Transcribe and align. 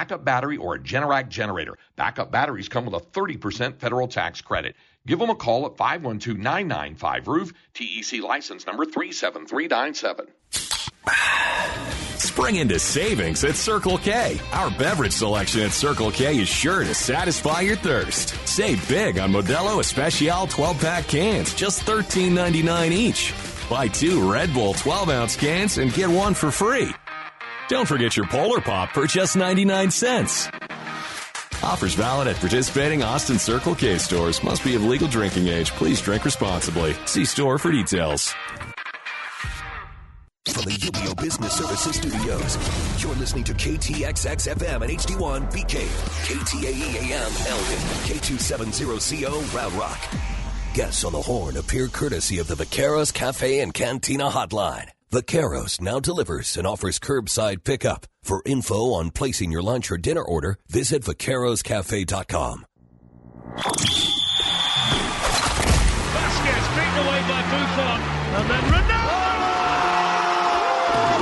backup 0.00 0.24
battery, 0.24 0.56
or 0.56 0.76
a 0.76 0.78
Generac 0.78 1.28
generator. 1.28 1.76
Backup 1.96 2.30
batteries 2.30 2.70
come 2.70 2.86
with 2.86 2.94
a 2.94 3.04
30% 3.04 3.76
federal 3.76 4.08
tax 4.08 4.40
credit. 4.40 4.74
Give 5.06 5.18
them 5.18 5.28
a 5.28 5.34
call 5.34 5.66
at 5.66 5.76
512 5.76 6.38
995 6.38 7.28
Roof, 7.28 7.52
TEC 7.74 8.22
license 8.22 8.66
number 8.66 8.86
37397. 8.86 10.26
Spring 12.16 12.56
into 12.56 12.78
savings 12.78 13.44
at 13.44 13.56
Circle 13.56 13.98
K. 13.98 14.40
Our 14.52 14.70
beverage 14.70 15.12
selection 15.12 15.60
at 15.62 15.72
Circle 15.72 16.12
K 16.12 16.38
is 16.38 16.48
sure 16.48 16.82
to 16.82 16.94
satisfy 16.94 17.60
your 17.60 17.76
thirst. 17.76 18.30
Save 18.48 18.88
big 18.88 19.18
on 19.18 19.32
Modelo 19.32 19.80
Especial 19.80 20.46
12 20.46 20.80
pack 20.80 21.08
cans, 21.08 21.52
just 21.52 21.84
$13.99 21.84 22.90
each. 22.92 23.34
Buy 23.68 23.88
two 23.88 24.32
Red 24.32 24.54
Bull 24.54 24.72
12 24.72 25.10
ounce 25.10 25.36
cans 25.36 25.76
and 25.76 25.92
get 25.92 26.08
one 26.08 26.32
for 26.32 26.50
free. 26.50 26.90
Don't 27.70 27.86
forget 27.86 28.16
your 28.16 28.26
Polar 28.26 28.60
Pop 28.60 28.90
for 28.90 29.06
just 29.06 29.36
99 29.36 29.92
cents. 29.92 30.48
Offers 31.62 31.94
valid 31.94 32.26
at 32.26 32.34
participating 32.34 33.04
Austin 33.04 33.38
Circle 33.38 33.76
K 33.76 33.96
stores. 33.96 34.42
Must 34.42 34.64
be 34.64 34.74
of 34.74 34.84
legal 34.84 35.06
drinking 35.06 35.46
age. 35.46 35.70
Please 35.70 36.00
drink 36.00 36.24
responsibly. 36.24 36.94
See 37.06 37.24
store 37.24 37.58
for 37.58 37.70
details. 37.70 38.34
From 40.48 40.64
the 40.64 40.72
UBEO 40.72 41.22
Business 41.22 41.52
Services 41.52 41.94
Studios, 41.94 42.58
you're 43.00 43.14
listening 43.14 43.44
to 43.44 43.54
KTXX 43.54 44.52
FM 44.52 44.82
and 44.82 44.90
HD1 44.90 45.52
BK, 45.52 45.86
KTAE 46.26 46.96
AM 46.96 47.32
Elgin, 47.46 47.78
K270CO 48.08 49.54
Round 49.54 49.74
Rock. 49.74 50.00
Guests 50.74 51.04
on 51.04 51.12
the 51.12 51.22
horn 51.22 51.56
appear 51.56 51.86
courtesy 51.86 52.40
of 52.40 52.48
the 52.48 52.56
Vaqueros 52.56 53.14
Cafe 53.14 53.60
and 53.60 53.72
Cantina 53.72 54.28
Hotline. 54.28 54.88
Vaqueros 55.12 55.80
now 55.80 55.98
delivers 55.98 56.56
and 56.56 56.64
offers 56.68 57.00
curbside 57.00 57.64
pickup. 57.64 58.06
For 58.22 58.42
info 58.46 58.92
on 58.92 59.10
placing 59.10 59.50
your 59.50 59.60
lunch 59.60 59.90
or 59.90 59.98
dinner 59.98 60.22
order, 60.22 60.56
visit 60.68 61.02
vaqueroscafe.com. 61.02 62.64
Vasquez 63.56 63.84
beaten 66.76 66.98
away 67.02 67.20
by 67.26 67.42
Buffon, 67.50 68.00
and 68.38 68.50
then 68.50 68.62
Ronaldo! 68.70 69.10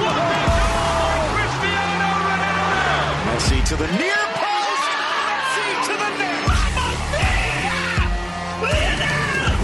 What 0.04 0.12
a 0.12 0.24
goal 0.28 0.48
by 0.52 1.16
Cristiano 1.32 2.12
Ronaldo! 2.28 3.24
Messi 3.24 3.58
to 3.68 3.76
the 3.76 3.88
near 3.96 4.20
post. 4.36 4.84
Messi 5.32 5.68
to 5.88 5.94
the 5.96 6.10
net. 6.18 6.36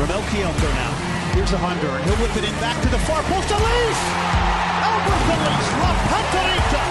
Romell 0.00 0.24
Quioto 0.32 0.70
now. 0.72 0.93
Here's 1.44 1.60
a 1.60 1.62
Honduran. 1.62 2.02
He'll 2.04 2.16
whip 2.26 2.34
it 2.38 2.44
in 2.44 2.54
back 2.54 2.82
to 2.82 2.88
the 2.88 2.98
far 3.00 3.22
post. 3.24 3.50
Elis! 3.50 3.98
Alberth 4.80 5.28
Elis! 5.28 5.66
La 5.76 5.92
Panterita! 6.08 6.82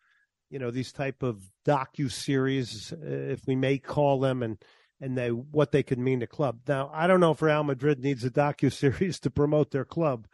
you 0.51 0.59
know, 0.59 0.71
these 0.71 0.93
type 0.93 1.23
of 1.23 1.41
docu 1.67 2.11
series, 2.11 2.93
if 3.03 3.47
we 3.47 3.57
may 3.57 3.79
call 3.79 4.21
them, 4.21 4.43
and 4.43 4.59
and 5.01 5.19
they 5.19 5.31
what 5.31 5.73
they 5.73 5.83
could 5.83 5.99
mean 5.99 6.21
to 6.21 6.27
club. 6.27 6.61
Now, 6.69 6.91
I 6.93 7.07
don't 7.07 7.21
know 7.21 7.33
if 7.33 7.43
Real 7.43 7.65
Madrid 7.65 8.01
needs 8.01 8.25
a 8.25 8.31
docu 8.31 8.73
series 8.73 9.19
to 9.21 9.31
promote 9.31 9.71
their 9.71 9.85
club, 9.85 10.27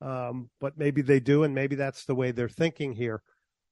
um, 0.00 0.50
but 0.60 0.78
maybe 0.78 1.02
they 1.02 1.20
do, 1.20 1.42
and 1.42 1.54
maybe 1.54 1.74
that's 1.74 2.04
the 2.04 2.14
way 2.14 2.30
they're 2.30 2.48
thinking 2.48 2.92
here. 2.92 3.22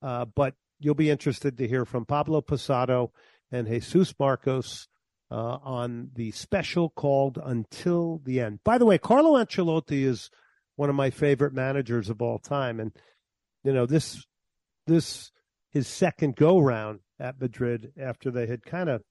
Uh, 0.02 0.24
but 0.24 0.54
you'll 0.84 0.94
be 0.94 1.10
interested 1.10 1.56
to 1.56 1.66
hear 1.68 1.84
from 1.84 2.04
Pablo 2.04 2.42
Posado 2.42 3.10
and 3.50 3.66
Jesus 3.66 4.14
Marcos 4.18 4.88
uh, 5.30 5.58
on 5.62 6.10
the 6.14 6.30
special 6.32 6.90
called 6.90 7.38
Until 7.42 8.20
the 8.24 8.40
End. 8.40 8.60
By 8.64 8.78
the 8.78 8.86
way, 8.86 8.98
Carlo 8.98 9.32
Ancelotti 9.32 10.04
is 10.04 10.30
one 10.76 10.90
of 10.90 10.94
my 10.94 11.10
favorite 11.10 11.54
managers 11.54 12.10
of 12.10 12.20
all 12.20 12.38
time, 12.38 12.80
and 12.80 12.92
you 13.62 13.72
know 13.72 13.86
this 13.86 14.24
this 14.86 15.32
his 15.70 15.88
second 15.88 16.36
go 16.36 16.58
round 16.58 17.00
at 17.18 17.40
Madrid 17.40 17.92
after 18.00 18.30
they 18.30 18.46
had 18.46 18.64
kind 18.64 18.88
of 18.88 19.02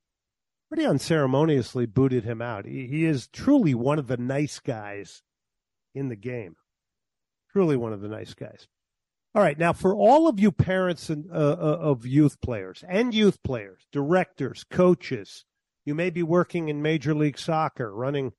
pretty 0.70 0.86
unceremoniously 0.86 1.86
booted 1.86 2.24
him 2.24 2.42
out. 2.42 2.66
He, 2.66 2.88
he 2.88 3.06
is 3.06 3.28
truly 3.28 3.74
one 3.74 4.00
of 4.00 4.08
the 4.08 4.18
nice 4.18 4.60
guys 4.60 5.24
in 5.94 6.10
the 6.10 6.16
game. 6.16 6.56
Truly 7.52 7.76
one 7.76 7.94
of 7.94 8.02
the 8.02 8.08
nice 8.08 8.34
guys. 8.34 8.68
All 9.36 9.42
right, 9.42 9.58
now 9.58 9.74
for 9.74 9.96
all 9.96 10.28
of 10.28 10.40
you 10.40 10.52
parents 10.52 11.10
and, 11.10 11.32
uh, 11.32 11.34
uh, 11.34 11.78
of 11.82 12.06
youth 12.06 12.40
players 12.40 12.84
and 12.88 13.16
youth 13.16 13.42
players, 13.42 13.88
directors, 13.92 14.64
coaches, 14.64 15.46
you 15.86 15.96
may 15.96 16.12
be 16.12 16.22
working 16.22 16.70
in 16.70 16.84
Major 16.84 17.16
League 17.16 17.40
Soccer, 17.40 17.94
running 17.94 18.34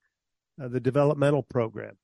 uh, 0.63 0.69
the 0.69 0.79
developmental 0.79 1.43
program. 1.43 1.97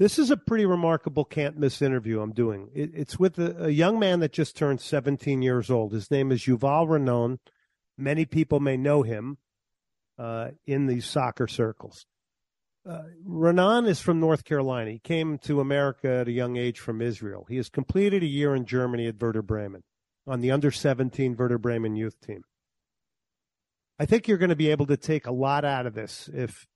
This 0.00 0.18
is 0.18 0.32
a 0.32 0.36
pretty 0.36 0.66
remarkable 0.66 1.24
can't 1.24 1.56
miss 1.56 1.80
interview 1.80 2.20
I'm 2.20 2.32
doing. 2.32 2.68
It, 2.74 2.90
it's 2.94 3.18
with 3.18 3.38
a, 3.38 3.66
a, 3.66 3.70
young 3.70 3.98
man 3.98 4.20
that 4.20 4.32
just 4.32 4.56
turned 4.56 4.80
17 4.80 5.40
years 5.40 5.70
old. 5.70 5.92
His 5.92 6.10
name 6.10 6.32
is 6.32 6.42
Yuval 6.42 6.88
Renon. 6.88 7.38
Many 7.96 8.24
people 8.26 8.58
may 8.58 8.76
know 8.76 9.02
him 9.02 9.38
uh, 10.18 10.48
in 10.66 10.86
these 10.86 11.06
soccer 11.06 11.46
circles. 11.46 12.06
Uh, 12.88 13.02
Renan 13.24 13.86
is 13.86 14.00
from 14.00 14.20
North 14.20 14.44
Carolina. 14.44 14.92
He 14.92 14.98
came 15.00 15.38
to 15.38 15.60
America 15.60 16.08
at 16.08 16.28
a 16.28 16.32
young 16.32 16.56
age 16.56 16.78
from 16.78 17.02
Israel. 17.02 17.44
He 17.48 17.56
has 17.56 17.68
completed 17.68 18.22
a 18.22 18.26
year 18.26 18.54
in 18.54 18.64
Germany 18.64 19.08
at 19.08 19.20
Werder 19.20 19.42
Bremen 19.42 19.82
on 20.26 20.40
the 20.40 20.52
under 20.52 20.70
17 20.70 21.36
Werder 21.36 21.58
Bremen 21.58 21.96
youth 21.96 22.20
team. 22.20 22.42
I 23.98 24.06
think 24.06 24.28
you're 24.28 24.38
going 24.38 24.50
to 24.50 24.56
be 24.56 24.70
able 24.70 24.86
to 24.86 24.96
take 24.96 25.26
a 25.26 25.32
lot 25.32 25.64
out 25.64 25.86
of 25.86 25.94
this 25.94 26.30
if 26.32 26.68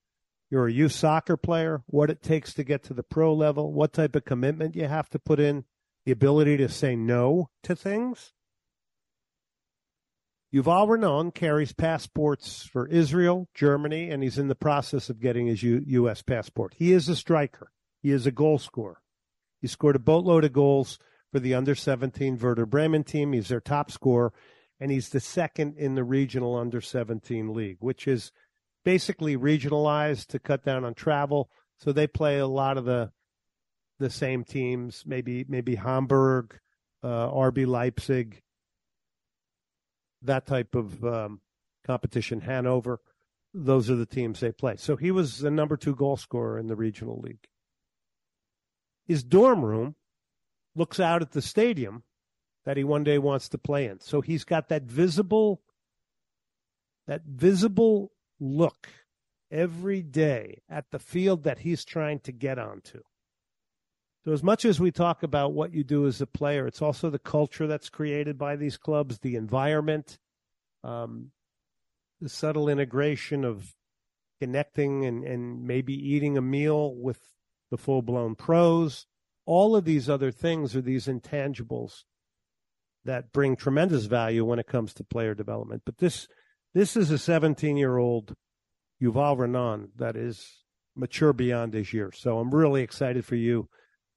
you're 0.51 0.67
a 0.67 0.73
youth 0.73 0.93
soccer 0.93 1.37
player, 1.37 1.83
what 1.87 2.11
it 2.11 2.23
takes 2.23 2.55
to 2.55 2.65
get 2.65 2.83
to 2.85 2.95
the 2.95 3.05
pro 3.05 3.33
level, 3.33 3.73
what 3.73 3.93
type 3.93 4.17
of 4.17 4.25
commitment 4.25 4.75
you 4.75 4.89
have 4.89 5.09
to 5.11 5.19
put 5.19 5.39
in, 5.39 5.65
the 6.05 6.13
ability 6.13 6.57
to 6.57 6.69
say 6.69 6.97
no 6.97 7.51
to 7.63 7.77
things. 7.77 8.33
Yuval 10.53 10.89
Renon 10.89 11.33
carries 11.33 11.73
passports 11.73 12.65
for 12.65 12.89
Israel, 12.89 13.49
Germany, 13.55 14.11
and 14.11 14.23
he's 14.23 14.39
in 14.39 14.49
the 14.49 14.57
process 14.57 15.09
of 15.09 15.21
getting 15.21 15.47
his 15.47 15.63
U- 15.63 15.85
U.S. 15.87 16.23
passport. 16.23 16.75
He 16.77 16.93
is 16.93 17.09
a 17.09 17.15
striker. 17.15 17.71
He 18.03 18.11
is 18.11 18.27
a 18.27 18.33
goal 18.33 18.59
scorer. 18.59 19.01
He 19.61 19.69
scored 19.69 19.95
a 19.95 20.01
boatload 20.01 20.45
of 20.45 20.53
goals 20.53 20.99
for 21.31 21.39
the 21.39 21.55
under 21.55 21.77
17 21.77 22.37
Werder 22.37 22.67
Bremen 22.67 23.05
team. 23.05 23.33
He's 23.33 23.49
their 23.49 23.61
top 23.61 23.93
scorer, 23.93 24.33
and 24.81 24.91
he's 24.91 25.11
the 25.11 25.21
second 25.21 25.77
in 25.77 25.95
the 25.95 26.03
regional 26.03 26.57
under 26.57 26.81
17 26.81 27.55
league, 27.55 27.79
which 27.79 28.09
is 28.09 28.33
basically 28.85 29.37
regionalized 29.37 30.27
to 30.29 30.41
cut 30.41 30.65
down 30.65 30.85
on 30.85 30.95
travel. 30.95 31.49
So 31.77 31.93
they 31.93 32.09
play 32.09 32.39
a 32.39 32.47
lot 32.47 32.77
of 32.77 32.85
the 32.85 33.13
the 34.01 34.11
same 34.11 34.45
teams, 34.45 35.05
maybe 35.07 35.45
maybe 35.47 35.75
Hamburg, 35.75 36.59
uh, 37.03 37.29
RB 37.29 37.67
Leipzig, 37.67 38.43
that 40.23 40.47
type 40.47 40.75
of 40.75 41.05
um, 41.05 41.41
competition, 41.87 42.41
Hanover. 42.41 43.01
Those 43.53 43.91
are 43.91 43.97
the 43.97 44.07
teams 44.07 44.41
they 44.41 44.53
play. 44.53 44.77
So 44.77 44.97
he 44.97 45.11
was 45.11 45.39
the 45.39 45.51
number 45.51 45.77
two 45.77 45.95
goal 45.95 46.17
scorer 46.17 46.59
in 46.59 46.69
the 46.69 46.77
regional 46.77 47.21
league. 47.21 47.49
His 49.07 49.25
dorm 49.25 49.65
room 49.65 49.97
looks 50.77 51.01
out 51.01 51.23
at 51.23 51.33
the 51.33 51.43
stadium 51.43 52.05
that 52.65 52.77
he 52.77 52.85
one 52.85 53.03
day 53.03 53.19
wants 53.19 53.49
to 53.49 53.59
play 53.59 53.87
in. 53.87 53.99
So 54.01 54.21
he's 54.21 54.45
got 54.45 54.69
that 54.69 54.85
visible, 54.85 55.63
that 57.07 57.23
visible 57.25 58.13
look 58.39 58.89
every 59.51 60.03
day 60.03 60.63
at 60.69 60.91
the 60.91 60.99
field 60.99 61.43
that 61.43 61.61
he's 61.61 61.85
trying 61.85 62.21
to 62.21 62.33
get 62.33 62.59
onto. 62.59 63.01
So, 64.25 64.33
as 64.33 64.43
much 64.43 64.67
as 64.67 64.79
we 64.79 64.91
talk 64.91 65.23
about 65.23 65.55
what 65.55 65.73
you 65.73 65.83
do 65.83 66.07
as 66.07 66.21
a 66.21 66.27
player, 66.27 66.67
it's 66.67 66.83
also 66.83 67.09
the 67.09 67.19
culture 67.19 67.67
that's 67.67 67.89
created 67.89 68.37
by 68.37 68.57
these 68.57 68.77
clubs, 68.77 69.19
the 69.19 69.35
environment, 69.35 70.19
um, 70.85 71.31
the 72.21 72.29
subtle 72.29 72.69
integration 72.69 73.45
of 73.45 73.75
connecting 74.39 75.07
and, 75.07 75.25
and 75.25 75.65
maybe 75.65 75.95
eating 75.95 76.37
a 76.37 76.43
meal 76.43 76.95
with 76.95 77.21
the 77.71 77.79
full 77.79 78.03
blown 78.03 78.35
pros. 78.35 79.07
All 79.47 79.75
of 79.75 79.87
these 79.87 80.09
other 80.11 80.31
things 80.31 80.77
are 80.77 80.83
these 80.83 81.07
intangibles 81.07 82.05
that 83.05 83.33
bring 83.33 83.57
tremendous 83.57 84.05
value 84.05 84.45
when 84.45 84.59
it 84.59 84.67
comes 84.67 84.93
to 84.95 85.05
player 85.05 85.35
development. 85.35 85.83
But 85.87 85.97
this 85.97 86.29
this 86.75 86.95
is 86.95 87.11
a 87.11 87.19
17 87.19 87.79
year 87.79 87.97
old 87.97 88.35
Yuval 89.03 89.39
Renan 89.39 89.93
that 89.97 90.15
is 90.15 90.65
mature 90.95 91.33
beyond 91.33 91.73
his 91.73 91.95
years. 91.95 92.19
So 92.19 92.39
I'm 92.39 92.55
really 92.55 92.83
excited 92.83 93.25
for 93.25 93.37
you 93.37 93.69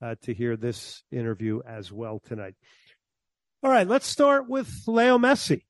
uh, 0.04 0.16
to 0.24 0.34
hear 0.34 0.58
this 0.58 1.04
interview 1.12 1.62
as 1.66 1.92
well 1.92 2.20
tonight. 2.20 2.56
All 3.64 3.72
right, 3.72 3.88
let's 3.88 4.06
start 4.06 4.50
with 4.50 4.70
Leo 4.86 5.18
Messi. 5.18 5.64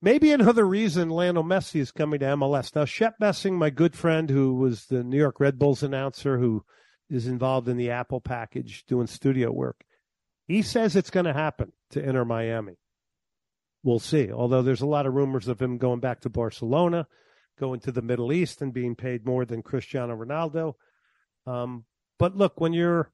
Maybe 0.00 0.30
another 0.30 0.64
reason 0.64 1.10
Lionel 1.10 1.42
Messi 1.42 1.80
is 1.80 1.90
coming 1.90 2.20
to 2.20 2.26
MLS. 2.26 2.74
Now, 2.74 2.84
Shep 2.84 3.16
Messing, 3.18 3.56
my 3.56 3.70
good 3.70 3.96
friend 3.96 4.30
who 4.30 4.54
was 4.54 4.86
the 4.86 5.02
New 5.02 5.16
York 5.18 5.40
Red 5.40 5.58
Bulls 5.58 5.82
announcer 5.82 6.38
who 6.38 6.64
is 7.10 7.26
involved 7.26 7.68
in 7.68 7.76
the 7.76 7.90
Apple 7.90 8.20
package 8.20 8.84
doing 8.86 9.08
studio 9.08 9.50
work, 9.50 9.84
he 10.46 10.62
says 10.62 10.94
it's 10.94 11.10
going 11.10 11.26
to 11.26 11.32
happen 11.32 11.72
to 11.90 12.02
Inter 12.02 12.24
Miami. 12.24 12.78
We'll 13.82 13.98
see. 13.98 14.30
Although 14.30 14.62
there's 14.62 14.80
a 14.80 14.86
lot 14.86 15.06
of 15.06 15.14
rumors 15.14 15.48
of 15.48 15.60
him 15.60 15.78
going 15.78 16.00
back 16.00 16.20
to 16.20 16.30
Barcelona, 16.30 17.08
going 17.58 17.80
to 17.80 17.92
the 17.92 18.02
Middle 18.02 18.32
East 18.32 18.62
and 18.62 18.72
being 18.72 18.94
paid 18.94 19.26
more 19.26 19.44
than 19.44 19.62
Cristiano 19.62 20.16
Ronaldo. 20.16 20.74
Um, 21.46 21.84
but 22.22 22.36
look, 22.36 22.60
when 22.60 22.72
you're 22.72 23.10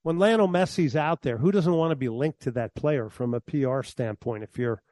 when 0.00 0.18
Lionel 0.18 0.48
Messi's 0.48 0.96
out 0.96 1.20
there, 1.20 1.36
who 1.36 1.52
doesn't 1.52 1.74
want 1.74 1.90
to 1.90 1.96
be 1.96 2.08
linked 2.08 2.40
to 2.40 2.50
that 2.52 2.74
player 2.74 3.10
from 3.10 3.34
a 3.34 3.40
PR 3.40 3.82
standpoint 3.82 4.44
if 4.44 4.56
you're 4.56 4.82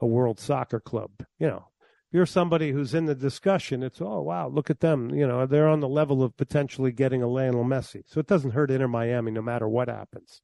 a 0.00 0.06
world 0.06 0.38
soccer 0.38 0.78
club? 0.78 1.12
You 1.38 1.46
know, 1.46 1.68
if 1.80 2.12
you're 2.12 2.26
somebody 2.26 2.72
who's 2.72 2.92
in 2.92 3.06
the 3.06 3.14
discussion, 3.14 3.82
it's 3.82 4.02
oh 4.02 4.20
wow, 4.20 4.48
look 4.48 4.68
at 4.68 4.80
them. 4.80 5.14
You 5.14 5.26
know, 5.26 5.46
they're 5.46 5.66
on 5.66 5.80
the 5.80 5.88
level 5.88 6.22
of 6.22 6.36
potentially 6.36 6.92
getting 6.92 7.22
a 7.22 7.26
Lionel 7.26 7.64
Messi. 7.64 8.02
So 8.04 8.20
it 8.20 8.26
doesn't 8.26 8.50
hurt 8.50 8.70
Inter 8.70 8.86
Miami 8.86 9.30
no 9.30 9.40
matter 9.40 9.66
what 9.66 9.88
happens. 9.88 10.42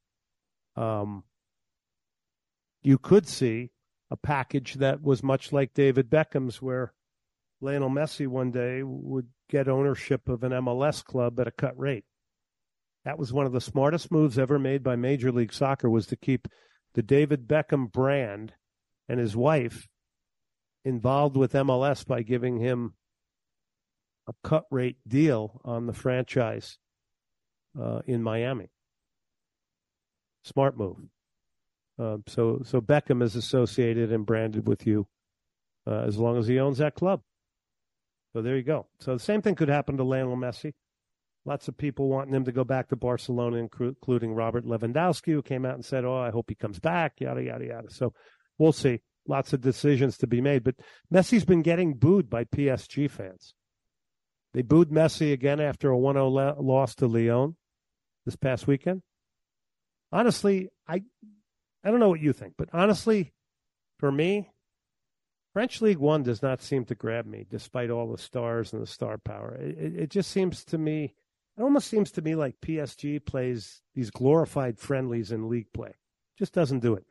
Um, 0.75 1.25
you 2.81 2.97
could 2.97 3.27
see 3.27 3.69
a 4.09 4.17
package 4.17 4.73
that 4.75 5.03
was 5.03 5.21
much 5.21 5.53
like 5.53 5.75
David 5.75 6.09
Beckham's, 6.09 6.59
where 6.59 6.91
Lionel 7.61 7.91
Messi 7.91 8.25
one 8.25 8.49
day 8.49 8.81
would 8.81 9.27
get 9.47 9.67
ownership 9.67 10.27
of 10.27 10.43
an 10.43 10.53
MLS 10.53 11.03
club 11.03 11.39
at 11.39 11.47
a 11.47 11.51
cut 11.51 11.77
rate. 11.79 12.05
That 13.05 13.19
was 13.19 13.31
one 13.31 13.45
of 13.45 13.51
the 13.51 13.61
smartest 13.61 14.11
moves 14.11 14.39
ever 14.39 14.57
made 14.57 14.83
by 14.83 14.95
Major 14.95 15.31
League 15.31 15.53
Soccer 15.53 15.89
was 15.89 16.07
to 16.07 16.15
keep 16.15 16.47
the 16.95 17.03
David 17.03 17.47
Beckham 17.47 17.91
brand 17.91 18.53
and 19.07 19.19
his 19.19 19.35
wife 19.35 19.87
involved 20.83 21.37
with 21.37 21.53
MLS 21.53 22.05
by 22.05 22.23
giving 22.23 22.59
him 22.59 22.95
a 24.27 24.33
cut 24.43 24.65
rate 24.71 24.97
deal 25.07 25.61
on 25.63 25.85
the 25.85 25.93
franchise 25.93 26.79
uh, 27.79 28.01
in 28.07 28.23
Miami. 28.23 28.69
Smart 30.43 30.77
move. 30.77 30.97
Uh, 31.99 32.17
so 32.27 32.61
so 32.65 32.81
Beckham 32.81 33.21
is 33.21 33.35
associated 33.35 34.11
and 34.11 34.25
branded 34.25 34.67
with 34.67 34.85
you 34.85 35.07
uh, 35.87 36.01
as 36.01 36.17
long 36.17 36.37
as 36.37 36.47
he 36.47 36.59
owns 36.59 36.79
that 36.79 36.95
club. 36.95 37.21
So 38.33 38.41
there 38.41 38.57
you 38.57 38.63
go. 38.63 38.87
So 38.99 39.13
the 39.13 39.19
same 39.19 39.41
thing 39.41 39.55
could 39.55 39.69
happen 39.69 39.97
to 39.97 40.03
Lionel 40.03 40.35
Messi. 40.35 40.73
Lots 41.45 41.67
of 41.67 41.77
people 41.77 42.09
wanting 42.09 42.33
him 42.33 42.45
to 42.45 42.51
go 42.51 42.63
back 42.63 42.89
to 42.89 42.95
Barcelona, 42.95 43.57
including 43.57 44.33
Robert 44.33 44.65
Lewandowski, 44.65 45.31
who 45.31 45.43
came 45.43 45.63
out 45.63 45.75
and 45.75 45.85
said, 45.85 46.03
"Oh, 46.03 46.17
I 46.17 46.31
hope 46.31 46.49
he 46.49 46.55
comes 46.55 46.79
back." 46.79 47.21
Yada 47.21 47.43
yada 47.43 47.65
yada. 47.65 47.91
So 47.91 48.13
we'll 48.57 48.73
see. 48.73 49.01
Lots 49.27 49.53
of 49.53 49.61
decisions 49.61 50.17
to 50.19 50.27
be 50.27 50.39
made, 50.39 50.63
but 50.63 50.75
Messi's 51.11 51.45
been 51.45 51.63
getting 51.63 51.95
booed 51.95 52.29
by 52.29 52.43
PSG 52.43 53.09
fans. 53.09 53.55
They 54.53 54.61
booed 54.61 54.89
Messi 54.89 55.33
again 55.33 55.59
after 55.59 55.91
a 55.91 55.97
1-0 55.97 56.61
loss 56.61 56.93
to 56.95 57.07
Lyon 57.07 57.57
this 58.23 58.35
past 58.35 58.67
weekend. 58.67 59.01
Honestly, 60.11 60.69
I 60.87 61.03
I 61.83 61.91
don't 61.91 61.99
know 61.99 62.09
what 62.09 62.21
you 62.21 62.33
think, 62.33 62.53
but 62.57 62.69
honestly, 62.71 63.33
for 63.99 64.11
me, 64.11 64.51
French 65.53 65.81
League 65.81 65.97
One 65.97 66.23
does 66.23 66.41
not 66.41 66.61
seem 66.61 66.85
to 66.85 66.95
grab 66.95 67.25
me, 67.25 67.45
despite 67.49 67.89
all 67.89 68.11
the 68.11 68.17
stars 68.17 68.73
and 68.73 68.81
the 68.81 68.87
star 68.87 69.17
power. 69.17 69.55
It, 69.55 69.95
it 69.95 70.09
just 70.09 70.31
seems 70.31 70.63
to 70.65 70.77
me 70.77 71.15
it 71.57 71.61
almost 71.61 71.87
seems 71.87 72.11
to 72.11 72.21
me 72.21 72.35
like 72.35 72.61
PSG 72.61 73.23
plays 73.25 73.81
these 73.93 74.11
glorified 74.11 74.77
friendlies 74.77 75.31
in 75.31 75.49
league 75.49 75.71
play. 75.73 75.93
Just 76.37 76.53
doesn't 76.53 76.79
do 76.79 76.95
it. 76.95 77.05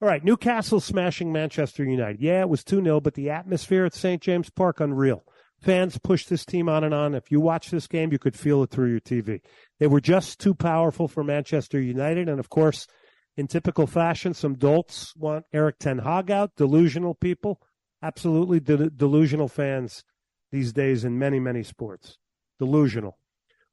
All 0.00 0.08
right, 0.08 0.24
Newcastle 0.24 0.80
smashing 0.80 1.32
Manchester 1.32 1.84
United. 1.84 2.20
Yeah, 2.20 2.40
it 2.40 2.48
was 2.48 2.62
2 2.62 2.82
0, 2.82 3.00
but 3.00 3.14
the 3.14 3.30
atmosphere 3.30 3.84
at 3.84 3.94
St. 3.94 4.22
James 4.22 4.50
Park, 4.50 4.80
unreal. 4.80 5.24
Fans 5.60 5.98
pushed 5.98 6.28
this 6.28 6.44
team 6.44 6.68
on 6.68 6.84
and 6.84 6.94
on. 6.94 7.14
If 7.14 7.32
you 7.32 7.40
watch 7.40 7.70
this 7.70 7.88
game, 7.88 8.12
you 8.12 8.18
could 8.18 8.36
feel 8.36 8.62
it 8.62 8.70
through 8.70 8.90
your 8.90 9.00
TV. 9.00 9.40
They 9.80 9.88
were 9.88 10.00
just 10.00 10.38
too 10.38 10.54
powerful 10.54 11.08
for 11.08 11.24
Manchester 11.24 11.80
United. 11.80 12.28
And 12.28 12.38
of 12.38 12.48
course, 12.48 12.86
in 13.36 13.48
typical 13.48 13.88
fashion, 13.88 14.34
some 14.34 14.54
dolts 14.54 15.14
want 15.16 15.46
Erik 15.52 15.78
Ten 15.80 15.98
Hag 15.98 16.30
out, 16.30 16.54
delusional 16.56 17.14
people. 17.14 17.60
Absolutely 18.02 18.60
de- 18.60 18.90
delusional 18.90 19.48
fans 19.48 20.04
these 20.52 20.72
days 20.72 21.04
in 21.04 21.18
many, 21.18 21.40
many 21.40 21.64
sports. 21.64 22.18
Delusional. 22.60 23.18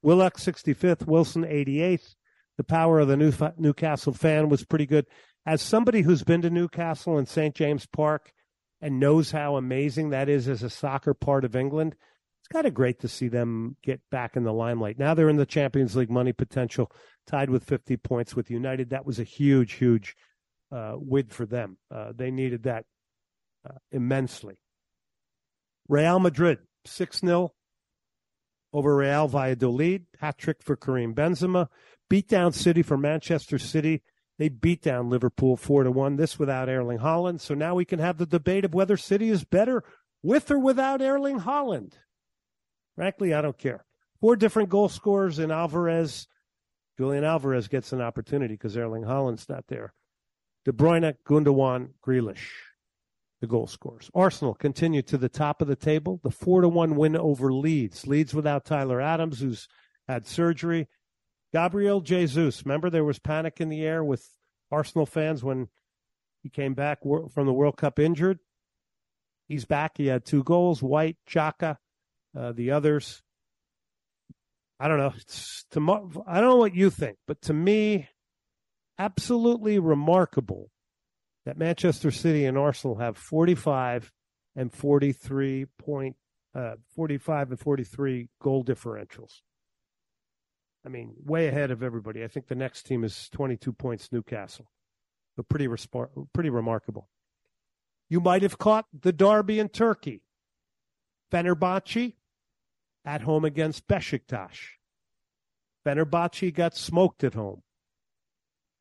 Willock 0.06 0.38
65th, 0.38 1.08
Wilson 1.08 1.46
88th. 1.46 2.14
The 2.58 2.64
power 2.64 3.00
of 3.00 3.08
the 3.08 3.18
New, 3.18 3.34
Newcastle 3.58 4.14
fan 4.14 4.50
was 4.50 4.64
pretty 4.64 4.86
good. 4.86 5.08
As 5.48 5.64
somebody 5.64 6.04
who's 6.04 6.24
been 6.24 6.44
to 6.44 6.52
Newcastle 6.52 7.18
and 7.18 7.28
St. 7.28 7.56
James 7.56 7.88
Park 7.88 8.32
and 8.80 9.00
knows 9.00 9.32
how 9.32 9.56
amazing 9.56 10.12
that 10.12 10.30
is 10.30 10.48
as 10.48 10.62
a 10.62 10.70
soccer 10.70 11.16
part 11.16 11.44
of 11.44 11.56
England, 11.56 11.96
it's 12.40 12.48
kind 12.50 12.68
of 12.68 12.76
great 12.76 13.00
to 13.00 13.08
see 13.08 13.30
them 13.30 13.78
get 13.82 14.00
back 14.12 14.36
in 14.36 14.44
the 14.44 14.54
limelight. 14.54 15.00
Now 15.00 15.16
they're 15.16 15.28
in 15.28 15.38
the 15.38 15.46
Champions 15.48 15.96
League 15.96 16.12
money 16.12 16.34
potential, 16.34 16.92
tied 17.26 17.50
with 17.50 17.64
50 17.64 17.98
points 17.98 18.36
with 18.36 18.52
United. 18.52 18.92
That 18.92 19.08
was 19.08 19.20
a 19.20 19.24
huge, 19.24 19.74
huge 19.74 20.16
uh, 20.72 20.94
win 20.98 21.30
for 21.30 21.48
them. 21.48 21.78
Uh, 21.90 22.12
they 22.16 22.30
needed 22.30 22.62
that 22.64 22.86
uh, 23.68 23.80
immensely. 23.92 24.60
Real 25.90 26.20
Madrid, 26.20 26.60
6 26.86 27.22
0 27.22 27.54
over 28.76 28.98
Real 28.98 29.30
Valladolid. 29.30 30.06
Hat 30.20 30.38
trick 30.38 30.62
for 30.62 30.76
Karim 30.76 31.16
Benzema. 31.16 31.70
Beat 32.10 32.28
down 32.28 32.52
City 32.52 32.84
for 32.84 32.98
Manchester 32.98 33.58
City. 33.58 34.04
They 34.38 34.50
beat 34.50 34.82
down 34.82 35.10
Liverpool 35.10 35.56
four 35.56 35.84
to 35.84 35.92
one. 35.92 36.18
This 36.18 36.38
without 36.38 36.68
Erling 36.68 37.00
Haaland. 37.00 37.40
So 37.40 37.54
now 37.54 37.74
we 37.74 37.86
can 37.86 38.00
have 38.00 38.18
the 38.18 38.26
debate 38.26 38.66
of 38.66 38.74
whether 38.74 38.98
City 38.98 39.30
is 39.30 39.46
better 39.46 39.82
with 40.22 40.52
or 40.52 40.60
without 40.60 41.02
Erling 41.02 41.40
Haaland. 41.40 41.94
Frankly, 42.96 43.34
I 43.34 43.42
don't 43.42 43.58
care. 43.58 43.86
Four 44.20 44.36
different 44.36 44.68
goal 44.68 44.90
scorers 44.90 45.40
in 45.40 45.52
Alvarez. 45.52 46.28
Julian 46.98 47.24
Alvarez 47.24 47.70
gets 47.70 47.94
an 47.94 48.02
opportunity 48.02 48.56
because 48.56 48.76
Erling 48.76 49.04
Haaland's 49.04 49.48
not 49.48 49.66
there. 49.68 49.94
De 50.66 50.74
Bruyne, 50.74 51.14
Gundogan, 51.26 51.92
Grealish 52.06 52.50
the 53.46 53.52
goal 53.52 53.68
scorers. 53.68 54.10
Arsenal 54.16 54.56
continue 54.56 55.04
to 55.04 55.18
the 55.20 55.30
top 55.30 55.62
of 55.62 55.68
the 55.68 55.76
table. 55.76 56.20
The 56.24 56.32
four 56.32 56.62
to 56.62 56.68
one 56.68 56.96
win 56.96 57.16
over 57.16 57.54
Leeds. 57.54 58.08
Leeds 58.08 58.34
without 58.34 58.66
Tyler 58.66 59.00
Adams, 59.00 59.40
who's 59.40 59.68
had 60.08 60.26
surgery. 60.26 60.88
Gabriel 61.54 62.02
Jesus. 62.02 62.66
Remember, 62.66 62.90
there 62.90 63.04
was 63.04 63.20
panic 63.20 63.62
in 63.62 63.70
the 63.70 63.84
air 63.84 64.04
with 64.04 64.28
Arsenal 64.72 65.06
fans 65.06 65.44
when 65.44 65.68
he 66.42 66.50
came 66.50 66.74
back 66.74 67.00
from 67.04 67.46
the 67.46 67.54
World 67.54 67.78
Cup 67.78 68.00
injured. 68.00 68.40
He's 69.48 69.66
back. 69.66 69.98
He 69.98 70.08
had 70.08 70.26
two 70.26 70.44
goals. 70.44 70.82
White, 70.82 71.18
Xhaka, 71.30 71.78
uh, 72.36 72.52
the 72.52 72.72
others. 72.72 73.22
I 74.80 74.88
don't 74.88 74.98
know. 74.98 75.14
It's 75.18 75.66
I 75.76 76.42
don't 76.42 76.50
know 76.50 76.56
what 76.56 76.76
you 76.76 76.90
think, 76.90 77.18
but 77.28 77.44
to 77.44 77.54
me, 77.54 78.10
absolutely 78.98 79.78
remarkable 79.78 80.72
that 81.46 81.58
Manchester 81.58 82.12
City 82.12 82.46
and 82.46 82.58
Arsenal 82.58 82.98
have 82.98 83.18
45 83.18 84.12
and 84.56 84.74
43 84.74 85.66
point, 85.78 86.16
uh, 86.56 86.76
45 86.96 87.52
and 87.52 87.60
43 87.60 88.30
goal 88.42 88.64
differentials. 88.64 89.42
I 90.86 90.90
mean, 90.90 91.14
way 91.24 91.48
ahead 91.48 91.72
of 91.72 91.84
everybody. 91.84 92.24
I 92.24 92.28
think 92.28 92.48
the 92.48 92.56
next 92.56 92.84
team 92.84 93.04
is 93.04 93.30
22 93.30 93.74
points, 93.74 94.12
Newcastle. 94.12 94.72
But 95.36 95.50
pretty, 95.50 95.68
resp- 95.68 96.28
pretty 96.34 96.50
remarkable. 96.50 97.10
You 98.08 98.20
might 98.20 98.44
have 98.44 98.58
caught 98.58 98.86
the 99.02 99.12
derby 99.12 99.60
in 99.60 99.70
Turkey. 99.70 100.22
Fenerbahce 101.32 102.14
at 103.04 103.22
home 103.22 103.46
against 103.46 103.88
Besiktas. 103.88 104.58
Fenerbahce 105.86 106.54
got 106.54 106.76
smoked 106.76 107.24
at 107.24 107.34
home. 107.34 107.62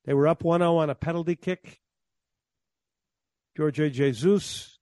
They 0.04 0.14
were 0.14 0.28
up 0.28 0.44
1 0.44 0.60
0 0.60 0.76
on 0.76 0.90
a 0.90 0.94
penalty 0.94 1.36
kick. 1.36 1.80
Jorge 3.56 3.90
Jesus 3.90 4.78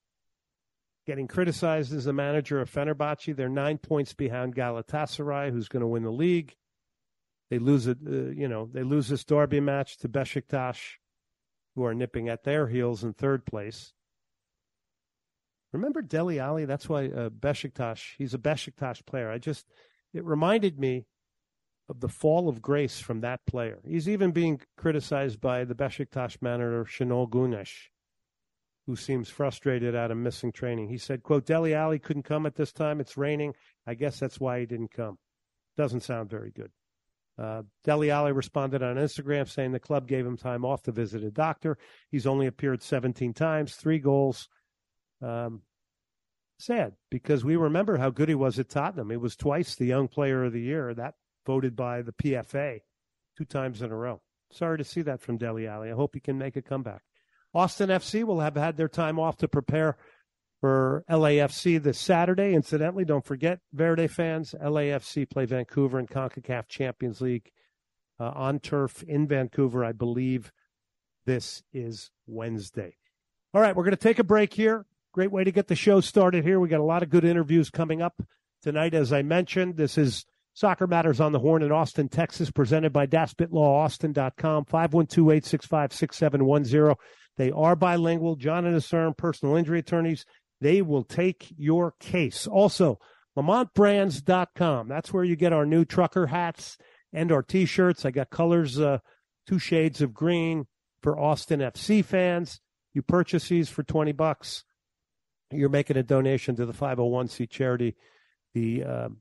getting 1.06 1.26
criticized 1.26 1.92
as 1.92 2.04
the 2.04 2.12
manager 2.12 2.60
of 2.60 2.70
Fenerbahce. 2.70 3.34
They're 3.34 3.48
nine 3.48 3.78
points 3.78 4.14
behind 4.14 4.54
Galatasaray, 4.54 5.50
who's 5.50 5.68
going 5.68 5.80
to 5.80 5.86
win 5.86 6.04
the 6.04 6.10
league. 6.10 6.54
They 7.50 7.58
lose 7.58 7.86
it, 7.86 7.98
uh, 8.06 8.30
you 8.30 8.48
know, 8.48 8.68
they 8.72 8.82
lose 8.82 9.08
this 9.08 9.24
derby 9.24 9.60
match 9.60 9.98
to 9.98 10.08
Besiktas, 10.08 10.78
who 11.74 11.84
are 11.84 11.94
nipping 11.94 12.28
at 12.28 12.44
their 12.44 12.68
heels 12.68 13.04
in 13.04 13.12
third 13.12 13.44
place. 13.44 13.92
Remember 15.72 16.02
Dele 16.02 16.38
Alli? 16.38 16.64
That's 16.66 16.88
why 16.88 17.06
uh, 17.06 17.30
Besiktas. 17.30 18.14
He's 18.18 18.34
a 18.34 18.38
Besiktas 18.38 19.04
player. 19.04 19.30
I 19.30 19.38
just 19.38 19.66
it 20.12 20.24
reminded 20.24 20.78
me 20.78 21.06
of 21.88 22.00
the 22.00 22.08
fall 22.08 22.48
of 22.48 22.62
grace 22.62 23.00
from 23.00 23.20
that 23.20 23.44
player. 23.46 23.80
He's 23.86 24.08
even 24.08 24.32
being 24.32 24.60
criticized 24.76 25.40
by 25.40 25.64
the 25.64 25.74
Besiktas 25.74 26.40
manager 26.40 26.84
Şenol 26.84 27.30
Güneş, 27.30 27.88
who 28.92 28.96
seems 28.96 29.30
frustrated 29.30 29.94
at 29.94 30.11
of 30.11 30.18
missing 30.18 30.52
training. 30.52 30.87
He 30.87 30.99
said, 30.99 31.22
"quote 31.22 31.46
Dele 31.46 31.72
Alli 31.72 31.99
couldn't 31.99 32.25
come 32.25 32.44
at 32.44 32.56
this 32.56 32.75
time. 32.75 33.00
It's 33.00 33.16
raining. 33.16 33.54
I 33.87 33.94
guess 33.94 34.20
that's 34.20 34.38
why 34.38 34.61
he 34.61 34.66
didn't 34.66 34.90
come." 34.90 35.18
Doesn't 35.78 36.02
sound 36.02 36.28
very 36.28 36.50
good. 36.50 36.70
Uh, 37.38 37.62
Dele 37.84 38.11
Alli 38.11 38.32
responded 38.32 38.82
on 38.82 38.96
Instagram 38.96 39.49
saying 39.49 39.72
the 39.72 39.80
club 39.80 40.06
gave 40.06 40.26
him 40.26 40.37
time 40.37 40.62
off 40.62 40.82
to 40.82 40.92
visit 40.92 41.25
a 41.25 41.30
doctor. 41.30 41.78
He's 42.11 42.26
only 42.26 42.46
appeared 42.46 42.82
17 42.82 43.32
times, 43.32 43.76
three 43.76 43.99
goals. 43.99 44.50
Um, 45.22 45.62
sad 46.58 46.92
because 47.11 47.46
we 47.46 47.56
remember 47.56 47.96
how 47.96 48.11
good 48.11 48.28
he 48.28 48.34
was 48.34 48.58
at 48.58 48.68
Tottenham. 48.68 49.08
He 49.08 49.16
was 49.16 49.37
twice 49.37 49.75
the 49.75 49.87
young 49.87 50.06
player 50.06 50.44
of 50.44 50.52
the 50.52 50.61
year, 50.61 50.92
that 50.92 51.14
voted 51.46 51.75
by 51.75 52.02
the 52.02 52.12
PFA 52.12 52.80
two 53.38 53.46
times 53.46 53.80
in 53.80 53.90
a 53.90 53.96
row. 53.96 54.20
Sorry 54.50 54.76
to 54.76 54.84
see 54.84 55.00
that 55.00 55.22
from 55.22 55.38
Dele 55.38 55.66
Alli. 55.66 55.90
I 55.90 55.94
hope 55.94 56.12
he 56.12 56.20
can 56.20 56.37
make 56.37 56.56
a 56.56 56.62
comeback. 56.62 57.00
Austin 57.54 57.90
FC 57.90 58.25
will 58.25 58.40
have 58.40 58.56
had 58.56 58.76
their 58.76 58.88
time 58.88 59.18
off 59.18 59.37
to 59.38 59.49
prepare 59.49 59.97
for 60.61 61.04
LAFC 61.11 61.82
this 61.82 61.99
Saturday. 61.99 62.54
Incidentally, 62.54 63.04
don't 63.04 63.25
forget, 63.25 63.59
Verde 63.73 64.06
fans, 64.06 64.54
LAFC 64.62 65.28
play 65.28 65.44
Vancouver 65.44 65.99
in 65.99 66.06
CONCACAF 66.06 66.68
Champions 66.68 67.21
League 67.21 67.50
uh, 68.21 68.30
on 68.35 68.61
turf 68.61 69.02
in 69.02 69.26
Vancouver. 69.26 69.85
I 69.85 69.92
believe 69.92 70.52
this 71.26 71.62
is 71.73 72.11
Wednesday. 72.26 72.97
All 73.52 73.61
right, 73.61 73.76
we're 73.76 73.85
going 73.85 73.90
to 73.90 73.97
take 73.97 74.21
a 74.21 74.25
break 74.25 74.54
here. 74.54 74.87
Great 75.12 75.30
way 75.30 75.44
to 75.44 75.52
get 75.52 75.68
the 75.68 75.75
show 75.75 76.00
started 76.00 76.44
here. 76.44 76.59
We 76.59 76.68
got 76.68 76.80
a 76.80 76.85
lot 76.85 77.02
of 77.02 77.11
good 77.11 77.25
interviews 77.25 77.68
coming 77.68 78.00
up 78.00 78.23
tonight. 78.62 78.94
As 78.94 79.12
I 79.12 79.23
mentioned, 79.23 79.76
this 79.76 79.99
is 79.99 80.25
Soccer 80.54 80.87
Matters 80.87 81.21
on 81.21 81.32
the 81.32 81.38
Horn 81.38 81.62
in 81.62 81.73
Austin, 81.73 82.09
Texas, 82.09 82.50
presented 82.50 82.92
by 82.92 83.06
DaspitLawAustin.com, 83.06 84.66
512-865-6710. 84.66 86.94
They 87.36 87.50
are 87.50 87.76
bilingual. 87.76 88.36
John 88.36 88.66
and 88.66 88.76
Asern, 88.76 89.16
personal 89.16 89.56
injury 89.56 89.78
attorneys. 89.78 90.24
They 90.60 90.82
will 90.82 91.04
take 91.04 91.52
your 91.56 91.94
case. 91.98 92.46
Also, 92.46 92.98
LamontBrands.com. 93.36 94.88
That's 94.88 95.12
where 95.12 95.24
you 95.24 95.36
get 95.36 95.52
our 95.52 95.66
new 95.66 95.84
trucker 95.84 96.26
hats 96.26 96.76
and 97.12 97.32
our 97.32 97.42
t-shirts. 97.42 98.04
I 98.04 98.10
got 98.10 98.30
colors, 98.30 98.78
uh, 98.78 98.98
two 99.46 99.58
shades 99.58 100.00
of 100.00 100.14
green 100.14 100.66
for 101.02 101.18
Austin 101.18 101.60
FC 101.60 102.04
fans. 102.04 102.60
You 102.94 103.02
purchase 103.02 103.48
these 103.48 103.68
for 103.68 103.82
20 103.82 104.12
bucks. 104.12 104.64
You're 105.50 105.68
making 105.68 105.96
a 105.96 106.02
donation 106.02 106.56
to 106.56 106.66
the 106.66 106.72
501c 106.72 107.48
charity, 107.50 107.96
the 108.54 108.84
um, 108.84 109.16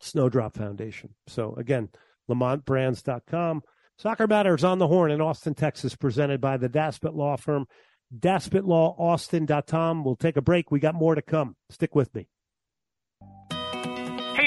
Snowdrop 0.00 0.56
Foundation. 0.56 1.14
So 1.26 1.54
again, 1.54 1.88
LamontBrands.com. 2.28 3.62
Soccer 3.96 4.26
Matters 4.26 4.64
on 4.64 4.78
the 4.78 4.88
Horn 4.88 5.10
in 5.10 5.20
Austin, 5.20 5.54
Texas, 5.54 5.94
presented 5.94 6.40
by 6.40 6.56
the 6.56 6.68
Daspit 6.68 7.14
Law 7.14 7.36
Firm. 7.36 7.66
DaspitLawAustin.com. 8.16 10.04
We'll 10.04 10.16
take 10.16 10.36
a 10.36 10.42
break. 10.42 10.70
We 10.70 10.80
got 10.80 10.94
more 10.94 11.14
to 11.14 11.22
come. 11.22 11.56
Stick 11.70 11.94
with 11.94 12.14
me. 12.14 12.28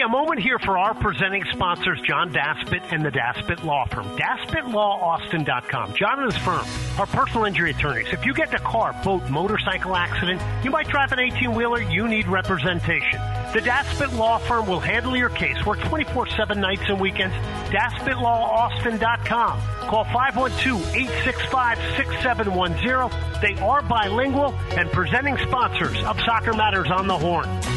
A 0.07 0.09
moment 0.09 0.39
here 0.39 0.57
for 0.57 0.77
our 0.77 0.93
presenting 0.93 1.43
sponsors, 1.51 1.99
John 1.99 2.31
Daspit 2.31 2.93
and 2.93 3.03
the 3.03 3.11
Daspit 3.11 3.65
Law 3.65 3.83
Firm. 3.87 4.05
DaspitLawAustin.com. 4.17 5.95
John 5.95 6.23
and 6.23 6.31
his 6.31 6.41
firm 6.41 6.65
are 6.97 7.05
personal 7.07 7.43
injury 7.43 7.71
attorneys. 7.71 8.07
If 8.13 8.25
you 8.25 8.33
get 8.33 8.47
in 8.47 8.55
a 8.55 8.59
car, 8.59 8.95
boat, 9.03 9.29
motorcycle 9.29 9.97
accident, 9.97 10.41
you 10.63 10.71
might 10.71 10.87
drive 10.87 11.11
an 11.11 11.19
18 11.19 11.53
wheeler, 11.53 11.81
you 11.81 12.07
need 12.07 12.25
representation. 12.29 13.19
The 13.51 13.59
Daspit 13.59 14.17
Law 14.17 14.37
Firm 14.37 14.65
will 14.65 14.79
handle 14.79 15.17
your 15.17 15.27
case. 15.27 15.65
Work 15.65 15.81
24 15.81 16.27
7 16.27 16.57
nights 16.57 16.83
and 16.87 17.01
weekends. 17.01 17.35
DaspitLawAustin.com. 17.73 19.61
Call 19.89 20.05
512 20.05 20.95
865 20.95 21.77
6710. 21.97 23.41
They 23.41 23.61
are 23.61 23.81
bilingual 23.81 24.53
and 24.71 24.89
presenting 24.89 25.37
sponsors 25.39 26.01
of 26.05 26.17
Soccer 26.21 26.53
Matters 26.53 26.89
on 26.89 27.07
the 27.07 27.17
Horn. 27.17 27.76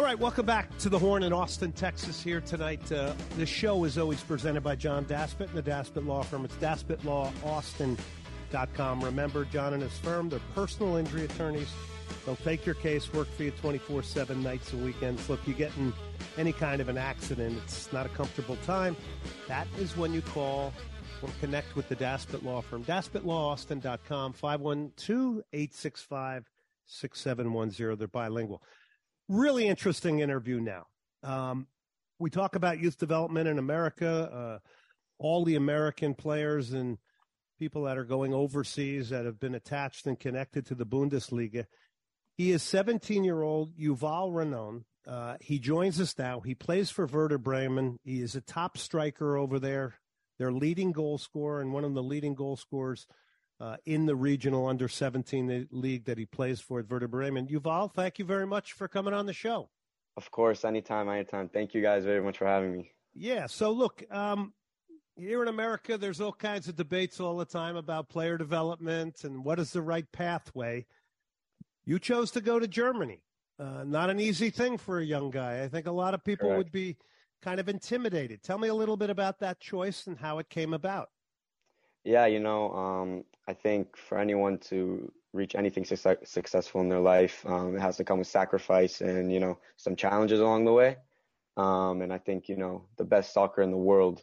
All 0.00 0.06
right, 0.06 0.18
welcome 0.18 0.46
back 0.46 0.78
to 0.78 0.88
the 0.88 0.98
Horn 0.98 1.22
in 1.24 1.34
Austin, 1.34 1.72
Texas. 1.72 2.22
Here 2.22 2.40
tonight, 2.40 2.90
uh, 2.90 3.12
the 3.36 3.44
show 3.44 3.84
is 3.84 3.98
always 3.98 4.22
presented 4.22 4.62
by 4.62 4.74
John 4.74 5.04
Daspit 5.04 5.48
and 5.48 5.58
the 5.58 5.62
Daspit 5.62 6.06
Law 6.06 6.22
Firm. 6.22 6.46
It's 6.46 6.54
DaspitLawAustin.com. 6.54 9.04
Remember, 9.04 9.44
John 9.44 9.74
and 9.74 9.82
his 9.82 9.98
firm, 9.98 10.30
they're 10.30 10.40
personal 10.54 10.96
injury 10.96 11.26
attorneys. 11.26 11.68
They'll 12.24 12.36
take 12.36 12.64
your 12.64 12.76
case, 12.76 13.12
work 13.12 13.28
for 13.36 13.42
you 13.42 13.50
24 13.50 14.02
7 14.02 14.42
nights 14.42 14.72
and 14.72 14.82
weekends. 14.82 15.28
Look, 15.28 15.46
you 15.46 15.52
get 15.52 15.70
in 15.76 15.92
any 16.38 16.54
kind 16.54 16.80
of 16.80 16.88
an 16.88 16.96
accident, 16.96 17.60
it's 17.62 17.92
not 17.92 18.06
a 18.06 18.08
comfortable 18.08 18.56
time. 18.64 18.96
That 19.48 19.66
is 19.78 19.98
when 19.98 20.14
you 20.14 20.22
call 20.22 20.72
or 21.20 21.28
connect 21.40 21.76
with 21.76 21.90
the 21.90 21.96
Daspit 21.96 22.42
Law 22.42 22.62
Firm. 22.62 22.84
DaspitLawAustin.com, 22.84 24.32
512 24.32 25.42
865 25.52 26.48
6710. 26.86 27.98
They're 27.98 28.08
bilingual 28.08 28.62
really 29.30 29.68
interesting 29.68 30.18
interview 30.18 30.60
now. 30.60 30.86
Um, 31.22 31.66
we 32.18 32.30
talk 32.30 32.56
about 32.56 32.80
youth 32.80 32.98
development 32.98 33.48
in 33.48 33.58
America, 33.58 34.30
uh, 34.32 34.58
all 35.18 35.44
the 35.44 35.54
American 35.54 36.14
players 36.14 36.72
and 36.72 36.98
people 37.58 37.84
that 37.84 37.96
are 37.96 38.04
going 38.04 38.34
overseas 38.34 39.10
that 39.10 39.24
have 39.24 39.38
been 39.38 39.54
attached 39.54 40.06
and 40.06 40.18
connected 40.18 40.66
to 40.66 40.74
the 40.74 40.84
Bundesliga. 40.84 41.66
He 42.36 42.50
is 42.50 42.62
17 42.62 43.22
year 43.22 43.42
old 43.42 43.76
Yuval 43.78 44.32
Renon. 44.32 44.82
Uh, 45.06 45.36
he 45.40 45.58
joins 45.58 46.00
us 46.00 46.18
now. 46.18 46.40
He 46.40 46.54
plays 46.54 46.90
for 46.90 47.06
Werder 47.06 47.38
Bremen. 47.38 47.98
He 48.02 48.20
is 48.20 48.34
a 48.34 48.40
top 48.40 48.76
striker 48.76 49.36
over 49.36 49.58
there, 49.58 49.94
their 50.38 50.52
leading 50.52 50.92
goal 50.92 51.18
scorer 51.18 51.60
and 51.60 51.72
one 51.72 51.84
of 51.84 51.94
the 51.94 52.02
leading 52.02 52.34
goal 52.34 52.56
scorers 52.56 53.06
uh, 53.60 53.76
in 53.84 54.06
the 54.06 54.16
regional 54.16 54.66
under 54.66 54.88
17 54.88 55.68
league 55.70 56.04
that 56.06 56.18
he 56.18 56.24
plays 56.24 56.60
for 56.60 56.80
at 56.80 56.90
Werder 56.90 57.08
Bremen. 57.08 57.46
Yuval, 57.46 57.92
thank 57.92 58.18
you 58.18 58.24
very 58.24 58.46
much 58.46 58.72
for 58.72 58.88
coming 58.88 59.12
on 59.12 59.26
the 59.26 59.32
show. 59.32 59.68
Of 60.16 60.30
course, 60.30 60.64
anytime, 60.64 61.08
anytime. 61.08 61.48
Thank 61.48 61.74
you 61.74 61.82
guys 61.82 62.04
very 62.04 62.22
much 62.22 62.38
for 62.38 62.46
having 62.46 62.72
me. 62.72 62.92
Yeah. 63.14 63.46
So 63.46 63.70
look, 63.70 64.02
um, 64.10 64.52
here 65.16 65.42
in 65.42 65.48
America, 65.48 65.98
there's 65.98 66.20
all 66.20 66.32
kinds 66.32 66.68
of 66.68 66.76
debates 66.76 67.20
all 67.20 67.36
the 67.36 67.44
time 67.44 67.76
about 67.76 68.08
player 68.08 68.38
development 68.38 69.24
and 69.24 69.44
what 69.44 69.58
is 69.58 69.72
the 69.72 69.82
right 69.82 70.10
pathway. 70.10 70.86
You 71.84 71.98
chose 71.98 72.30
to 72.32 72.40
go 72.40 72.58
to 72.58 72.66
Germany. 72.66 73.22
Uh, 73.58 73.84
not 73.84 74.08
an 74.08 74.18
easy 74.20 74.48
thing 74.48 74.78
for 74.78 75.00
a 75.00 75.04
young 75.04 75.30
guy. 75.30 75.62
I 75.62 75.68
think 75.68 75.86
a 75.86 75.92
lot 75.92 76.14
of 76.14 76.24
people 76.24 76.48
Correct. 76.48 76.58
would 76.58 76.72
be 76.72 76.96
kind 77.42 77.60
of 77.60 77.68
intimidated. 77.68 78.42
Tell 78.42 78.58
me 78.58 78.68
a 78.68 78.74
little 78.74 78.96
bit 78.96 79.10
about 79.10 79.38
that 79.40 79.60
choice 79.60 80.06
and 80.06 80.16
how 80.16 80.38
it 80.38 80.48
came 80.48 80.72
about. 80.72 81.10
Yeah, 82.04 82.26
you 82.26 82.40
know, 82.40 82.72
um, 82.72 83.24
I 83.50 83.54
think 83.54 83.96
for 83.96 84.16
anyone 84.16 84.58
to 84.70 85.12
reach 85.32 85.56
anything 85.56 85.84
success- 85.84 86.30
successful 86.38 86.80
in 86.82 86.88
their 86.88 87.00
life, 87.00 87.44
um, 87.46 87.74
it 87.76 87.80
has 87.80 87.96
to 87.96 88.04
come 88.04 88.18
with 88.18 88.28
sacrifice 88.28 89.00
and, 89.00 89.32
you 89.32 89.40
know, 89.40 89.58
some 89.76 89.96
challenges 89.96 90.38
along 90.38 90.66
the 90.66 90.72
way. 90.72 90.98
Um, 91.56 92.00
and 92.02 92.12
I 92.12 92.18
think, 92.18 92.48
you 92.48 92.56
know, 92.56 92.86
the 92.96 93.04
best 93.04 93.32
soccer 93.34 93.60
in 93.62 93.72
the 93.72 93.84
world, 93.90 94.22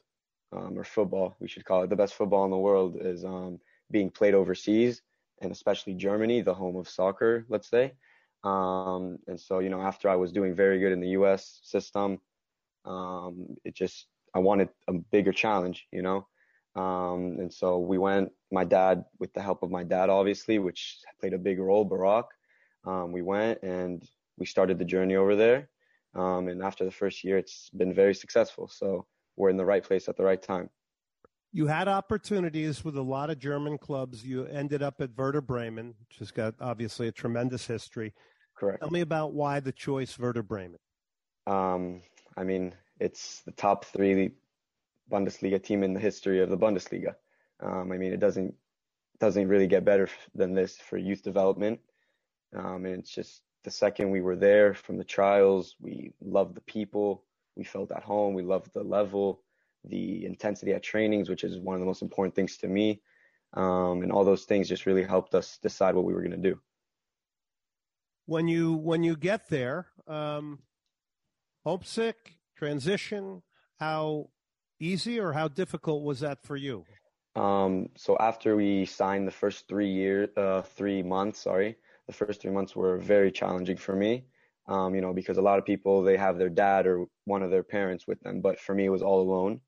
um, 0.54 0.80
or 0.80 0.86
football, 0.86 1.36
we 1.42 1.50
should 1.50 1.66
call 1.66 1.84
it 1.84 1.90
the 1.90 2.02
best 2.04 2.14
football 2.14 2.46
in 2.46 2.52
the 2.52 2.66
world 2.70 2.96
is 3.02 3.26
um, 3.26 3.60
being 3.92 4.10
played 4.10 4.34
overseas 4.34 5.02
and 5.42 5.52
especially 5.52 5.94
Germany, 5.94 6.40
the 6.42 6.54
home 6.54 6.78
of 6.78 6.88
soccer, 6.88 7.46
let's 7.50 7.70
say. 7.70 7.86
Um, 8.46 9.20
and 9.28 9.38
so, 9.38 9.60
you 9.60 9.70
know, 9.70 9.82
after 9.82 10.08
I 10.08 10.16
was 10.16 10.32
doing 10.32 10.56
very 10.56 10.80
good 10.80 10.94
in 10.94 11.02
the 11.02 11.16
US 11.20 11.60
system, 11.64 12.22
um, 12.86 13.58
it 13.66 13.76
just, 13.76 14.08
I 14.34 14.40
wanted 14.40 14.70
a 14.88 14.94
bigger 14.94 15.34
challenge, 15.34 15.86
you 15.92 16.02
know? 16.02 16.28
Um, 16.78 17.38
and 17.40 17.52
so 17.52 17.80
we 17.80 17.98
went, 17.98 18.32
my 18.52 18.64
dad, 18.64 19.04
with 19.20 19.34
the 19.34 19.42
help 19.42 19.64
of 19.64 19.72
my 19.72 19.84
dad, 19.84 20.10
obviously, 20.10 20.60
which 20.60 21.00
played 21.20 21.34
a 21.34 21.40
big 21.40 21.60
role, 21.60 21.90
Barack, 21.90 22.26
um, 22.86 23.12
we 23.12 23.24
went 23.24 23.64
and 23.64 24.08
we 24.38 24.46
started 24.46 24.78
the 24.78 24.86
journey 24.86 25.16
over 25.16 25.36
there. 25.36 25.70
Um, 26.14 26.48
and 26.48 26.62
after 26.62 26.86
the 26.86 26.92
first 26.92 27.24
year, 27.24 27.38
it's 27.38 27.70
been 27.72 27.94
very 27.94 28.14
successful. 28.14 28.68
So 28.68 29.08
we're 29.36 29.50
in 29.50 29.58
the 29.58 29.66
right 29.66 29.84
place 29.84 30.08
at 30.08 30.18
the 30.18 30.24
right 30.24 30.42
time. 30.42 30.70
You 31.52 31.66
had 31.66 31.88
opportunities 31.88 32.86
with 32.86 32.96
a 32.96 33.02
lot 33.02 33.32
of 33.32 33.40
German 33.40 33.80
clubs. 33.80 34.24
You 34.24 34.46
ended 34.46 34.84
up 34.84 35.02
at 35.02 35.10
Werder 35.18 35.42
Bremen, 35.42 35.96
which 36.00 36.20
has 36.20 36.30
got 36.30 36.54
obviously 36.62 37.08
a 37.08 37.12
tremendous 37.12 37.66
history. 37.66 38.14
Correct. 38.56 38.82
Tell 38.82 38.92
me 38.92 39.02
about 39.02 39.34
why 39.34 39.60
the 39.60 39.72
choice 39.72 40.20
Werder 40.20 40.44
Bremen. 40.44 40.80
Um, 41.48 42.02
I 42.36 42.44
mean, 42.44 42.74
it's 43.00 43.42
the 43.46 43.52
top 43.52 43.86
three 43.86 44.32
Bundesliga 45.12 45.62
team 45.62 45.84
in 45.84 45.94
the 45.94 46.00
history 46.00 46.42
of 46.42 46.50
the 46.50 46.58
Bundesliga. 46.58 47.16
Um, 47.60 47.92
I 47.92 47.98
mean, 47.98 48.14
it 48.14 48.20
doesn't 48.20 48.54
doesn't 49.20 49.48
really 49.48 49.68
get 49.68 49.84
better 49.84 50.08
than 50.36 50.54
this 50.54 50.78
for 50.78 50.98
youth 50.98 51.24
development. 51.24 51.80
Um, 52.56 52.86
and 52.86 53.00
it's 53.00 53.14
just 53.14 53.42
the 53.64 53.72
second 53.72 54.12
we 54.12 54.22
were 54.22 54.36
there 54.36 54.74
from 54.74 54.98
the 54.98 55.04
trials, 55.04 55.76
we 55.82 56.14
loved 56.22 56.56
the 56.56 56.62
people, 56.62 57.24
we 57.56 57.64
felt 57.64 57.92
at 57.92 58.04
home, 58.04 58.34
we 58.34 58.44
loved 58.44 58.74
the 58.74 58.84
level, 58.84 59.42
the 59.84 60.26
intensity 60.26 60.74
at 60.74 60.84
trainings, 60.84 61.30
which 61.30 61.44
is 61.44 61.58
one 61.58 61.74
of 61.74 61.80
the 61.80 61.86
most 61.86 62.02
important 62.02 62.36
things 62.36 62.58
to 62.58 62.68
me. 62.68 63.02
Um, 63.54 64.04
and 64.04 64.12
all 64.12 64.24
those 64.24 64.44
things 64.44 64.70
just 64.70 64.86
really 64.86 65.04
helped 65.04 65.34
us 65.34 65.58
decide 65.62 65.96
what 65.96 66.06
we 66.06 66.14
were 66.14 66.22
going 66.22 66.42
to 66.42 66.50
do. 66.50 66.60
When 68.26 68.48
you 68.48 68.74
when 68.74 69.04
you 69.04 69.16
get 69.16 69.50
there, 69.50 69.88
um, 70.06 70.60
homesick, 71.64 72.36
transition, 72.58 73.42
how 73.80 74.30
easy 74.80 75.20
or 75.20 75.34
how 75.34 75.48
difficult 75.48 76.04
was 76.04 76.20
that 76.22 76.44
for 76.44 76.56
you? 76.56 76.86
Um, 77.36 77.90
so 77.96 78.18
after 78.20 78.56
we 78.56 78.86
signed 78.86 79.28
the 79.28 79.32
first 79.32 79.68
three 79.68 79.92
year, 79.92 80.30
uh, 80.36 80.64
three 80.64 81.04
months, 81.04 81.42
sorry, 81.42 81.78
the 82.08 82.14
first 82.14 82.42
three 82.42 82.52
months 82.52 82.76
were 82.76 82.98
very 82.98 83.32
challenging 83.32 83.78
for 83.78 83.96
me. 83.96 84.26
Um, 84.68 84.96
you 84.96 85.02
know, 85.02 85.14
because 85.14 85.38
a 85.38 85.42
lot 85.42 85.60
of 85.60 85.66
people 85.66 86.04
they 86.04 86.18
have 86.18 86.38
their 86.38 86.50
dad 86.50 86.88
or 86.88 87.06
one 87.26 87.42
of 87.42 87.52
their 87.52 87.64
parents 87.64 88.06
with 88.06 88.20
them, 88.22 88.42
but 88.42 88.60
for 88.60 88.76
me 88.76 88.86
it 88.86 88.90
was 88.90 89.02
all 89.02 89.22
alone. 89.22 89.62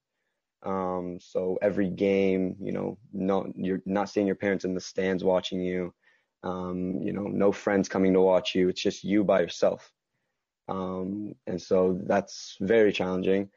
Um, 0.64 1.20
so 1.22 1.58
every 1.62 1.90
game, 1.90 2.56
you 2.60 2.74
know, 2.74 2.98
no, 3.14 3.52
you're 3.56 3.82
not 3.86 4.10
seeing 4.10 4.28
your 4.28 4.36
parents 4.36 4.66
in 4.66 4.74
the 4.74 4.82
stands 4.82 5.24
watching 5.24 5.62
you. 5.62 5.94
Um, 6.44 7.02
you 7.02 7.14
know, 7.14 7.24
no 7.24 7.52
friends 7.52 7.88
coming 7.88 8.14
to 8.14 8.22
watch 8.22 8.56
you. 8.56 8.70
It's 8.70 8.82
just 8.82 9.04
you 9.04 9.24
by 9.24 9.42
yourself. 9.42 9.92
Um, 10.68 11.34
and 11.48 11.62
so 11.62 12.00
that's 12.06 12.58
very 12.60 12.92
challenging. 12.92 13.50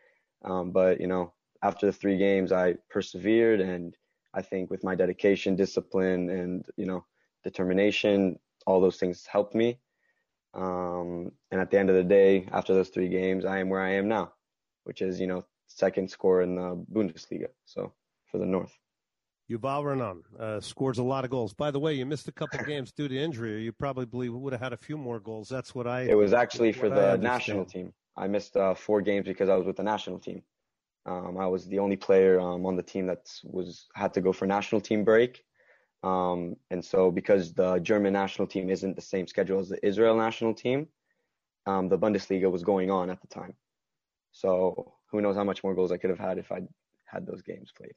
Um, 0.45 0.71
but 0.71 1.01
you 1.01 1.07
know, 1.07 1.33
after 1.63 1.87
the 1.87 1.93
three 1.93 2.19
games, 2.19 2.53
I 2.53 2.75
persevered, 2.91 3.61
and 3.61 3.97
I 4.35 4.43
think 4.43 4.71
with 4.71 4.85
my 4.85 4.95
dedication, 4.95 5.57
discipline, 5.57 6.31
and 6.31 6.67
you 6.77 6.87
know, 6.87 7.05
determination, 7.45 8.39
all 8.67 8.81
those 8.81 8.97
things 8.97 9.27
helped 9.27 9.55
me. 9.55 9.79
Um, 10.55 11.33
and 11.51 11.61
at 11.61 11.71
the 11.71 11.79
end 11.79 11.89
of 11.89 11.97
the 11.97 12.05
day, 12.05 12.47
after 12.53 12.75
those 12.75 12.91
three 12.91 13.09
games, 13.09 13.45
I 13.45 13.59
am 13.59 13.69
where 13.69 13.81
I 13.81 13.93
am 13.95 14.09
now, 14.09 14.33
which 14.85 15.01
is, 15.01 15.21
you 15.21 15.27
know, 15.27 15.45
second 15.67 16.11
score 16.11 16.43
in 16.43 16.57
the 16.57 16.85
Bundesliga. 16.93 17.49
So 17.65 17.93
for 18.27 18.39
the 18.39 18.47
North. 18.47 18.77
Yuval 19.51 19.85
Renan 19.85 20.23
uh, 20.39 20.61
scores 20.61 20.99
a 20.99 21.03
lot 21.03 21.25
of 21.25 21.31
goals. 21.31 21.53
By 21.53 21.71
the 21.71 21.81
way, 21.81 21.95
you 21.95 22.07
missed 22.07 22.29
a 22.29 22.33
couple 22.33 22.65
games 22.67 22.93
due 22.93 23.09
to 23.09 23.17
injury. 23.17 23.55
Or 23.57 23.59
You 23.59 23.73
probably 23.73 24.29
would 24.29 24.53
have 24.53 24.63
had 24.63 24.73
a 24.73 24.77
few 24.77 24.97
more 24.97 25.21
goals. 25.21 25.49
That's 25.49 25.75
what 25.75 25.87
I. 25.87 26.03
It 26.03 26.17
was 26.17 26.33
actually 26.33 26.73
for 26.73 26.89
the 26.89 27.17
national 27.17 27.65
team. 27.65 27.93
I 28.17 28.29
missed 28.29 28.57
uh, 28.57 28.75
four 28.75 29.01
games 29.01 29.27
because 29.27 29.49
I 29.49 29.57
was 29.57 29.67
with 29.67 29.77
the 29.77 29.83
national 29.83 30.19
team. 30.19 30.43
Um, 31.05 31.37
I 31.39 31.47
was 31.47 31.67
the 31.67 31.81
only 31.81 31.97
player 31.97 32.41
um, 32.41 32.65
on 32.65 32.77
the 32.77 32.83
team 32.83 33.07
that 33.07 33.29
was 33.45 33.87
had 33.95 34.15
to 34.15 34.21
go 34.21 34.33
for 34.33 34.47
national 34.47 34.81
team 34.81 35.05
break. 35.05 35.45
Um, 36.03 36.57
and 36.71 36.85
so 36.85 37.11
because 37.11 37.53
the 37.53 37.79
German 37.79 38.13
national 38.13 38.49
team 38.49 38.71
isn't 38.71 38.97
the 38.97 39.03
same 39.03 39.27
schedule 39.27 39.61
as 39.61 39.69
the 39.69 39.85
Israel 39.87 40.17
national 40.17 40.55
team, 40.55 40.89
um, 41.67 41.89
the 41.89 41.99
Bundesliga 41.99 42.51
was 42.51 42.65
going 42.65 42.91
on 42.91 43.11
at 43.11 43.21
the 43.21 43.29
time. 43.29 43.55
So 44.33 44.95
who 45.11 45.21
knows 45.21 45.37
how 45.37 45.45
much 45.45 45.63
more 45.63 45.75
goals 45.75 45.93
I 45.93 45.97
could 45.97 46.11
have 46.11 46.19
had 46.19 46.39
if 46.39 46.51
I 46.51 46.63
had 47.05 47.27
those 47.27 47.43
games 47.43 47.73
played. 47.77 47.95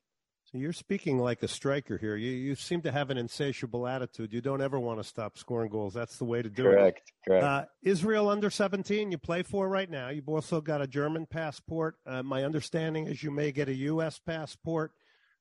You're 0.56 0.74
speaking 0.74 1.20
like 1.20 1.44
a 1.44 1.48
striker 1.48 1.98
here. 1.98 2.16
You 2.16 2.32
you 2.32 2.56
seem 2.56 2.82
to 2.82 2.92
have 2.92 3.10
an 3.10 3.18
insatiable 3.18 3.88
attitude. 3.88 4.34
You 4.34 4.42
don't 4.42 4.62
ever 4.62 4.80
want 4.80 5.00
to 5.00 5.04
stop 5.04 5.38
scoring 5.38 5.70
goals. 5.70 5.94
That's 5.94 6.18
the 6.18 6.26
way 6.26 6.42
to 6.42 6.50
do 6.50 6.64
correct, 6.64 7.12
it. 7.26 7.30
Correct. 7.30 7.44
Uh, 7.44 7.66
Israel 7.84 8.30
under 8.30 8.50
17, 8.50 9.12
you 9.12 9.18
play 9.18 9.44
for 9.44 9.68
right 9.68 9.90
now. 9.90 10.10
You've 10.10 10.30
also 10.30 10.62
got 10.62 10.82
a 10.82 10.88
German 10.88 11.26
passport. 11.26 11.96
Uh, 12.06 12.24
my 12.24 12.44
understanding 12.44 13.08
is 13.08 13.24
you 13.24 13.32
may 13.32 13.52
get 13.52 13.70
a 13.70 13.74
U.S. 13.74 14.20
passport. 14.20 14.92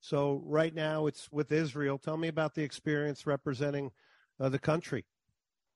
So 0.01 0.43
right 0.45 0.75
now 0.75 1.07
it's 1.07 1.31
with 1.33 1.51
Israel. 1.51 1.97
Tell 1.97 2.17
me 2.17 2.29
about 2.29 2.55
the 2.55 2.63
experience 2.63 3.27
representing 3.27 3.91
uh, 4.39 4.49
the 4.51 4.59
country. 4.59 5.05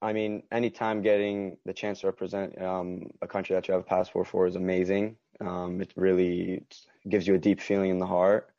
I 0.01 0.13
mean, 0.13 0.43
anytime 0.53 1.03
getting 1.03 1.57
the 1.65 1.73
chance 1.73 2.01
to 2.01 2.07
represent 2.07 2.61
um, 2.63 3.11
a 3.21 3.27
country 3.27 3.55
that 3.55 3.67
you 3.67 3.73
have 3.73 3.81
a 3.81 3.87
passport 3.87 4.29
for 4.29 4.47
is 4.47 4.55
amazing. 4.55 5.17
Um, 5.41 5.81
it 5.81 5.93
really 5.97 6.63
gives 7.09 7.27
you 7.27 7.35
a 7.35 7.39
deep 7.39 7.61
feeling 7.61 7.91
in 7.91 7.99
the 7.99 8.07
heart. 8.07 8.51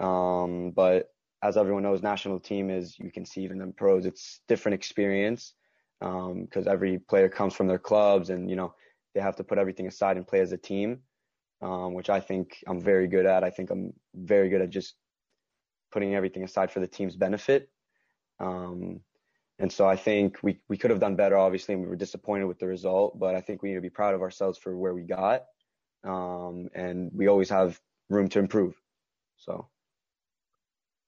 Um, 0.00 0.72
but 0.72 1.08
as 1.42 1.56
everyone 1.56 1.82
knows, 1.82 2.02
national 2.02 2.40
team 2.40 2.70
is 2.70 2.98
you 2.98 3.10
can 3.10 3.24
see 3.24 3.42
even 3.42 3.60
in 3.60 3.72
pros, 3.72 4.06
it's 4.06 4.40
different 4.48 4.74
experience 4.74 5.54
because 6.00 6.66
um, 6.66 6.68
every 6.68 6.98
player 6.98 7.28
comes 7.28 7.54
from 7.54 7.66
their 7.66 7.78
clubs 7.78 8.30
and 8.30 8.50
you 8.50 8.56
know 8.56 8.74
they 9.14 9.20
have 9.20 9.36
to 9.36 9.44
put 9.44 9.58
everything 9.58 9.86
aside 9.86 10.16
and 10.16 10.26
play 10.26 10.40
as 10.40 10.52
a 10.52 10.56
team, 10.56 11.00
um, 11.62 11.94
which 11.94 12.10
I 12.10 12.20
think 12.20 12.56
I'm 12.66 12.80
very 12.80 13.06
good 13.06 13.26
at. 13.26 13.44
I 13.44 13.50
think 13.50 13.70
I'm 13.70 13.92
very 14.14 14.48
good 14.48 14.60
at 14.62 14.70
just 14.70 14.94
putting 15.92 16.14
everything 16.14 16.42
aside 16.42 16.70
for 16.72 16.80
the 16.80 16.88
team's 16.88 17.14
benefit. 17.14 17.70
Um, 18.40 19.00
and 19.60 19.70
so 19.70 19.86
I 19.86 19.94
think 19.94 20.38
we, 20.42 20.58
we 20.68 20.76
could 20.76 20.90
have 20.90 20.98
done 20.98 21.14
better, 21.14 21.38
obviously, 21.38 21.74
and 21.74 21.82
we 21.82 21.88
were 21.88 21.94
disappointed 21.94 22.46
with 22.46 22.58
the 22.58 22.66
result, 22.66 23.18
but 23.20 23.36
I 23.36 23.40
think 23.40 23.62
we 23.62 23.68
need 23.68 23.76
to 23.76 23.80
be 23.80 23.90
proud 23.90 24.14
of 24.14 24.22
ourselves 24.22 24.58
for 24.58 24.76
where 24.76 24.94
we 24.94 25.02
got. 25.02 25.44
Um, 26.02 26.68
and 26.74 27.12
we 27.14 27.28
always 27.28 27.50
have 27.50 27.80
room 28.10 28.28
to 28.30 28.40
improve. 28.40 28.74
So. 29.36 29.68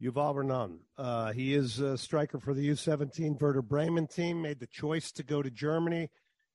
Yuval 0.03 0.35
Renan, 0.35 0.79
uh, 0.99 1.33
he 1.33 1.55
is 1.55 1.79
a 1.79 1.97
striker 1.97 2.39
for 2.39 2.53
the 2.53 2.69
U17 2.69 3.41
Werder 3.41 3.63
Bremen 3.63 4.07
team, 4.07 4.43
made 4.43 4.61
the 4.61 4.67
choice 4.67 5.11
to 5.13 5.23
go 5.23 5.43
to 5.43 5.51
Germany 5.51 6.11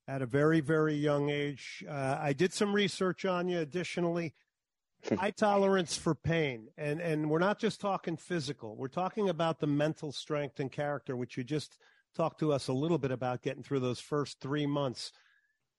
at 0.07 0.21
a 0.21 0.25
very, 0.25 0.59
very 0.59 0.93
young 0.93 1.29
age. 1.29 1.83
Uh, 1.89 2.17
I 2.19 2.33
did 2.33 2.53
some 2.53 2.73
research 2.73 3.25
on 3.25 3.47
you. 3.47 3.59
Additionally, 3.59 4.33
high 5.17 5.31
tolerance 5.31 5.95
for 5.95 6.15
pain. 6.15 6.67
And 6.77 6.99
and 7.01 7.29
we're 7.29 7.39
not 7.39 7.59
just 7.59 7.81
talking 7.81 8.17
physical. 8.17 8.75
We're 8.75 8.87
talking 8.87 9.29
about 9.29 9.59
the 9.59 9.67
mental 9.67 10.11
strength 10.11 10.59
and 10.59 10.71
character 10.71 11.15
which 11.15 11.37
you 11.37 11.43
just 11.43 11.77
talked 12.15 12.39
to 12.39 12.51
us 12.51 12.67
a 12.67 12.73
little 12.73 12.97
bit 12.97 13.11
about 13.11 13.41
getting 13.41 13.63
through 13.63 13.79
those 13.79 13.99
first 13.99 14.39
three 14.39 14.65
months. 14.65 15.11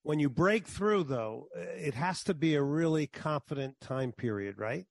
When 0.02 0.18
you 0.18 0.28
break 0.28 0.66
through 0.66 1.04
though 1.04 1.48
it 1.54 1.94
has 1.94 2.24
to 2.24 2.34
be 2.34 2.54
a 2.54 2.62
really 2.62 3.06
confident 3.06 3.80
time 3.80 4.12
period 4.12 4.58
right? 4.58 4.86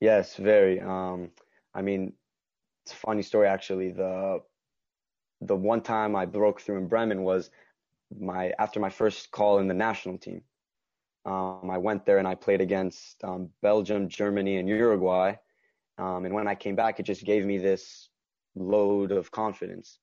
Yes 0.00 0.36
very. 0.36 0.80
Um 0.80 1.30
i 1.74 1.82
mean 1.82 2.12
it's 2.84 2.92
a 2.92 2.96
funny 2.96 3.22
story 3.22 3.46
actually 3.46 3.90
the 3.90 4.40
the 5.42 5.56
one 5.56 5.80
time 5.80 6.16
i 6.16 6.24
broke 6.24 6.60
through 6.60 6.78
in 6.78 6.88
bremen 6.88 7.22
was 7.22 7.50
my 8.18 8.52
after 8.58 8.80
my 8.80 8.90
first 8.90 9.30
call 9.30 9.58
in 9.58 9.68
the 9.68 9.74
national 9.74 10.18
team 10.18 10.42
um, 11.28 11.68
I 11.70 11.76
went 11.76 12.06
there 12.06 12.18
and 12.18 12.26
I 12.26 12.34
played 12.34 12.62
against 12.62 13.22
um, 13.22 13.50
Belgium, 13.60 14.08
Germany, 14.08 14.56
and 14.56 14.68
Uruguay. 14.68 15.34
Um, 15.98 16.24
and 16.24 16.32
when 16.32 16.48
I 16.48 16.54
came 16.54 16.74
back, 16.74 16.98
it 16.98 17.02
just 17.04 17.24
gave 17.24 17.44
me 17.44 17.58
this 17.58 18.08
load 18.54 19.12
of 19.12 19.30
confidence. 19.30 19.98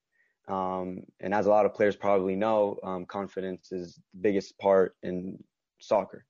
Um, 0.47 0.99
and 1.21 1.33
as 1.33 1.47
a 1.47 1.49
lot 1.49 1.65
of 1.65 1.73
players 1.73 1.95
probably 1.95 2.35
know, 2.35 2.77
um, 2.83 3.05
confidence 3.05 3.71
is 3.71 3.95
the 3.95 4.19
biggest 4.21 4.57
part 4.59 4.95
in 5.01 5.43
soccer. 5.79 6.25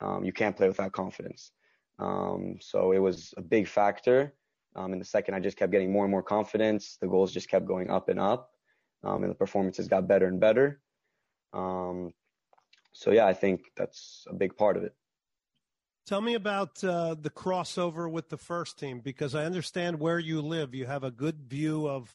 Um, 0.00 0.24
you 0.24 0.32
can't 0.32 0.56
play 0.56 0.68
without 0.68 0.92
confidence. 0.92 1.52
so 1.98 2.92
it 2.92 2.98
was 2.98 3.32
a 3.38 3.42
big 3.42 3.66
factor. 3.66 4.34
In 4.76 4.98
the 4.98 5.04
second, 5.04 5.34
I 5.34 5.40
just 5.40 5.56
kept 5.56 5.72
getting 5.72 5.92
more 5.92 6.04
and 6.04 6.10
more 6.10 6.22
confidence. 6.22 6.98
The 7.00 7.06
goals 7.06 7.32
just 7.32 7.48
kept 7.48 7.66
going 7.66 7.90
up 7.90 8.08
and 8.08 8.20
up, 8.20 8.50
and 9.02 9.30
the 9.30 9.34
performances 9.34 9.88
got 9.88 10.06
better 10.08 10.26
and 10.26 10.38
better. 10.40 10.80
Um, 11.52 12.12
so 12.92 13.10
yeah, 13.10 13.26
I 13.26 13.34
think 13.34 13.72
that's 13.76 14.26
a 14.28 14.34
big 14.34 14.56
part 14.56 14.76
of 14.76 14.82
it. 14.82 14.94
Tell 16.06 16.20
me 16.20 16.34
about 16.34 16.82
uh, 16.84 17.16
the 17.20 17.30
crossover 17.30 18.10
with 18.10 18.28
the 18.28 18.36
first 18.36 18.78
team 18.78 19.00
because 19.00 19.34
I 19.34 19.44
understand 19.44 19.98
where 19.98 20.20
you 20.20 20.40
live. 20.40 20.74
You 20.74 20.86
have 20.86 21.02
a 21.02 21.10
good 21.10 21.40
view 21.40 21.88
of 21.88 22.14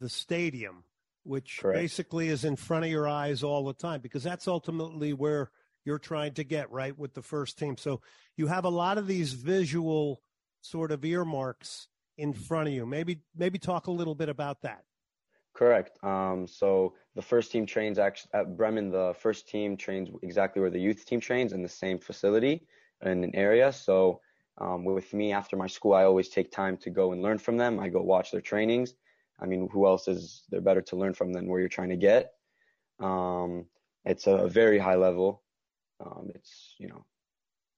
the 0.00 0.08
stadium, 0.08 0.82
which 1.22 1.60
Correct. 1.60 1.78
basically 1.78 2.28
is 2.28 2.44
in 2.44 2.56
front 2.56 2.84
of 2.84 2.90
your 2.90 3.06
eyes 3.06 3.44
all 3.44 3.64
the 3.64 3.72
time 3.72 4.00
because 4.00 4.24
that's 4.24 4.48
ultimately 4.48 5.12
where 5.12 5.52
you're 5.84 5.98
trying 5.98 6.34
to 6.34 6.44
get 6.44 6.72
right 6.72 6.98
with 6.98 7.14
the 7.14 7.22
first 7.22 7.56
team. 7.56 7.76
So 7.76 8.00
you 8.36 8.48
have 8.48 8.64
a 8.64 8.70
lot 8.70 8.98
of 8.98 9.06
these 9.06 9.32
visual 9.32 10.22
sort 10.60 10.90
of 10.90 11.04
earmarks 11.04 11.86
in 12.20 12.32
front 12.32 12.68
of 12.68 12.74
you. 12.74 12.86
Maybe 12.86 13.20
maybe 13.36 13.58
talk 13.58 13.86
a 13.86 13.90
little 13.90 14.14
bit 14.14 14.28
about 14.28 14.60
that. 14.62 14.84
Correct. 15.54 16.02
Um, 16.04 16.46
so 16.46 16.94
the 17.14 17.22
first 17.22 17.50
team 17.50 17.66
trains 17.66 17.98
actually 17.98 18.30
at 18.34 18.56
Bremen. 18.56 18.90
The 18.90 19.14
first 19.18 19.48
team 19.48 19.76
trains 19.76 20.08
exactly 20.22 20.60
where 20.60 20.70
the 20.70 20.80
youth 20.80 21.04
team 21.04 21.20
trains 21.20 21.52
in 21.52 21.62
the 21.62 21.68
same 21.68 21.98
facility 21.98 22.66
in 23.02 23.24
an 23.24 23.34
area. 23.34 23.72
So 23.72 24.20
um, 24.58 24.84
with 24.84 25.12
me 25.12 25.32
after 25.32 25.56
my 25.56 25.66
school, 25.66 25.94
I 25.94 26.04
always 26.04 26.28
take 26.28 26.52
time 26.52 26.76
to 26.78 26.90
go 26.90 27.12
and 27.12 27.22
learn 27.22 27.38
from 27.38 27.56
them. 27.56 27.80
I 27.80 27.88
go 27.88 28.02
watch 28.02 28.30
their 28.30 28.40
trainings. 28.40 28.94
I 29.40 29.46
mean, 29.46 29.68
who 29.72 29.86
else 29.86 30.06
is 30.06 30.44
there 30.50 30.60
better 30.60 30.82
to 30.82 30.96
learn 30.96 31.14
from 31.14 31.32
than 31.32 31.48
where 31.48 31.60
you're 31.60 31.68
trying 31.68 31.88
to 31.88 31.96
get? 31.96 32.34
Um, 33.00 33.66
it's 34.04 34.26
a 34.26 34.46
very 34.46 34.78
high 34.78 34.96
level. 34.96 35.42
Um, 36.04 36.30
it's 36.34 36.74
you 36.78 36.88
know 36.88 37.04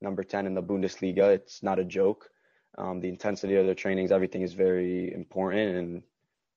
number 0.00 0.22
10 0.22 0.46
in 0.46 0.54
the 0.54 0.62
Bundesliga. 0.62 1.32
It's 1.32 1.62
not 1.62 1.78
a 1.78 1.84
joke. 1.84 2.28
Um, 2.78 3.00
the 3.00 3.08
intensity 3.08 3.56
of 3.56 3.66
their 3.66 3.74
trainings, 3.74 4.12
everything 4.12 4.42
is 4.42 4.54
very 4.54 5.12
important 5.12 5.76
and 5.76 6.02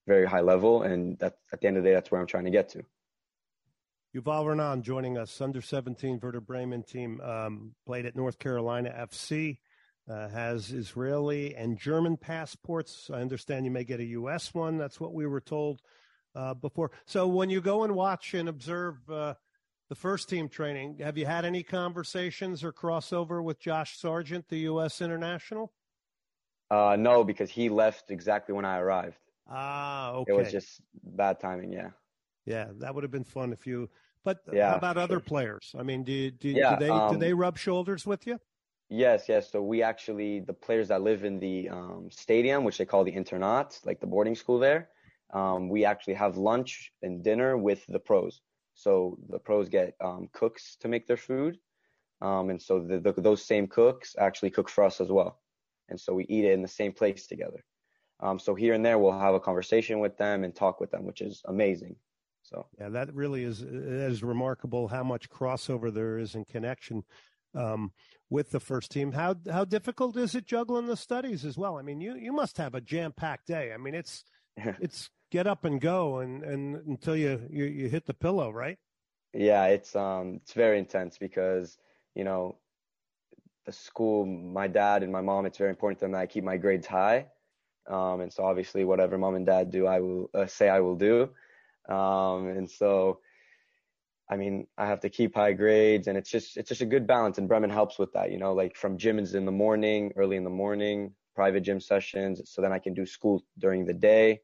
very 0.08 0.26
high 0.26 0.42
level. 0.42 0.84
And 0.84 1.18
that 1.20 1.38
at 1.52 1.62
the 1.62 1.68
end 1.68 1.78
of 1.78 1.84
the 1.84 1.90
day, 1.90 1.94
that's 1.94 2.12
where 2.12 2.22
I'm 2.22 2.28
trying 2.28 2.46
to 2.46 2.52
get 2.52 2.70
to. 2.70 2.84
Yuval 4.16 4.48
Renan 4.48 4.82
joining 4.82 5.18
us, 5.18 5.42
under 5.42 5.62
17 5.62 6.20
Werder 6.22 6.40
Bremen 6.40 6.84
team, 6.84 7.20
um, 7.20 7.76
played 7.86 8.06
at 8.06 8.16
North 8.16 8.40
Carolina 8.40 8.90
FC, 8.98 9.58
uh, 10.10 10.30
has 10.30 10.72
Israeli 10.72 11.54
and 11.56 11.78
German 11.78 12.16
passports. 12.16 13.10
I 13.14 13.20
understand 13.20 13.66
you 13.66 13.72
may 13.72 13.84
get 13.84 14.00
a 14.00 14.06
U.S. 14.06 14.54
one. 14.54 14.78
That's 14.78 15.02
what 15.02 15.14
we 15.14 15.28
were 15.28 15.42
told 15.42 15.82
uh, 16.34 16.54
before. 16.54 16.92
So 17.06 17.28
when 17.28 17.50
you 17.50 17.60
go 17.60 17.84
and 17.84 17.94
watch 17.94 18.34
and 18.34 18.48
observe 18.48 18.98
uh, 19.10 19.34
the 19.90 19.96
first 19.96 20.30
team 20.30 20.48
training, 20.48 21.00
have 21.00 21.18
you 21.18 21.26
had 21.26 21.44
any 21.44 21.64
conversations 21.64 22.64
or 22.64 22.72
crossover 22.72 23.44
with 23.44 23.60
Josh 23.60 23.98
Sargent, 23.98 24.48
the 24.48 24.60
U.S. 24.60 25.02
international? 25.02 25.74
Uh, 26.70 26.96
no, 26.98 27.24
because 27.24 27.50
he 27.50 27.70
left 27.70 28.12
exactly 28.12 28.54
when 28.54 28.66
I 28.66 28.80
arrived. 28.80 29.18
Ah, 29.48 30.14
okay. 30.14 30.32
It 30.32 30.36
was 30.36 30.52
just 30.52 30.82
bad 31.04 31.40
timing. 31.40 31.72
Yeah. 31.72 31.92
Yeah, 32.46 32.70
that 32.80 32.94
would 32.94 33.04
have 33.04 33.12
been 33.12 33.24
fun 33.24 33.54
if 33.54 33.66
you. 33.68 33.90
But 34.24 34.44
yeah, 34.52 34.70
how 34.70 34.76
about 34.78 34.96
sure. 34.96 35.04
other 35.04 35.20
players? 35.20 35.76
I 35.78 35.84
mean, 35.84 36.04
do 36.04 36.32
do, 36.32 36.54
Yeah, 36.56 36.72
do 36.72 36.76
they 36.78 36.92
um, 36.92 37.12
do 37.12 37.18
they 37.18 37.34
rub 37.34 37.58
shoulders 37.58 38.06
with 38.06 38.26
you? 38.28 38.40
Yes, 38.90 39.28
yes. 39.30 39.52
So 39.52 39.62
we 39.62 39.82
actually, 39.82 40.40
the 40.42 40.54
players 40.54 40.90
that 40.90 41.02
live 41.02 41.24
in 41.24 41.40
the 41.40 41.70
um, 41.70 42.10
stadium, 42.12 42.64
which 42.64 42.78
they 42.78 42.86
call 42.86 43.04
the 43.04 43.12
internat, 43.12 43.84
like 43.86 44.00
the 44.00 44.08
boarding 44.08 44.36
school 44.36 44.60
there, 44.60 44.90
um, 45.34 45.70
we 45.70 45.86
actually 45.86 46.14
have 46.16 46.38
lunch 46.38 46.92
and 47.02 47.24
dinner 47.24 47.58
with 47.58 47.86
the 47.88 48.00
pros. 48.00 48.42
So 48.76 49.18
the 49.30 49.40
pros 49.40 49.70
get 49.70 49.96
um, 50.02 50.30
cooks 50.34 50.76
to 50.82 50.88
make 50.88 51.08
their 51.08 51.18
food, 51.18 51.58
um, 52.22 52.50
and 52.50 52.62
so 52.62 52.80
the, 52.80 53.00
the, 53.00 53.14
those 53.14 53.44
same 53.44 53.68
cooks 53.68 54.16
actually 54.20 54.52
cook 54.52 54.70
for 54.70 54.84
us 54.84 55.02
as 55.02 55.10
well. 55.10 55.40
And 55.90 56.00
so 56.00 56.14
we 56.14 56.26
eat 56.26 56.46
it 56.46 56.54
in 56.54 56.62
the 56.62 56.68
same 56.68 56.94
place 56.94 57.28
together. 57.28 57.64
Um, 58.20 58.40
so 58.40 58.56
here 58.56 58.74
and 58.74 58.86
there, 58.86 58.98
we'll 58.98 59.18
have 59.18 59.36
a 59.36 59.40
conversation 59.40 60.00
with 60.00 60.18
them 60.18 60.44
and 60.44 60.56
talk 60.56 60.80
with 60.80 60.92
them, 60.92 61.06
which 61.06 61.22
is 61.22 61.42
amazing. 61.46 61.98
So 62.44 62.68
Yeah, 62.80 62.90
that 62.90 63.14
really 63.14 63.44
is 63.44 63.60
that 63.62 63.72
is 63.72 64.24
remarkable 64.24 64.88
how 64.88 65.04
much 65.04 65.30
crossover 65.30 65.94
there 65.94 66.18
is 66.18 66.36
in 66.36 66.46
connection 66.46 67.04
um, 67.54 67.92
with 68.30 68.52
the 68.52 68.60
first 68.60 68.92
team. 68.92 69.12
How 69.12 69.36
how 69.52 69.66
difficult 69.66 70.16
is 70.18 70.36
it 70.36 70.46
juggling 70.46 70.86
the 70.86 70.98
studies 70.98 71.44
as 71.44 71.58
well? 71.58 71.78
I 71.78 71.82
mean, 71.82 72.02
you 72.02 72.16
you 72.16 72.32
must 72.32 72.58
have 72.58 72.76
a 72.76 72.82
jam 72.82 73.14
packed 73.14 73.48
day. 73.48 73.74
I 73.74 73.78
mean, 73.78 73.96
it's 73.96 74.24
it's 74.58 75.10
get 75.32 75.48
up 75.48 75.66
and 75.66 75.82
go 75.82 76.20
and, 76.20 76.44
and 76.44 76.76
until 76.88 77.16
you, 77.16 77.48
you 77.50 77.66
you 77.66 77.90
hit 77.90 78.06
the 78.06 78.14
pillow, 78.14 78.52
right? 78.52 78.78
yeah, 79.34 79.66
it's 79.66 79.96
um 79.96 80.40
it's 80.42 80.54
very 80.54 80.80
intense 80.80 81.18
because 81.18 81.78
you 82.14 82.24
know 82.24 82.58
the 83.66 83.72
school, 83.72 84.26
my 84.26 84.68
dad 84.68 85.04
and 85.04 85.12
my 85.12 85.22
mom, 85.22 85.46
it's 85.46 85.58
very 85.58 85.70
important 85.70 86.00
to 86.00 86.06
them 86.06 86.12
that 86.14 86.22
I 86.22 86.26
keep 86.28 86.44
my 86.44 86.58
grades 86.58 86.88
high. 86.88 87.28
Um, 87.88 88.22
and 88.22 88.32
so 88.32 88.44
obviously 88.44 88.84
whatever 88.84 89.18
mom 89.18 89.36
and 89.36 89.46
dad 89.46 89.72
do, 89.72 89.88
I 89.88 90.00
will 90.00 90.30
uh, 90.34 90.46
say 90.46 90.70
I 90.70 90.80
will 90.80 90.96
do. 90.96 91.30
Um, 91.88 92.48
and 92.48 92.70
so, 92.70 93.20
I 94.30 94.38
mean, 94.38 94.68
I 94.78 94.88
have 94.88 95.02
to 95.02 95.10
keep 95.10 95.36
high 95.36 95.54
grades 95.54 96.08
and 96.08 96.18
it's 96.18 96.30
just, 96.30 96.58
it's 96.58 96.70
just 96.70 96.82
a 96.82 96.86
good 96.86 97.06
balance 97.06 97.38
and 97.38 97.48
Bremen 97.48 97.70
helps 97.70 98.00
with 98.00 98.12
that, 98.14 98.32
you 98.32 98.40
know, 98.40 98.54
like 98.54 98.76
from 98.76 98.98
gyms 98.98 99.36
in 99.36 99.46
the 99.46 99.52
morning, 99.52 100.12
early 100.16 100.36
in 100.36 100.44
the 100.44 100.50
morning, 100.50 101.14
private 101.36 101.62
gym 101.62 101.80
sessions. 101.80 102.42
So 102.46 102.62
then 102.62 102.72
I 102.72 102.80
can 102.80 102.94
do 102.94 103.06
school 103.06 103.44
during 103.60 103.86
the 103.86 103.94
day. 103.94 104.42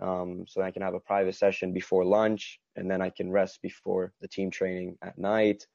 Um, 0.00 0.44
so 0.46 0.60
I 0.60 0.70
can 0.70 0.82
have 0.82 0.94
a 0.94 1.00
private 1.00 1.36
session 1.36 1.72
before 1.72 2.04
lunch 2.04 2.60
and 2.76 2.90
then 2.90 3.00
I 3.00 3.10
can 3.10 3.30
rest 3.30 3.62
before 3.62 4.12
the 4.20 4.28
team 4.28 4.50
training 4.50 4.98
at 5.02 5.16
night. 5.16 5.66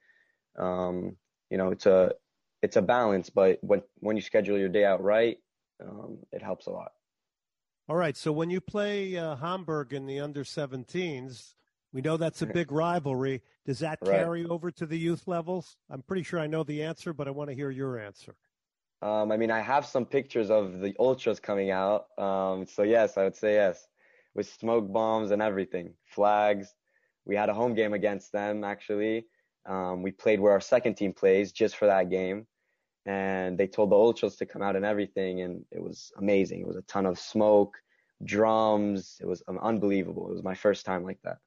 Um, 0.58 1.16
you 1.50 1.58
know, 1.58 1.72
it's 1.72 1.86
a, 1.88 2.14
it's 2.62 2.76
a 2.78 2.82
balance, 2.82 3.30
but 3.30 3.60
when, 3.62 3.82
when 4.00 4.16
you 4.16 4.22
schedule 4.22 4.58
your 4.58 4.70
day 4.70 4.86
out 4.86 5.02
right, 5.04 5.38
um, 5.84 6.20
it 6.32 6.42
helps 6.42 6.68
a 6.68 6.72
lot. 6.72 6.92
All 7.88 7.96
right. 7.96 8.16
So 8.16 8.32
when 8.32 8.50
you 8.50 8.62
play 8.62 9.18
uh, 9.18 9.36
Hamburg 9.36 9.94
in 9.94 10.06
the 10.06 10.20
under 10.20 10.44
17s, 10.44 11.56
we 11.92 12.02
know 12.02 12.18
that's 12.18 12.42
a 12.42 12.46
big 12.48 12.72
rivalry. 12.72 13.42
Does 13.66 13.80
that 13.80 14.00
Right. 14.02 14.22
carry 14.22 14.46
over 14.46 14.70
to 14.72 14.86
the 14.86 14.98
youth 14.98 15.28
levels? 15.28 15.78
I'm 15.90 16.04
pretty 16.04 16.24
sure 16.24 16.40
I 16.40 16.48
know 16.48 16.64
the 16.64 16.84
answer, 16.84 17.14
but 17.14 17.28
I 17.28 17.32
want 17.32 17.50
to 17.50 17.56
hear 17.56 17.72
your 17.72 17.98
answer. 18.00 18.36
Um, 19.02 19.32
I 19.32 19.38
mean, 19.38 19.50
I 19.52 19.62
have 19.62 19.86
some 19.86 20.06
pictures 20.06 20.50
of 20.52 20.80
the 20.82 20.94
ultras 21.00 21.40
coming 21.40 21.72
out. 21.72 22.08
Um, 22.18 22.66
so 22.68 22.84
yes, 22.84 23.18
I 23.18 23.24
would 23.24 23.36
say 23.36 23.54
yes, 23.54 23.88
with 24.36 24.52
smoke 24.52 24.92
bombs 24.92 25.32
and 25.32 25.42
everything, 25.42 25.94
flags. 26.06 26.74
We 27.26 27.36
had 27.36 27.50
a 27.50 27.54
home 27.54 27.76
game 27.76 27.94
against 27.94 28.32
them 28.32 28.64
actually. 28.64 29.28
Um, 29.66 30.02
we 30.02 30.12
played 30.12 30.40
where 30.40 30.54
our 30.54 30.62
second 30.62 30.96
team 30.96 31.14
plays 31.14 31.52
just 31.52 31.76
for 31.76 31.86
that 31.86 32.10
game, 32.10 32.48
and 33.06 33.58
they 33.58 33.68
told 33.68 33.92
the 33.92 33.96
ultras 33.96 34.36
to 34.38 34.46
come 34.46 34.62
out 34.62 34.76
and 34.76 34.86
everything, 34.86 35.42
and 35.42 35.66
it 35.72 35.82
was 35.82 36.12
amazing. 36.18 36.62
It 36.62 36.68
was 36.68 36.78
a 36.78 36.82
ton 36.84 37.06
of 37.06 37.20
smoke, 37.20 37.78
drums. 38.24 39.18
It 39.22 39.28
was 39.28 39.44
um, 39.48 39.60
unbelievable. 39.60 40.28
It 40.30 40.34
was 40.34 40.44
my 40.44 40.56
first 40.56 40.86
time 40.86 41.04
like 41.04 41.20
that. 41.24 41.38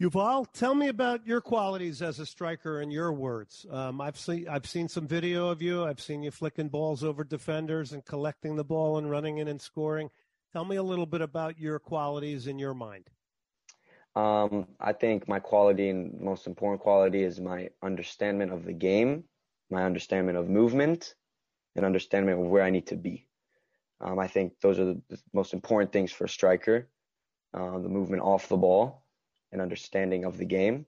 Yuval, 0.00 0.46
tell 0.52 0.76
me 0.76 0.86
about 0.86 1.26
your 1.26 1.40
qualities 1.40 2.02
as 2.02 2.20
a 2.20 2.26
striker 2.26 2.80
in 2.80 2.90
your 2.92 3.12
words. 3.12 3.66
Um, 3.68 4.00
I've 4.00 4.16
seen 4.16 4.46
I've 4.48 4.66
seen 4.66 4.88
some 4.88 5.08
video 5.08 5.48
of 5.48 5.60
you. 5.60 5.84
I've 5.84 6.00
seen 6.00 6.22
you 6.22 6.30
flicking 6.30 6.68
balls 6.68 7.02
over 7.02 7.24
defenders 7.24 7.92
and 7.92 8.04
collecting 8.04 8.54
the 8.54 8.64
ball 8.64 8.98
and 8.98 9.10
running 9.10 9.38
in 9.38 9.48
and 9.48 9.60
scoring. 9.60 10.10
Tell 10.52 10.64
me 10.64 10.76
a 10.76 10.84
little 10.84 11.04
bit 11.04 11.20
about 11.20 11.58
your 11.58 11.80
qualities 11.80 12.46
in 12.46 12.60
your 12.60 12.74
mind. 12.74 13.10
Um, 14.16 14.66
I 14.80 14.92
think 14.92 15.28
my 15.28 15.38
quality 15.38 15.90
and 15.90 16.20
most 16.20 16.46
important 16.46 16.80
quality 16.80 17.22
is 17.22 17.40
my 17.40 17.70
understanding 17.82 18.50
of 18.50 18.64
the 18.64 18.72
game, 18.72 19.24
my 19.70 19.84
understanding 19.84 20.36
of 20.36 20.48
movement, 20.48 21.14
and 21.76 21.84
understanding 21.84 22.34
of 22.34 22.40
where 22.40 22.62
I 22.62 22.70
need 22.70 22.86
to 22.88 22.96
be. 22.96 23.26
Um, 24.00 24.18
I 24.18 24.26
think 24.26 24.60
those 24.60 24.78
are 24.78 24.94
the, 24.94 25.18
most 25.32 25.52
important 25.52 25.92
things 25.92 26.10
for 26.12 26.24
a 26.24 26.28
striker: 26.28 26.88
uh, 27.54 27.78
the 27.78 27.88
movement 27.88 28.22
off 28.22 28.48
the 28.48 28.56
ball, 28.56 29.04
and 29.52 29.60
understanding 29.60 30.24
of 30.24 30.36
the 30.36 30.44
game. 30.44 30.86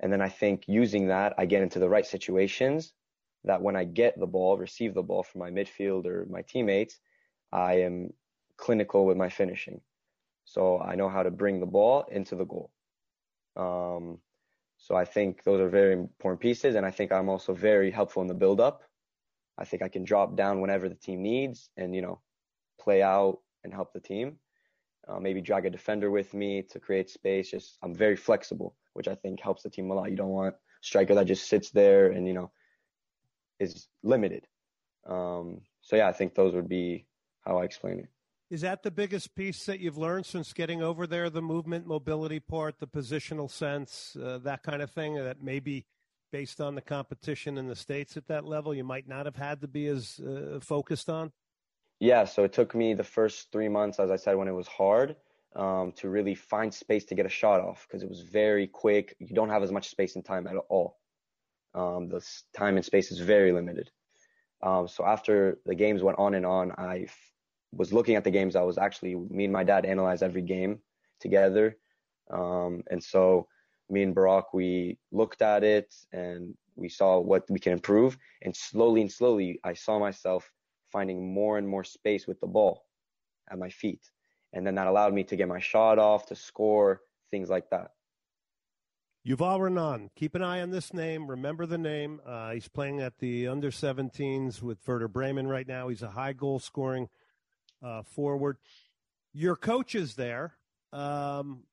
And 0.00 0.12
then 0.12 0.22
I 0.22 0.28
think 0.28 0.64
using 0.66 1.08
that, 1.08 1.34
I 1.38 1.46
get 1.46 1.62
into 1.62 1.78
the 1.78 1.88
right 1.88 2.06
situations. 2.06 2.92
That 3.44 3.62
when 3.62 3.74
I 3.76 3.84
get 3.84 4.18
the 4.18 4.26
ball, 4.26 4.58
receive 4.58 4.94
the 4.94 5.02
ball 5.02 5.22
from 5.22 5.40
my 5.40 5.50
midfield 5.50 6.06
or 6.06 6.26
my 6.28 6.42
teammates, 6.42 6.98
I 7.52 7.80
am 7.80 8.12
clinical 8.56 9.06
with 9.06 9.16
my 9.16 9.30
finishing. 9.30 9.80
So 10.44 10.80
I 10.80 10.94
know 10.94 11.08
how 11.08 11.22
to 11.22 11.30
bring 11.30 11.60
the 11.60 11.66
ball 11.66 12.04
into 12.10 12.36
the 12.36 12.44
goal. 12.44 12.70
Um, 13.56 14.18
so 14.78 14.96
I 14.96 15.04
think 15.04 15.44
those 15.44 15.60
are 15.60 15.68
very 15.68 15.92
important 15.92 16.40
pieces, 16.40 16.74
and 16.74 16.86
I 16.86 16.90
think 16.90 17.12
I'm 17.12 17.28
also 17.28 17.54
very 17.54 17.90
helpful 17.90 18.22
in 18.22 18.28
the 18.28 18.34
build-up. 18.34 18.82
I 19.58 19.64
think 19.64 19.82
I 19.82 19.88
can 19.88 20.04
drop 20.04 20.36
down 20.36 20.60
whenever 20.60 20.88
the 20.88 20.94
team 20.94 21.22
needs, 21.22 21.68
and 21.76 21.94
you 21.94 22.00
know, 22.00 22.20
play 22.80 23.02
out 23.02 23.38
and 23.62 23.74
help 23.74 23.92
the 23.92 24.00
team. 24.00 24.36
Uh, 25.06 25.18
maybe 25.18 25.40
drag 25.40 25.66
a 25.66 25.70
defender 25.70 26.10
with 26.10 26.32
me 26.34 26.62
to 26.70 26.80
create 26.80 27.10
space. 27.10 27.50
Just 27.50 27.78
I'm 27.82 27.94
very 27.94 28.16
flexible, 28.16 28.76
which 28.94 29.08
I 29.08 29.14
think 29.14 29.40
helps 29.40 29.62
the 29.62 29.70
team 29.70 29.90
a 29.90 29.94
lot. 29.94 30.10
You 30.10 30.16
don't 30.16 30.28
want 30.28 30.54
a 30.54 30.58
striker 30.82 31.14
that 31.14 31.26
just 31.26 31.48
sits 31.48 31.70
there 31.70 32.10
and 32.10 32.26
you 32.26 32.34
know 32.34 32.50
is 33.58 33.88
limited. 34.02 34.46
Um, 35.06 35.60
so 35.82 35.96
yeah, 35.96 36.08
I 36.08 36.12
think 36.12 36.34
those 36.34 36.54
would 36.54 36.68
be 36.68 37.06
how 37.44 37.58
I 37.58 37.64
explain 37.64 38.00
it. 38.00 38.08
Is 38.50 38.62
that 38.62 38.82
the 38.82 38.90
biggest 38.90 39.36
piece 39.36 39.64
that 39.66 39.78
you've 39.78 39.96
learned 39.96 40.26
since 40.26 40.52
getting 40.52 40.82
over 40.82 41.06
there? 41.06 41.30
The 41.30 41.40
movement, 41.40 41.86
mobility 41.86 42.40
part, 42.40 42.80
the 42.80 42.88
positional 42.88 43.48
sense, 43.48 44.16
uh, 44.20 44.38
that 44.42 44.64
kind 44.64 44.82
of 44.82 44.90
thing. 44.90 45.14
That 45.14 45.40
maybe 45.40 45.86
based 46.32 46.60
on 46.60 46.74
the 46.74 46.80
competition 46.80 47.58
in 47.58 47.68
the 47.68 47.76
states 47.76 48.16
at 48.16 48.26
that 48.26 48.44
level, 48.44 48.74
you 48.74 48.82
might 48.82 49.06
not 49.06 49.24
have 49.24 49.36
had 49.36 49.60
to 49.60 49.68
be 49.68 49.86
as 49.86 50.18
uh, 50.18 50.58
focused 50.60 51.08
on. 51.08 51.30
Yeah, 52.00 52.24
so 52.24 52.42
it 52.42 52.52
took 52.52 52.74
me 52.74 52.92
the 52.92 53.04
first 53.04 53.52
three 53.52 53.68
months, 53.68 54.00
as 54.00 54.10
I 54.10 54.16
said, 54.16 54.34
when 54.34 54.48
it 54.48 54.54
was 54.54 54.66
hard, 54.66 55.14
um, 55.54 55.92
to 55.92 56.08
really 56.08 56.34
find 56.34 56.74
space 56.74 57.04
to 57.04 57.14
get 57.14 57.26
a 57.26 57.30
shot 57.30 57.60
off 57.60 57.86
because 57.86 58.02
it 58.02 58.08
was 58.08 58.22
very 58.22 58.66
quick. 58.66 59.14
You 59.20 59.34
don't 59.34 59.50
have 59.50 59.62
as 59.62 59.70
much 59.70 59.90
space 59.90 60.16
and 60.16 60.24
time 60.24 60.48
at 60.48 60.56
all. 60.68 60.98
Um, 61.72 62.08
the 62.08 62.26
time 62.56 62.76
and 62.76 62.84
space 62.84 63.12
is 63.12 63.20
very 63.20 63.52
limited. 63.52 63.92
Um, 64.60 64.88
so 64.88 65.04
after 65.04 65.60
the 65.66 65.74
games 65.76 66.02
went 66.02 66.18
on 66.18 66.34
and 66.34 66.44
on, 66.44 66.72
I 66.72 67.06
was 67.72 67.92
looking 67.92 68.16
at 68.16 68.24
the 68.24 68.30
games. 68.30 68.56
I 68.56 68.62
was 68.62 68.78
actually 68.78 69.14
me 69.14 69.44
and 69.44 69.52
my 69.52 69.64
dad 69.64 69.84
analyzed 69.84 70.22
every 70.22 70.42
game 70.42 70.80
together, 71.20 71.76
um, 72.30 72.82
and 72.90 73.02
so 73.02 73.48
me 73.88 74.02
and 74.02 74.14
Barack 74.14 74.44
we 74.52 74.98
looked 75.12 75.42
at 75.42 75.64
it 75.64 75.94
and 76.12 76.54
we 76.76 76.88
saw 76.88 77.18
what 77.18 77.44
we 77.50 77.58
can 77.58 77.72
improve. 77.72 78.16
And 78.42 78.56
slowly 78.56 79.02
and 79.02 79.12
slowly, 79.12 79.60
I 79.64 79.74
saw 79.74 79.98
myself 79.98 80.50
finding 80.90 81.32
more 81.32 81.58
and 81.58 81.68
more 81.68 81.84
space 81.84 82.26
with 82.26 82.40
the 82.40 82.46
ball 82.46 82.84
at 83.50 83.58
my 83.58 83.68
feet. 83.68 84.00
And 84.52 84.66
then 84.66 84.74
that 84.76 84.86
allowed 84.86 85.14
me 85.14 85.24
to 85.24 85.36
get 85.36 85.48
my 85.48 85.60
shot 85.60 85.98
off, 85.98 86.26
to 86.26 86.36
score, 86.36 87.02
things 87.30 87.50
like 87.50 87.70
that. 87.70 87.92
Yuval 89.26 89.60
Renan, 89.60 90.10
keep 90.16 90.34
an 90.34 90.42
eye 90.42 90.62
on 90.62 90.70
this 90.70 90.94
name. 90.94 91.28
Remember 91.28 91.66
the 91.66 91.78
name. 91.78 92.20
Uh, 92.26 92.52
he's 92.52 92.68
playing 92.68 93.00
at 93.00 93.18
the 93.18 93.46
under 93.46 93.70
17s 93.70 94.62
with 94.62 94.78
Werder 94.86 95.08
Bremen 95.08 95.46
right 95.46 95.68
now. 95.68 95.88
He's 95.88 96.02
a 96.02 96.10
high 96.10 96.32
goal 96.32 96.58
scoring 96.58 97.08
uh, 97.82 98.02
forward. 98.02 98.56
Your 99.32 99.56
coaches 99.56 100.14
there. 100.14 100.54
Um, 100.92 101.64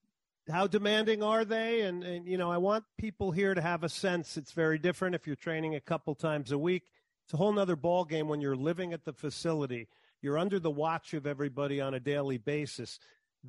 how 0.49 0.67
demanding 0.67 1.23
are 1.23 1.43
they? 1.43 1.81
And, 1.81 2.03
and 2.03 2.27
you 2.27 2.37
know, 2.37 2.51
I 2.51 2.57
want 2.57 2.85
people 2.97 3.31
here 3.31 3.53
to 3.53 3.61
have 3.61 3.83
a 3.83 3.89
sense. 3.89 4.37
It's 4.37 4.51
very 4.51 4.77
different 4.77 5.15
if 5.15 5.27
you're 5.27 5.35
training 5.35 5.75
a 5.75 5.81
couple 5.81 6.15
times 6.15 6.51
a 6.51 6.57
week. 6.57 6.83
It's 7.25 7.33
a 7.33 7.37
whole 7.37 7.51
nother 7.51 7.75
ball 7.75 8.05
game 8.05 8.27
when 8.27 8.39
you're 8.39 8.55
living 8.55 8.93
at 8.93 9.03
the 9.03 9.11
facility. 9.11 9.87
You're 10.21 10.37
under 10.37 10.59
the 10.59 10.71
watch 10.71 11.13
of 11.13 11.27
everybody 11.27 11.81
on 11.81 11.93
a 11.93 11.99
daily 11.99 12.37
basis. 12.37 12.99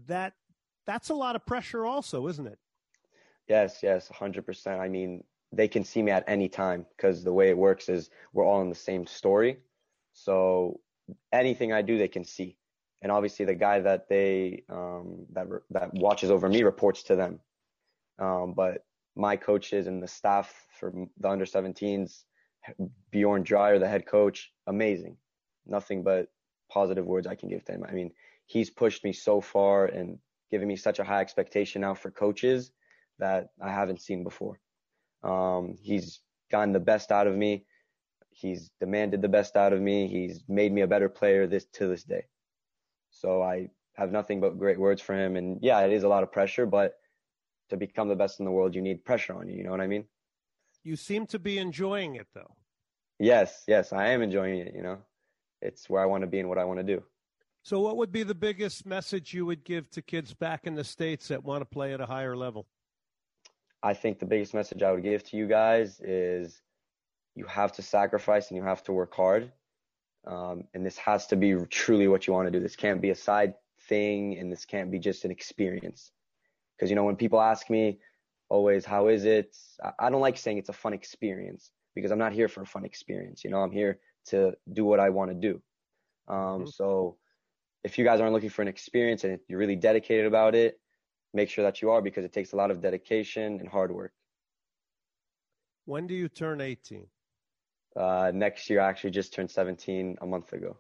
That 0.07 0.35
that's 0.87 1.11
a 1.11 1.15
lot 1.15 1.37
of 1.37 1.47
pressure, 1.47 1.87
also, 1.87 2.27
isn't 2.29 2.47
it? 2.47 2.59
Yes, 3.47 3.79
yes, 3.83 4.09
hundred 4.09 4.45
percent. 4.45 4.81
I 4.81 4.89
mean, 4.89 5.23
they 5.53 5.69
can 5.69 5.85
see 5.85 6.03
me 6.03 6.11
at 6.11 6.25
any 6.27 6.49
time 6.49 6.87
because 6.97 7.23
the 7.23 7.33
way 7.33 7.49
it 7.51 7.57
works 7.57 7.89
is 7.89 8.11
we're 8.33 8.45
all 8.45 8.63
in 8.63 8.69
the 8.69 8.75
same 8.75 9.07
story. 9.07 9.59
So 10.13 10.81
anything 11.33 11.73
I 11.73 11.83
do, 11.83 11.99
they 11.99 12.09
can 12.09 12.25
see 12.25 12.57
and 13.03 13.13
obviously 13.13 13.45
the 13.45 13.55
guy 13.55 13.81
that 13.81 14.09
they 14.09 14.63
um, 14.69 15.27
that 15.33 15.47
that 15.71 15.95
watches 15.95 16.31
over 16.31 16.49
me 16.49 16.63
reports 16.63 17.03
to 17.05 17.17
them. 17.17 17.41
Um, 18.19 18.55
but 18.55 18.85
my 19.17 19.37
coaches 19.37 19.87
and 19.87 20.03
the 20.03 20.09
staff 20.09 20.53
for 20.79 20.93
the 21.19 21.29
under 21.29 21.45
17s, 21.45 22.25
Bjorn 23.11 23.43
Dreyer, 23.43 23.79
the 23.79 23.89
head 23.89 24.07
coach, 24.07 24.53
amazing. 24.67 25.17
Nothing 25.67 26.03
but 26.03 26.29
positive 26.71 27.07
words 27.07 27.27
I 27.27 27.35
can 27.35 27.49
give 27.49 27.65
to 27.67 27.73
him. 27.73 27.85
I 27.89 27.93
mean, 27.93 28.13
he's 28.47 28.71
pushed 28.71 29.05
me 29.05 29.13
so 29.13 29.41
far 29.41 29.87
and 29.87 30.19
given 30.51 30.67
me 30.67 30.77
such 30.77 30.99
a 30.99 31.05
high 31.05 31.21
expectation 31.21 31.83
now 31.83 31.95
for 31.95 32.11
coaches 32.11 32.73
that 33.19 33.49
I 33.63 33.71
haven't 33.71 34.01
seen 34.01 34.25
before. 34.25 34.61
Um, 35.23 35.77
he's 35.81 36.21
gotten 36.51 36.73
the 36.73 36.81
best 36.81 37.13
out 37.13 37.27
of 37.27 37.37
me. 37.37 37.67
He's 38.41 38.71
demanded 38.79 39.21
the 39.21 39.29
best 39.29 39.57
out 39.57 39.73
of 39.73 39.81
me. 39.81 40.07
He's 40.07 40.45
made 40.49 40.73
me 40.73 40.83
a 40.83 40.87
better 40.87 41.09
player 41.09 41.49
this 41.49 41.65
to 41.75 41.89
this 41.89 42.05
day. 42.05 42.25
So 43.11 43.43
I 43.43 43.71
have 43.95 44.13
nothing 44.13 44.41
but 44.41 44.59
great 44.59 44.79
words 44.79 45.03
for 45.03 45.15
him. 45.15 45.35
And 45.35 45.59
yeah, 45.61 45.81
it 45.81 45.93
is 45.93 46.05
a 46.05 46.09
lot 46.09 46.23
of 46.23 46.31
pressure, 46.31 46.65
but 46.65 46.95
to 47.71 47.77
become 47.77 48.09
the 48.09 48.15
best 48.15 48.39
in 48.39 48.45
the 48.45 48.53
world, 48.53 48.77
you 48.77 48.81
need 48.81 49.05
pressure 49.05 49.35
on 49.35 49.49
you. 49.49 49.57
You 49.57 49.65
know 49.65 49.73
what 49.73 49.81
I 49.81 49.89
mean? 49.89 50.05
You 50.85 50.95
seem 50.95 51.27
to 51.27 51.41
be 51.41 51.59
enjoying 51.59 52.15
it 52.15 52.29
though. 52.33 52.55
Yes, 53.19 53.65
yes, 53.67 53.93
I 53.93 54.09
am 54.09 54.23
enjoying 54.23 54.61
it. 54.61 54.73
You 54.73 54.83
know, 54.83 54.99
it's 55.61 55.91
where 55.91 56.01
I 56.01 56.07
want 56.07 56.23
to 56.23 56.29
be 56.29 56.39
and 56.39 56.49
what 56.49 56.59
I 56.59 56.65
want 56.65 56.79
to 56.79 56.85
do. 56.85 57.03
So, 57.65 57.81
what 57.81 57.97
would 57.97 58.13
be 58.13 58.23
the 58.23 58.37
biggest 58.37 58.87
message 58.87 59.35
you 59.35 59.45
would 59.47 59.65
give 59.65 59.91
to 59.91 60.01
kids 60.01 60.33
back 60.33 60.69
in 60.69 60.77
the 60.77 60.85
States 60.85 61.27
that 61.29 61.43
want 61.43 61.61
to 61.63 61.67
play 61.67 61.93
at 61.93 62.01
a 62.01 62.07
higher 62.07 62.37
level? 62.37 62.67
I 63.83 63.95
think 63.95 64.21
the 64.21 64.27
biggest 64.27 64.55
message 64.55 64.83
I 64.83 64.93
would 64.93 65.03
give 65.03 65.25
to 65.25 65.37
you 65.37 65.49
guys 65.49 66.01
is 66.01 66.63
you 67.39 67.47
have 67.47 67.73
to 67.73 67.83
sacrifice 67.83 68.49
and 68.49 68.57
you 68.57 68.65
have 68.65 68.83
to 68.85 68.93
work 68.93 69.15
hard. 69.15 69.53
Um, 70.27 70.65
and 70.75 70.85
this 70.85 70.99
has 70.99 71.27
to 71.29 71.37
be 71.37 71.55
truly 71.71 72.09
what 72.09 72.27
you 72.27 72.33
want 72.33 72.49
to 72.49 72.51
do. 72.51 72.61
This 72.61 72.77
can't 72.77 73.01
be 73.01 73.11
a 73.11 73.15
side 73.15 73.55
thing 73.89 74.37
and 74.39 74.51
this 74.53 74.65
can't 74.65 74.91
be 74.91 74.99
just 74.99 75.25
an 75.25 75.31
experience. 75.31 76.11
Because, 76.75 76.91
you 76.91 76.97
know, 76.97 77.05
when 77.05 77.17
people 77.17 77.41
ask 77.41 77.71
me 77.71 78.01
always, 78.49 78.85
how 78.85 79.09
is 79.09 79.25
it? 79.25 79.57
I 79.99 80.11
don't 80.11 80.21
like 80.21 80.37
saying 80.37 80.59
it's 80.59 80.69
a 80.69 80.75
fun 80.75 80.93
experience 80.93 81.71
because 81.95 82.11
I'm 82.11 82.19
not 82.19 82.33
here 82.33 82.49
for 82.49 82.63
a 82.63 82.67
fun 82.67 82.85
experience. 82.85 83.45
You 83.45 83.51
know, 83.51 83.63
I'm 83.63 83.71
here 83.71 84.01
to 84.27 84.53
do 84.73 84.85
what 84.85 85.01
I 85.01 85.11
want 85.11 85.31
to 85.31 85.35
do. 85.35 85.63
Um, 86.27 86.37
mm-hmm. 86.37 86.67
So 86.67 87.17
if 87.85 87.99
you 87.99 88.05
guys 88.05 88.21
aren't 88.21 88.33
looking 88.33 88.51
for 88.51 88.63
an 88.63 88.69
experience 88.69 89.23
and 89.25 89.39
you're 89.49 89.61
really 89.61 89.77
dedicated 89.77 90.27
about 90.27 90.55
it, 90.57 90.81
make 91.33 91.49
sure 91.49 91.65
that 91.65 91.81
you 91.81 91.91
are 91.91 92.03
because 92.03 92.25
it 92.25 92.33
takes 92.33 92.53
a 92.53 92.57
lot 92.57 92.71
of 92.71 92.81
dedication 92.81 93.61
and 93.61 93.69
hard 93.69 93.93
work. 93.93 94.13
When 95.85 96.07
do 96.07 96.15
you 96.15 96.29
turn 96.29 96.61
18? 96.61 97.07
Uh, 97.97 98.31
next 98.35 98.69
year, 98.71 98.81
I 98.81 98.89
actually 98.89 99.11
just 99.11 99.33
turned 99.33 99.51
17 99.51 100.19
a 100.21 100.27
month 100.27 100.53
ago. 100.53 100.77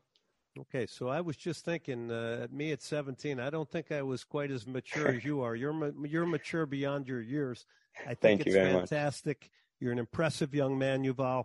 Okay, 0.61 0.87
so 0.87 1.09
I 1.09 1.21
was 1.21 1.37
just 1.37 1.65
thinking, 1.65 2.11
uh, 2.11 2.49
me 2.51 2.73
at 2.73 2.83
17, 2.83 3.39
I 3.39 3.51
don't 3.51 3.71
think 3.71 3.93
I 3.93 4.03
was 4.03 4.25
quite 4.25 4.51
as 4.51 4.67
mature 4.67 5.09
as 5.09 5.25
you 5.25 5.41
are. 5.43 5.55
You're 5.55 5.93
you're 6.05 6.27
mature 6.27 6.67
beyond 6.67 7.07
your 7.07 7.21
years. 7.21 7.65
I 8.05 8.15
think 8.15 8.43
Thank 8.43 8.47
it's 8.47 8.57
fantastic. 8.57 9.41
Much. 9.43 9.51
You're 9.81 9.93
an 9.93 9.99
impressive 9.99 10.55
young 10.55 10.77
man, 10.77 11.05
Yuval. 11.05 11.45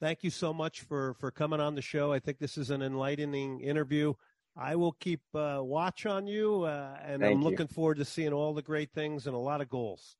Thank 0.00 0.24
you 0.24 0.30
so 0.30 0.54
much 0.54 0.80
for 0.80 1.14
for 1.14 1.30
coming 1.30 1.60
on 1.60 1.74
the 1.74 1.82
show. 1.82 2.12
I 2.12 2.18
think 2.18 2.38
this 2.38 2.56
is 2.56 2.70
an 2.70 2.82
enlightening 2.82 3.60
interview. 3.60 4.14
I 4.56 4.76
will 4.76 4.92
keep 4.92 5.20
uh, 5.34 5.58
watch 5.60 6.06
on 6.06 6.26
you, 6.26 6.62
uh, 6.62 6.96
and 7.02 7.20
Thank 7.20 7.34
I'm 7.34 7.42
you. 7.42 7.48
looking 7.48 7.66
forward 7.66 7.98
to 7.98 8.04
seeing 8.04 8.32
all 8.32 8.54
the 8.54 8.62
great 8.62 8.92
things 8.92 9.26
and 9.26 9.34
a 9.34 9.38
lot 9.38 9.60
of 9.60 9.68
goals. 9.68 10.16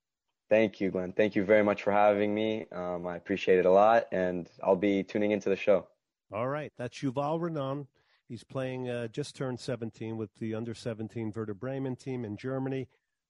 Thank 0.49 0.79
you, 0.79 0.91
Glenn. 0.91 1.11
Thank 1.11 1.35
you 1.35 1.43
very 1.43 1.63
much 1.63 1.83
for 1.83 1.91
having 1.91 2.33
me. 2.33 2.65
Um, 2.71 3.07
I 3.07 3.15
appreciate 3.15 3.59
it 3.59 3.65
a 3.65 3.71
lot, 3.71 4.05
and 4.11 4.47
I'll 4.63 4.75
be 4.75 5.03
tuning 5.03 5.31
into 5.31 5.49
the 5.49 5.55
show. 5.55 5.87
All 6.31 6.47
right. 6.47 6.71
That's 6.77 6.99
Yuval 6.99 7.39
Renon. 7.39 7.87
He's 8.27 8.43
playing, 8.43 8.89
uh, 8.89 9.07
just 9.07 9.35
turned 9.35 9.59
17 9.59 10.17
with 10.17 10.33
the 10.39 10.55
under 10.55 10.73
17 10.73 11.31
Werder 11.35 11.53
Bremen 11.53 11.95
team 11.95 12.25
in 12.25 12.37
Germany. 12.37 12.87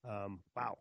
Um, 0.07 0.39
wow. 0.55 0.77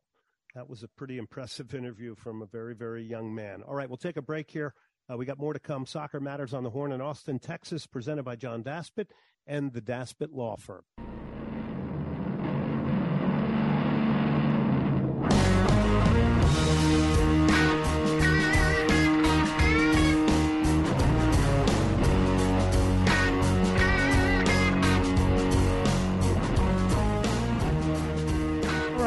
That 0.54 0.68
was 0.68 0.82
a 0.82 0.88
pretty 0.88 1.18
impressive 1.24 1.74
interview 1.74 2.14
from 2.14 2.42
a 2.42 2.46
very, 2.46 2.74
very 2.74 3.02
young 3.02 3.34
man. 3.34 3.62
All 3.62 3.74
right. 3.74 3.88
We'll 3.88 3.96
take 3.96 4.16
a 4.16 4.22
break 4.22 4.50
here. 4.50 4.74
Uh, 5.10 5.16
we 5.16 5.26
got 5.26 5.38
more 5.38 5.52
to 5.52 5.58
come. 5.58 5.84
Soccer 5.86 6.20
Matters 6.20 6.54
on 6.54 6.62
the 6.62 6.70
Horn 6.70 6.92
in 6.92 7.00
Austin, 7.00 7.38
Texas, 7.38 7.86
presented 7.86 8.22
by 8.22 8.36
John 8.36 8.62
Daspit 8.62 9.08
and 9.46 9.72
the 9.72 9.82
Daspit 9.82 10.28
Law 10.32 10.56
Firm. 10.56 10.82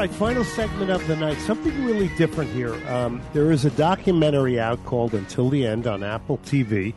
Final 0.08 0.44
segment 0.44 0.92
of 0.92 1.06
the 1.08 1.16
night. 1.16 1.38
Something 1.40 1.86
really 1.86 2.10
different 2.18 2.52
here. 2.52 2.74
Um, 2.90 3.22
there 3.34 3.52
is 3.52 3.66
a 3.66 3.72
documentary 3.72 4.60
out 4.60 4.84
called 4.86 5.14
Until 5.14 5.50
the 5.50 5.66
End 5.66 5.88
on 5.88 6.04
Apple 6.04 6.38
TV. 6.40 6.94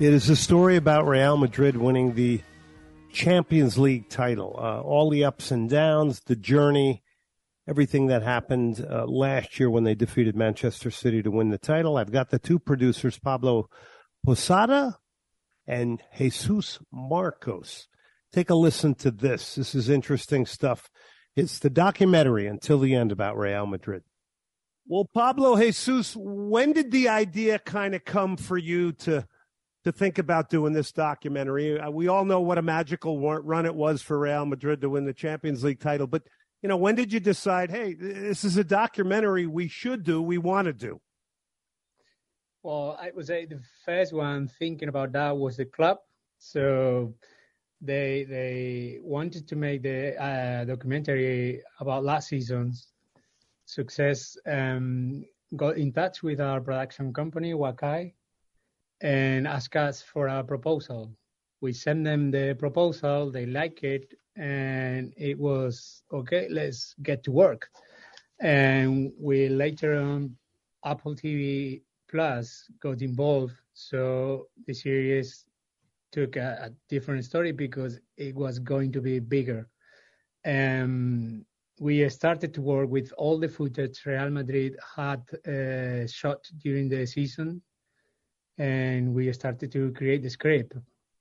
It 0.00 0.12
is 0.12 0.28
a 0.28 0.36
story 0.36 0.76
about 0.76 1.06
Real 1.06 1.36
Madrid 1.36 1.76
winning 1.76 2.14
the 2.14 2.40
Champions 3.12 3.78
League 3.78 4.08
title. 4.08 4.56
Uh, 4.58 4.80
all 4.80 5.10
the 5.10 5.24
ups 5.24 5.50
and 5.50 5.70
downs, 5.70 6.20
the 6.26 6.36
journey, 6.36 7.02
everything 7.68 8.08
that 8.08 8.22
happened 8.22 8.84
uh, 8.88 9.06
last 9.06 9.58
year 9.58 9.70
when 9.70 9.84
they 9.84 9.94
defeated 9.94 10.36
Manchester 10.36 10.90
City 10.90 11.22
to 11.22 11.30
win 11.30 11.50
the 11.50 11.58
title. 11.58 11.96
I've 11.96 12.12
got 12.12 12.30
the 12.30 12.38
two 12.38 12.58
producers, 12.58 13.18
Pablo 13.18 13.68
Posada 14.24 14.98
and 15.66 16.02
Jesus 16.18 16.78
Marcos. 16.92 17.88
Take 18.32 18.50
a 18.50 18.54
listen 18.54 18.94
to 18.96 19.10
this. 19.10 19.54
This 19.54 19.74
is 19.74 19.88
interesting 19.88 20.44
stuff. 20.44 20.90
It's 21.36 21.58
the 21.58 21.70
documentary 21.70 22.46
until 22.46 22.78
the 22.78 22.94
end 22.94 23.10
about 23.10 23.36
Real 23.36 23.66
Madrid. 23.66 24.02
Well, 24.86 25.08
Pablo 25.12 25.56
Jesus, 25.56 26.14
when 26.16 26.72
did 26.72 26.90
the 26.90 27.08
idea 27.08 27.58
kind 27.58 27.94
of 27.94 28.04
come 28.04 28.36
for 28.36 28.58
you 28.58 28.92
to 28.92 29.26
to 29.84 29.92
think 29.92 30.18
about 30.18 30.48
doing 30.48 30.72
this 30.72 30.92
documentary? 30.92 31.78
Uh, 31.78 31.90
we 31.90 32.08
all 32.08 32.24
know 32.24 32.40
what 32.40 32.58
a 32.58 32.62
magical 32.62 33.18
run 33.20 33.66
it 33.66 33.74
was 33.74 34.00
for 34.00 34.18
Real 34.18 34.46
Madrid 34.46 34.80
to 34.80 34.90
win 34.90 35.04
the 35.04 35.12
Champions 35.12 35.64
League 35.64 35.80
title, 35.80 36.06
but 36.06 36.22
you 36.62 36.68
know, 36.68 36.76
when 36.78 36.94
did 36.94 37.12
you 37.12 37.20
decide, 37.20 37.70
hey, 37.70 37.92
this 37.92 38.42
is 38.42 38.56
a 38.56 38.64
documentary 38.64 39.46
we 39.46 39.68
should 39.68 40.02
do, 40.02 40.22
we 40.22 40.38
want 40.38 40.66
to 40.66 40.72
do? 40.72 41.00
Well, 42.62 42.96
I 42.98 43.10
would 43.14 43.26
say 43.26 43.44
the 43.44 43.60
first 43.84 44.14
one 44.14 44.48
thinking 44.48 44.88
about 44.88 45.12
that 45.12 45.36
was 45.36 45.58
the 45.58 45.66
club. 45.66 45.98
So 46.38 47.14
they 47.84 48.24
they 48.24 48.98
wanted 49.02 49.46
to 49.48 49.56
make 49.56 49.82
the 49.82 50.16
uh, 50.20 50.64
documentary 50.64 51.62
about 51.80 52.04
last 52.04 52.28
season's 52.28 52.88
success. 53.66 54.36
Um, 54.46 55.24
got 55.56 55.76
in 55.76 55.92
touch 55.92 56.22
with 56.22 56.40
our 56.40 56.60
production 56.60 57.12
company 57.12 57.52
Wakai 57.52 58.14
and 59.00 59.46
asked 59.46 59.76
us 59.76 60.02
for 60.02 60.26
a 60.28 60.42
proposal. 60.42 61.12
We 61.60 61.72
sent 61.72 62.04
them 62.04 62.30
the 62.30 62.56
proposal. 62.58 63.30
They 63.30 63.46
like 63.46 63.82
it, 63.84 64.14
and 64.36 65.12
it 65.16 65.38
was 65.38 66.02
okay. 66.12 66.48
Let's 66.50 66.94
get 67.02 67.22
to 67.24 67.32
work. 67.32 67.68
And 68.40 69.12
we 69.20 69.48
later 69.48 69.94
on 69.94 70.36
Apple 70.84 71.14
TV 71.14 71.82
Plus 72.10 72.68
got 72.80 73.02
involved, 73.02 73.54
so 73.72 74.48
the 74.66 74.74
series 74.74 75.44
took 76.14 76.36
a, 76.36 76.48
a, 76.66 76.70
different 76.88 77.24
story 77.24 77.50
because 77.50 78.00
it 78.16 78.34
was 78.36 78.60
going 78.60 78.92
to 78.92 79.00
be 79.00 79.18
bigger. 79.18 79.68
Um, 80.46 81.44
we 81.80 82.08
started 82.08 82.54
to 82.54 82.60
work 82.62 82.88
with 82.88 83.12
all 83.18 83.36
the 83.38 83.48
footage 83.48 84.06
Real 84.06 84.30
Madrid 84.30 84.76
had 84.96 85.22
uh, 85.54 86.06
shot 86.06 86.40
during 86.62 86.88
the 86.88 87.04
season, 87.04 87.60
and 88.58 89.12
we 89.12 89.32
started 89.32 89.72
to 89.72 89.92
create 89.92 90.22
the 90.22 90.30
script 90.30 90.72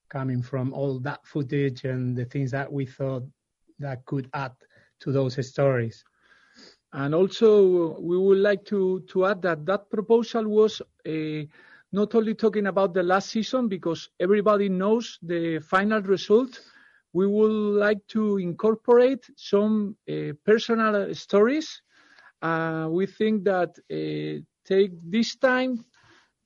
coming 0.10 0.44
from 0.44 0.74
all 0.74 1.00
that 1.00 1.26
footage 1.26 1.86
and 1.86 2.16
the 2.16 2.26
things 2.26 2.52
that 2.52 2.72
we 2.72 2.86
thought 2.86 3.24
that 3.80 4.06
could 4.06 4.30
add 4.36 4.54
to 5.00 5.12
those 5.12 5.36
stories. 5.48 6.04
And 6.92 7.16
also, 7.16 8.00
we 8.00 8.16
would 8.16 8.38
like 8.38 8.64
to, 8.66 9.04
to 9.12 9.26
add 9.26 9.42
that 9.42 9.66
that 9.66 9.90
proposal 9.90 10.48
was 10.48 10.84
a 11.08 11.48
not 11.94 12.16
only 12.16 12.34
talking 12.36 12.68
about 12.68 12.94
the 12.94 13.04
last 13.04 13.30
season 13.30 13.70
because 13.70 14.10
everybody 14.20 14.68
knows 14.70 15.20
the 15.22 15.60
final 15.60 16.02
result. 16.02 16.60
We 17.14 17.28
would 17.28 17.52
like 17.80 18.06
to 18.10 18.38
incorporate 18.38 19.26
some 19.38 19.96
uh, 20.10 20.34
personal 20.46 21.14
stories 21.14 21.82
uh, 22.44 22.88
we 22.92 23.06
think 23.06 23.46
that 23.46 23.72
uh, 23.90 24.44
take 24.66 24.92
this 25.10 25.36
time 25.38 25.86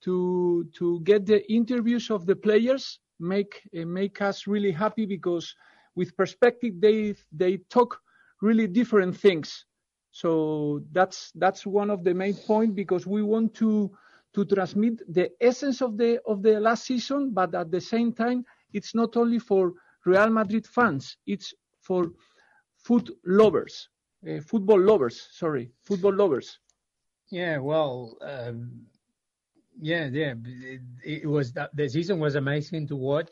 to 0.04 0.70
to 0.76 1.02
get 1.02 1.26
the 1.26 1.42
interviews 1.52 2.12
of 2.12 2.26
the 2.28 2.36
players 2.36 3.00
make 3.20 3.68
make 3.74 4.22
us 4.22 4.46
really 4.46 4.72
happy 4.72 5.06
because 5.08 5.56
with 5.96 6.16
perspective 6.16 6.76
they 6.80 7.16
they 7.32 7.58
talk 7.70 8.00
really 8.42 8.68
different 8.68 9.18
things 9.18 9.66
so 10.12 10.82
that's 10.92 11.32
that's 11.36 11.66
one 11.66 11.90
of 11.90 12.04
the 12.04 12.14
main 12.14 12.36
point 12.36 12.76
because 12.76 13.08
we 13.08 13.24
want 13.24 13.54
to 13.56 13.90
to 14.34 14.46
transmit 14.46 15.02
the 15.14 15.32
essence 15.42 15.82
of 15.82 15.98
the 15.98 16.20
of 16.26 16.42
the 16.42 16.60
last 16.60 16.86
season 16.86 17.32
but 17.34 17.54
at 17.56 17.72
the 17.72 17.82
same 17.82 18.14
time 18.14 18.44
it's 18.74 18.94
not 18.94 19.16
only 19.18 19.40
for 19.40 19.74
real 20.06 20.30
madrid 20.30 20.66
fans 20.68 21.18
it's 21.26 21.54
for 21.82 22.12
food 22.78 23.12
lovers 23.26 23.90
uh, 24.30 24.40
football 24.42 24.80
lovers 24.80 25.28
sorry 25.32 25.72
football 25.84 26.14
lovers 26.14 26.60
yeah 27.30 27.58
well 27.58 28.18
um 28.22 28.88
yeah, 29.80 30.10
yeah. 30.12 30.34
It, 30.46 30.82
it 31.04 31.28
was 31.28 31.54
that 31.54 31.76
the 31.76 31.88
season 31.88 32.20
was 32.20 32.36
amazing 32.36 32.88
to 32.88 32.96
watch 32.96 33.32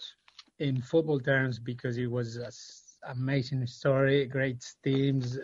in 0.59 0.81
football 0.81 1.19
terms 1.19 1.59
because 1.59 1.97
it 1.97 2.09
was 2.09 2.37
an 2.37 2.51
amazing 3.17 3.65
story, 3.67 4.25
great 4.25 4.63
teams, 4.83 5.37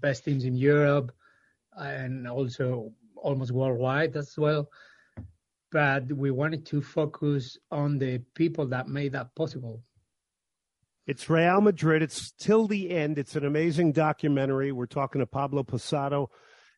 best 0.00 0.24
teams 0.24 0.44
in 0.44 0.56
Europe, 0.56 1.12
and 1.76 2.28
also 2.28 2.92
almost 3.16 3.50
worldwide 3.52 4.16
as 4.16 4.36
well. 4.38 4.68
But 5.74 6.12
we 6.12 6.30
wanted 6.30 6.66
to 6.66 6.80
focus 6.80 7.58
on 7.72 7.98
the 7.98 8.18
people 8.36 8.68
that 8.68 8.86
made 8.86 9.10
that 9.14 9.34
possible. 9.34 9.82
It's 11.04 11.28
Real 11.28 11.60
Madrid. 11.60 12.00
It's 12.00 12.30
till 12.30 12.68
the 12.68 12.92
end. 12.92 13.18
It's 13.18 13.34
an 13.34 13.44
amazing 13.44 13.90
documentary. 13.90 14.70
We're 14.70 14.86
talking 14.86 15.18
to 15.18 15.26
Pablo 15.26 15.64
Posada 15.64 16.26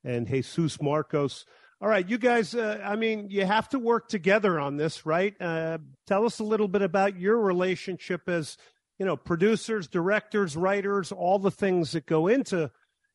and 0.03 0.27
Jesus 0.27 0.81
Marcos. 0.81 1.45
All 1.83 1.89
right, 1.89 2.09
you 2.09 2.17
guys, 2.17 2.55
uh, 2.55 2.81
I 2.83 2.97
mean, 2.97 3.29
you 3.29 3.45
have 3.45 3.69
to 3.69 3.79
work 3.79 4.09
together 4.09 4.59
on 4.59 4.79
this, 4.79 5.05
right? 5.05 5.39
Uh, 5.39 5.77
tell 6.07 6.25
us 6.25 6.39
a 6.39 6.45
little 6.45 6.67
bit 6.67 6.81
about 6.81 7.21
your 7.21 7.39
relationship 7.39 8.27
as, 8.31 8.57
you 8.99 9.05
know, 9.05 9.15
producers, 9.15 9.89
directors, 9.89 10.57
writers, 10.57 11.13
all 11.13 11.39
the 11.39 11.51
things 11.51 11.93
that 11.93 12.07
go 12.07 12.29
into, 12.29 12.71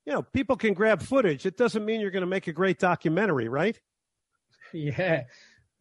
you 0.06 0.14
know, 0.14 0.22
people 0.22 0.58
can 0.58 0.76
grab 0.76 1.02
footage. 1.02 1.48
It 1.48 1.58
doesn't 1.58 1.84
mean 1.84 2.02
you're 2.02 2.12
going 2.12 2.22
to 2.22 2.28
make 2.28 2.46
a 2.46 2.54
great 2.54 2.78
documentary, 2.78 3.50
right? 3.50 3.80
Yeah. 4.74 5.24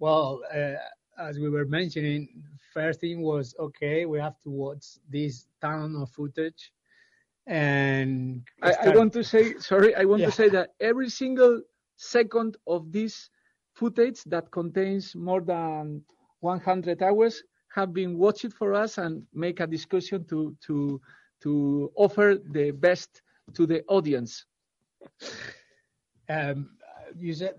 Well, 0.01 0.41
uh, 0.53 0.77
as 1.19 1.39
we 1.39 1.51
were 1.51 1.67
mentioning, 1.67 2.43
first 2.73 3.01
thing 3.01 3.21
was, 3.21 3.55
okay, 3.61 4.07
we 4.07 4.19
have 4.19 4.41
to 4.41 4.51
watch 4.51 4.99
this 5.11 5.47
ton 5.61 5.95
of 5.97 6.11
footage. 6.11 6.73
And 7.47 8.43
I, 8.63 8.73
I 8.85 8.97
want 8.97 9.13
to 9.13 9.23
say, 9.23 9.55
sorry, 9.59 9.95
I 9.95 10.05
want 10.05 10.23
yeah. 10.23 10.27
to 10.27 10.33
say 10.33 10.49
that 10.49 10.71
every 10.81 11.11
single 11.11 11.61
second 11.97 12.57
of 12.67 12.91
this 12.91 13.29
footage 13.75 14.25
that 14.25 14.51
contains 14.51 15.15
more 15.15 15.43
than 15.43 16.03
100 16.41 17.03
hours 17.03 17.43
have 17.75 17.93
been 17.93 18.17
watched 18.17 18.53
for 18.55 18.73
us 18.73 18.97
and 18.97 19.23
make 19.35 19.61
a 19.61 19.67
discussion 19.67 20.25
to 20.25 20.57
to 20.67 21.01
to 21.43 21.93
offer 21.95 22.37
the 22.51 22.71
best 22.71 23.23
to 23.55 23.67
the 23.67 23.83
audience. 23.89 24.47
Um, 26.29 26.71
you 27.19 27.33
said 27.35 27.55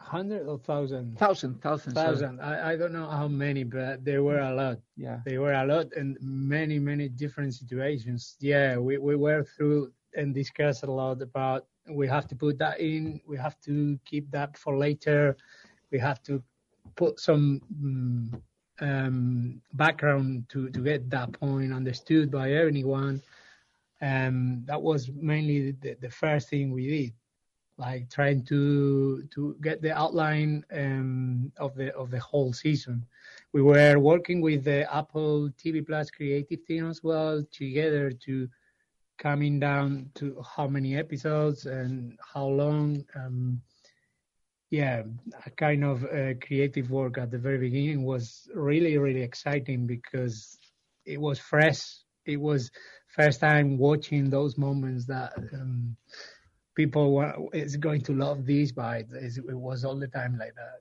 hundred 0.00 0.46
or 0.46 0.58
thousand? 0.58 1.18
Thousand, 1.18 1.60
thousand, 1.60 1.94
thousand. 1.94 2.40
I, 2.40 2.72
I 2.72 2.76
don't 2.76 2.92
know 2.92 3.08
how 3.08 3.28
many, 3.28 3.64
but 3.64 4.04
there 4.04 4.22
were 4.22 4.40
a 4.40 4.54
lot. 4.54 4.78
Yeah, 4.96 5.20
there 5.24 5.40
were 5.40 5.52
a 5.52 5.66
lot 5.66 5.86
and 5.96 6.16
many, 6.20 6.78
many 6.78 7.08
different 7.08 7.54
situations. 7.54 8.36
Yeah, 8.40 8.78
we 8.78 8.98
we 8.98 9.16
were 9.16 9.44
through 9.44 9.92
and 10.14 10.34
discussed 10.34 10.82
a 10.82 10.90
lot 10.90 11.22
about 11.22 11.66
we 11.88 12.06
have 12.08 12.26
to 12.28 12.36
put 12.36 12.58
that 12.58 12.80
in. 12.80 13.20
We 13.26 13.36
have 13.36 13.60
to 13.62 13.98
keep 14.04 14.30
that 14.30 14.56
for 14.56 14.76
later. 14.76 15.36
We 15.90 15.98
have 15.98 16.22
to 16.24 16.42
put 16.96 17.20
some 17.20 17.60
um, 18.80 19.60
background 19.74 20.48
to, 20.50 20.70
to 20.70 20.80
get 20.80 21.10
that 21.10 21.32
point 21.32 21.72
understood 21.72 22.30
by 22.30 22.52
anyone. 22.52 23.22
Um, 24.02 24.62
that 24.66 24.80
was 24.80 25.10
mainly 25.14 25.72
the, 25.72 25.96
the 26.00 26.10
first 26.10 26.48
thing 26.48 26.72
we 26.72 26.88
did, 26.88 27.12
like 27.80 28.10
trying 28.10 28.44
to 28.44 29.24
to 29.34 29.56
get 29.62 29.80
the 29.80 29.96
outline 29.96 30.62
um, 30.72 31.50
of 31.58 31.74
the 31.74 31.92
of 31.96 32.10
the 32.10 32.20
whole 32.20 32.52
season. 32.52 33.04
We 33.52 33.62
were 33.62 33.98
working 33.98 34.40
with 34.42 34.64
the 34.64 34.80
Apple 34.94 35.50
TV 35.58 35.84
Plus 35.84 36.10
creative 36.10 36.64
team 36.66 36.88
as 36.88 37.02
well 37.02 37.42
together 37.50 38.12
to 38.26 38.48
coming 39.18 39.58
down 39.58 40.10
to 40.16 40.40
how 40.56 40.66
many 40.68 40.96
episodes 40.96 41.66
and 41.66 42.18
how 42.34 42.46
long. 42.46 43.04
Um, 43.16 43.62
yeah, 44.70 45.02
a 45.44 45.50
kind 45.50 45.82
of 45.82 46.04
uh, 46.04 46.34
creative 46.40 46.92
work 46.92 47.18
at 47.18 47.32
the 47.32 47.38
very 47.38 47.58
beginning 47.58 48.04
was 48.04 48.48
really, 48.54 48.96
really 48.98 49.20
exciting 49.20 49.84
because 49.84 50.58
it 51.04 51.20
was 51.20 51.40
fresh. 51.40 51.82
It 52.24 52.40
was 52.40 52.70
first 53.08 53.40
time 53.40 53.78
watching 53.78 54.30
those 54.30 54.56
moments 54.56 55.06
that 55.06 55.32
um, 55.52 55.96
people 56.74 57.50
is 57.52 57.76
going 57.76 58.02
to 58.02 58.12
love 58.12 58.46
these, 58.46 58.72
but 58.72 59.04
it 59.12 59.56
was 59.56 59.84
all 59.84 59.96
the 59.96 60.08
time 60.08 60.38
like 60.38 60.54
that. 60.54 60.80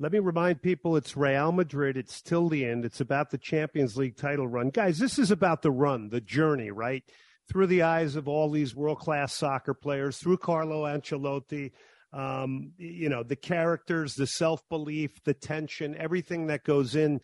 Let 0.00 0.10
me 0.10 0.18
remind 0.18 0.60
people 0.60 0.96
it's 0.96 1.16
Real 1.16 1.52
Madrid. 1.52 1.96
It's 1.96 2.20
till 2.20 2.48
the 2.48 2.64
end. 2.64 2.84
It's 2.84 3.00
about 3.00 3.30
the 3.30 3.38
Champions 3.38 3.96
League 3.96 4.16
title 4.16 4.48
run. 4.48 4.70
Guys, 4.70 4.98
this 4.98 5.18
is 5.18 5.30
about 5.30 5.62
the 5.62 5.70
run, 5.70 6.08
the 6.08 6.20
journey, 6.20 6.72
right? 6.72 7.04
Through 7.48 7.68
the 7.68 7.82
eyes 7.82 8.16
of 8.16 8.26
all 8.26 8.50
these 8.50 8.74
world 8.74 8.98
class 8.98 9.32
soccer 9.32 9.72
players, 9.72 10.18
through 10.18 10.38
Carlo 10.38 10.82
Ancelotti, 10.82 11.70
um, 12.12 12.72
you 12.76 13.08
know, 13.08 13.22
the 13.22 13.36
characters, 13.36 14.14
the 14.14 14.26
self 14.26 14.68
belief, 14.68 15.22
the 15.24 15.34
tension, 15.34 15.96
everything 15.96 16.48
that 16.48 16.64
goes 16.64 16.96
in 16.96 17.20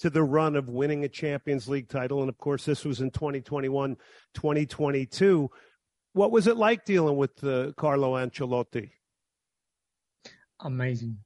to 0.00 0.10
the 0.10 0.22
run 0.22 0.54
of 0.54 0.68
winning 0.68 1.04
a 1.04 1.08
Champions 1.08 1.68
League 1.68 1.88
title. 1.88 2.20
And 2.20 2.28
of 2.28 2.38
course, 2.38 2.64
this 2.64 2.84
was 2.84 3.00
in 3.00 3.10
2021, 3.10 3.96
2022. 4.34 5.50
What 6.14 6.30
was 6.30 6.46
it 6.46 6.56
like 6.56 6.84
dealing 6.84 7.16
with 7.16 7.42
uh, 7.42 7.72
Carlo 7.76 8.14
Ancelotti? 8.14 8.90
Amazing. 10.60 11.18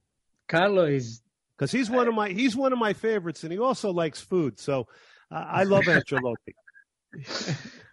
Carlo 0.47 0.85
is 0.85 1.21
because 1.55 1.71
he's 1.71 1.89
one 1.91 2.07
of 2.07 2.15
my 2.15 2.29
he's 2.29 2.55
one 2.55 2.73
of 2.73 2.79
my 2.79 2.93
favorites, 2.93 3.43
and 3.43 3.53
he 3.53 3.59
also 3.59 3.93
likes 3.93 4.19
food. 4.19 4.59
So 4.59 4.87
uh, 5.31 5.45
I 5.47 5.63
love 5.63 5.83
Ancelotti. 5.85 6.53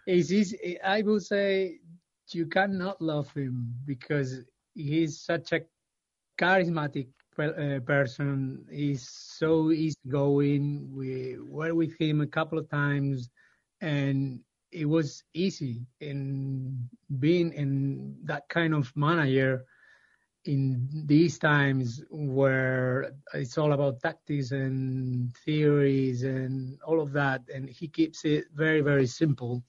is 0.07 0.33
easy. 0.33 0.81
I 0.81 1.03
will 1.03 1.19
say 1.19 1.79
you 2.31 2.47
cannot 2.47 2.99
love 2.99 3.31
him 3.31 3.75
because 3.85 4.41
he's 4.73 5.21
such 5.21 5.51
a 5.53 5.61
charismatic 6.39 7.09
uh, 7.37 7.79
person. 7.81 8.65
He's 8.71 9.07
so 9.07 9.71
easygoing. 9.71 10.89
We 10.91 11.37
were 11.39 11.75
with 11.75 11.95
him 11.99 12.21
a 12.21 12.27
couple 12.27 12.57
of 12.57 12.67
times, 12.71 13.29
and 13.81 14.39
it 14.71 14.85
was 14.85 15.23
easy 15.33 15.85
in 16.01 16.89
being 17.19 17.53
in 17.53 18.15
that 18.23 18.47
kind 18.49 18.73
of 18.73 18.91
manager 18.95 19.65
in 20.45 20.87
these 21.05 21.37
times 21.37 22.01
where 22.09 23.11
it's 23.33 23.57
all 23.57 23.73
about 23.73 23.99
tactics 23.99 24.51
and 24.51 25.35
theories 25.45 26.23
and 26.23 26.79
all 26.85 27.01
of 27.01 27.11
that, 27.11 27.41
and 27.53 27.69
he 27.69 27.87
keeps 27.87 28.23
it 28.25 28.45
very, 28.53 28.81
very 28.81 29.05
simple. 29.05 29.63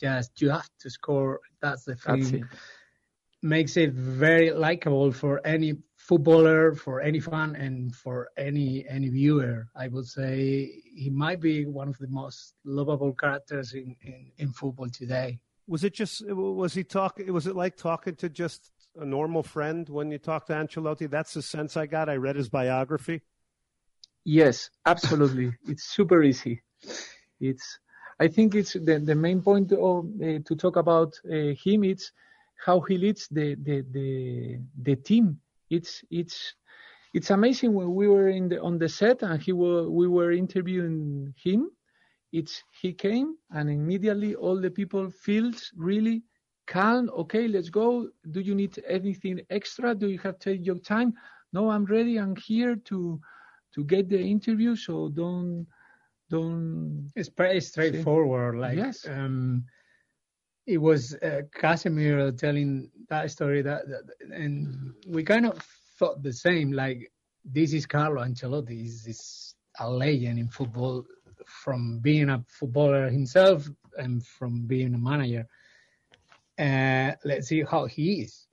Just 0.00 0.40
you 0.40 0.50
have 0.50 0.68
to 0.80 0.90
score. 0.90 1.40
That's 1.60 1.84
the 1.84 1.94
thing. 1.94 2.40
That's 2.40 2.60
Makes 3.42 3.76
it 3.76 3.92
very 3.92 4.50
likable 4.50 5.12
for 5.12 5.40
any 5.46 5.74
footballer, 6.04 6.74
for 6.74 7.00
any 7.00 7.18
fan, 7.18 7.56
and 7.56 7.94
for 7.96 8.28
any 8.36 8.86
any 8.88 9.08
viewer. 9.08 9.68
I 9.74 9.88
would 9.88 10.06
say 10.06 10.82
he 10.94 11.08
might 11.10 11.40
be 11.40 11.64
one 11.64 11.88
of 11.88 11.98
the 11.98 12.08
most 12.08 12.54
lovable 12.64 13.14
characters 13.14 13.72
in, 13.72 13.96
in, 14.02 14.30
in 14.36 14.52
football 14.52 14.90
today. 14.90 15.38
Was 15.66 15.82
it 15.82 15.94
just 15.94 16.22
was 16.28 16.74
he 16.74 16.84
talking? 16.84 17.32
Was 17.32 17.46
it 17.46 17.56
like 17.56 17.76
talking 17.76 18.16
to 18.16 18.28
just 18.28 18.70
a 18.96 19.06
normal 19.06 19.42
friend 19.42 19.88
when 19.88 20.10
you 20.10 20.18
talk 20.18 20.46
to 20.46 20.52
Ancelotti? 20.52 21.08
That's 21.08 21.32
the 21.32 21.42
sense 21.42 21.76
I 21.76 21.86
got. 21.86 22.10
I 22.10 22.16
read 22.16 22.36
his 22.36 22.50
biography. 22.50 23.22
Yes, 24.24 24.70
absolutely. 24.84 25.52
it's 25.68 25.84
super 25.84 26.22
easy. 26.22 26.62
It's. 27.40 27.78
I 28.20 28.28
think 28.28 28.54
it's 28.54 28.74
the, 28.74 29.00
the 29.02 29.14
main 29.14 29.42
point 29.42 29.72
of, 29.72 30.04
uh, 30.22 30.38
to 30.46 30.54
talk 30.56 30.76
about 30.76 31.18
uh, 31.28 31.52
him. 31.64 31.82
It's 31.82 32.12
how 32.64 32.80
he 32.80 32.96
leads 32.98 33.26
the, 33.28 33.56
the 33.56 33.84
the 33.90 34.58
the 34.82 34.96
team. 34.96 35.40
It's 35.70 36.04
it's 36.10 36.54
it's 37.14 37.30
amazing 37.30 37.74
when 37.74 37.94
we 37.94 38.08
were 38.08 38.28
in 38.28 38.48
the 38.48 38.60
on 38.60 38.78
the 38.78 38.88
set 38.88 39.22
and 39.22 39.40
he 39.40 39.52
were 39.52 39.88
we 39.88 40.08
were 40.08 40.32
interviewing 40.32 41.34
him. 41.36 41.70
It's 42.32 42.62
he 42.80 42.92
came 42.92 43.36
and 43.50 43.70
immediately 43.70 44.34
all 44.34 44.60
the 44.60 44.70
people 44.70 45.10
feels 45.10 45.72
really 45.76 46.22
calm. 46.66 47.08
Okay, 47.10 47.46
let's 47.48 47.70
go. 47.70 48.08
Do 48.30 48.40
you 48.40 48.54
need 48.54 48.82
anything 48.88 49.40
extra? 49.50 49.94
Do 49.94 50.08
you 50.08 50.18
have 50.18 50.38
to 50.40 50.50
take 50.50 50.66
your 50.66 50.78
time? 50.78 51.14
No, 51.52 51.70
I'm 51.70 51.84
ready. 51.84 52.18
I'm 52.18 52.34
here 52.36 52.76
to 52.76 53.20
to 53.74 53.84
get 53.84 54.08
the 54.08 54.20
interview. 54.20 54.74
So 54.76 55.08
don't 55.08 55.66
don't. 56.30 57.10
It's 57.14 57.28
pretty 57.28 57.60
straightforward. 57.60 58.58
Like 58.58 58.76
yes. 58.76 59.06
Um, 59.08 59.64
it 60.66 60.78
was 60.78 61.14
uh, 61.14 61.42
Casemiro 61.54 62.36
telling 62.36 62.90
that 63.08 63.30
story 63.30 63.62
that, 63.62 63.82
that, 63.88 64.04
and 64.32 64.94
we 65.06 65.22
kind 65.22 65.46
of 65.46 65.58
thought 65.98 66.22
the 66.22 66.32
same. 66.32 66.72
Like 66.72 67.10
this 67.44 67.72
is 67.72 67.86
Carlo 67.86 68.22
Ancelotti. 68.22 68.70
He's, 68.70 69.04
he's 69.04 69.54
a 69.78 69.90
legend 69.90 70.38
in 70.38 70.48
football 70.48 71.04
from 71.46 71.98
being 71.98 72.30
a 72.30 72.42
footballer 72.48 73.10
himself 73.10 73.68
and 73.98 74.24
from 74.24 74.66
being 74.66 74.94
a 74.94 74.98
manager. 74.98 75.46
Uh, 76.58 77.12
let's 77.24 77.48
see 77.48 77.62
how 77.62 77.86
he 77.86 78.22
is. 78.22 78.46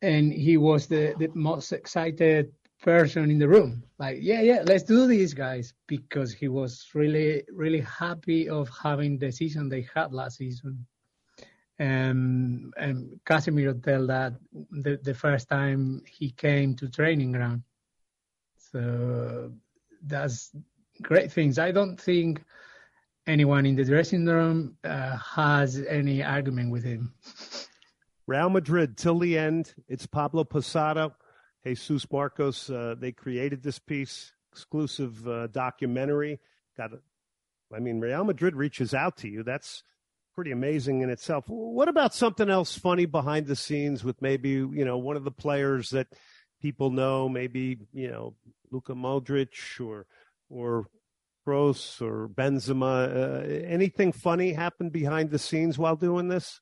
And 0.00 0.32
he 0.32 0.56
was 0.56 0.86
the, 0.86 1.14
the 1.18 1.28
most 1.34 1.72
excited 1.72 2.52
person 2.80 3.30
in 3.30 3.38
the 3.38 3.48
room. 3.48 3.82
Like, 3.98 4.18
yeah, 4.20 4.40
yeah, 4.40 4.62
let's 4.64 4.84
do 4.84 5.08
this, 5.08 5.34
guys, 5.34 5.74
because 5.88 6.32
he 6.32 6.46
was 6.46 6.88
really, 6.94 7.42
really 7.52 7.80
happy 7.80 8.48
of 8.48 8.70
having 8.70 9.18
the 9.18 9.32
season 9.32 9.68
they 9.68 9.86
had 9.92 10.12
last 10.12 10.38
season. 10.38 10.86
Um, 11.80 12.72
and 12.76 13.20
Casemiro 13.24 13.82
tell 13.82 14.06
that 14.08 14.34
the, 14.70 14.98
the 15.02 15.14
first 15.14 15.48
time 15.48 16.02
he 16.08 16.30
came 16.30 16.74
to 16.76 16.88
training 16.88 17.32
ground. 17.32 17.62
So 18.72 19.52
that's 20.02 20.50
great 21.00 21.30
things. 21.30 21.58
I 21.58 21.70
don't 21.70 22.00
think 22.00 22.42
anyone 23.26 23.64
in 23.64 23.76
the 23.76 23.84
dressing 23.84 24.26
room 24.26 24.76
uh, 24.82 25.16
has 25.18 25.80
any 25.88 26.22
argument 26.22 26.72
with 26.72 26.82
him. 26.82 27.14
Real 28.26 28.50
Madrid 28.50 28.96
till 28.96 29.18
the 29.18 29.38
end. 29.38 29.74
It's 29.88 30.06
Pablo 30.06 30.44
Posada, 30.44 31.14
Jesus 31.64 32.10
Marcos. 32.10 32.68
Uh, 32.68 32.94
they 32.98 33.12
created 33.12 33.62
this 33.62 33.78
piece, 33.78 34.32
exclusive 34.52 35.26
uh, 35.28 35.46
documentary. 35.46 36.40
Got, 36.76 36.90
I 37.74 37.78
mean, 37.78 38.00
Real 38.00 38.24
Madrid 38.24 38.56
reaches 38.56 38.92
out 38.92 39.16
to 39.18 39.28
you. 39.28 39.42
That's 39.42 39.82
pretty 40.38 40.52
amazing 40.52 41.00
in 41.00 41.10
itself. 41.10 41.46
What 41.48 41.88
about 41.88 42.14
something 42.14 42.48
else 42.48 42.78
funny 42.78 43.06
behind 43.06 43.48
the 43.48 43.56
scenes 43.56 44.04
with 44.04 44.22
maybe 44.22 44.50
you 44.50 44.84
know 44.84 44.96
one 44.96 45.16
of 45.16 45.24
the 45.24 45.32
players 45.32 45.90
that 45.90 46.06
people 46.62 46.90
know, 46.90 47.28
maybe 47.28 47.80
you 47.92 48.08
know 48.08 48.36
Luka 48.70 48.92
Modric 48.92 49.80
or 49.84 50.06
or 50.48 50.86
Kroos 51.44 52.00
or 52.00 52.28
Benzema? 52.28 53.08
Uh, 53.16 53.66
anything 53.66 54.12
funny 54.12 54.52
happened 54.52 54.92
behind 54.92 55.32
the 55.32 55.40
scenes 55.40 55.76
while 55.76 55.96
doing 55.96 56.28
this? 56.28 56.60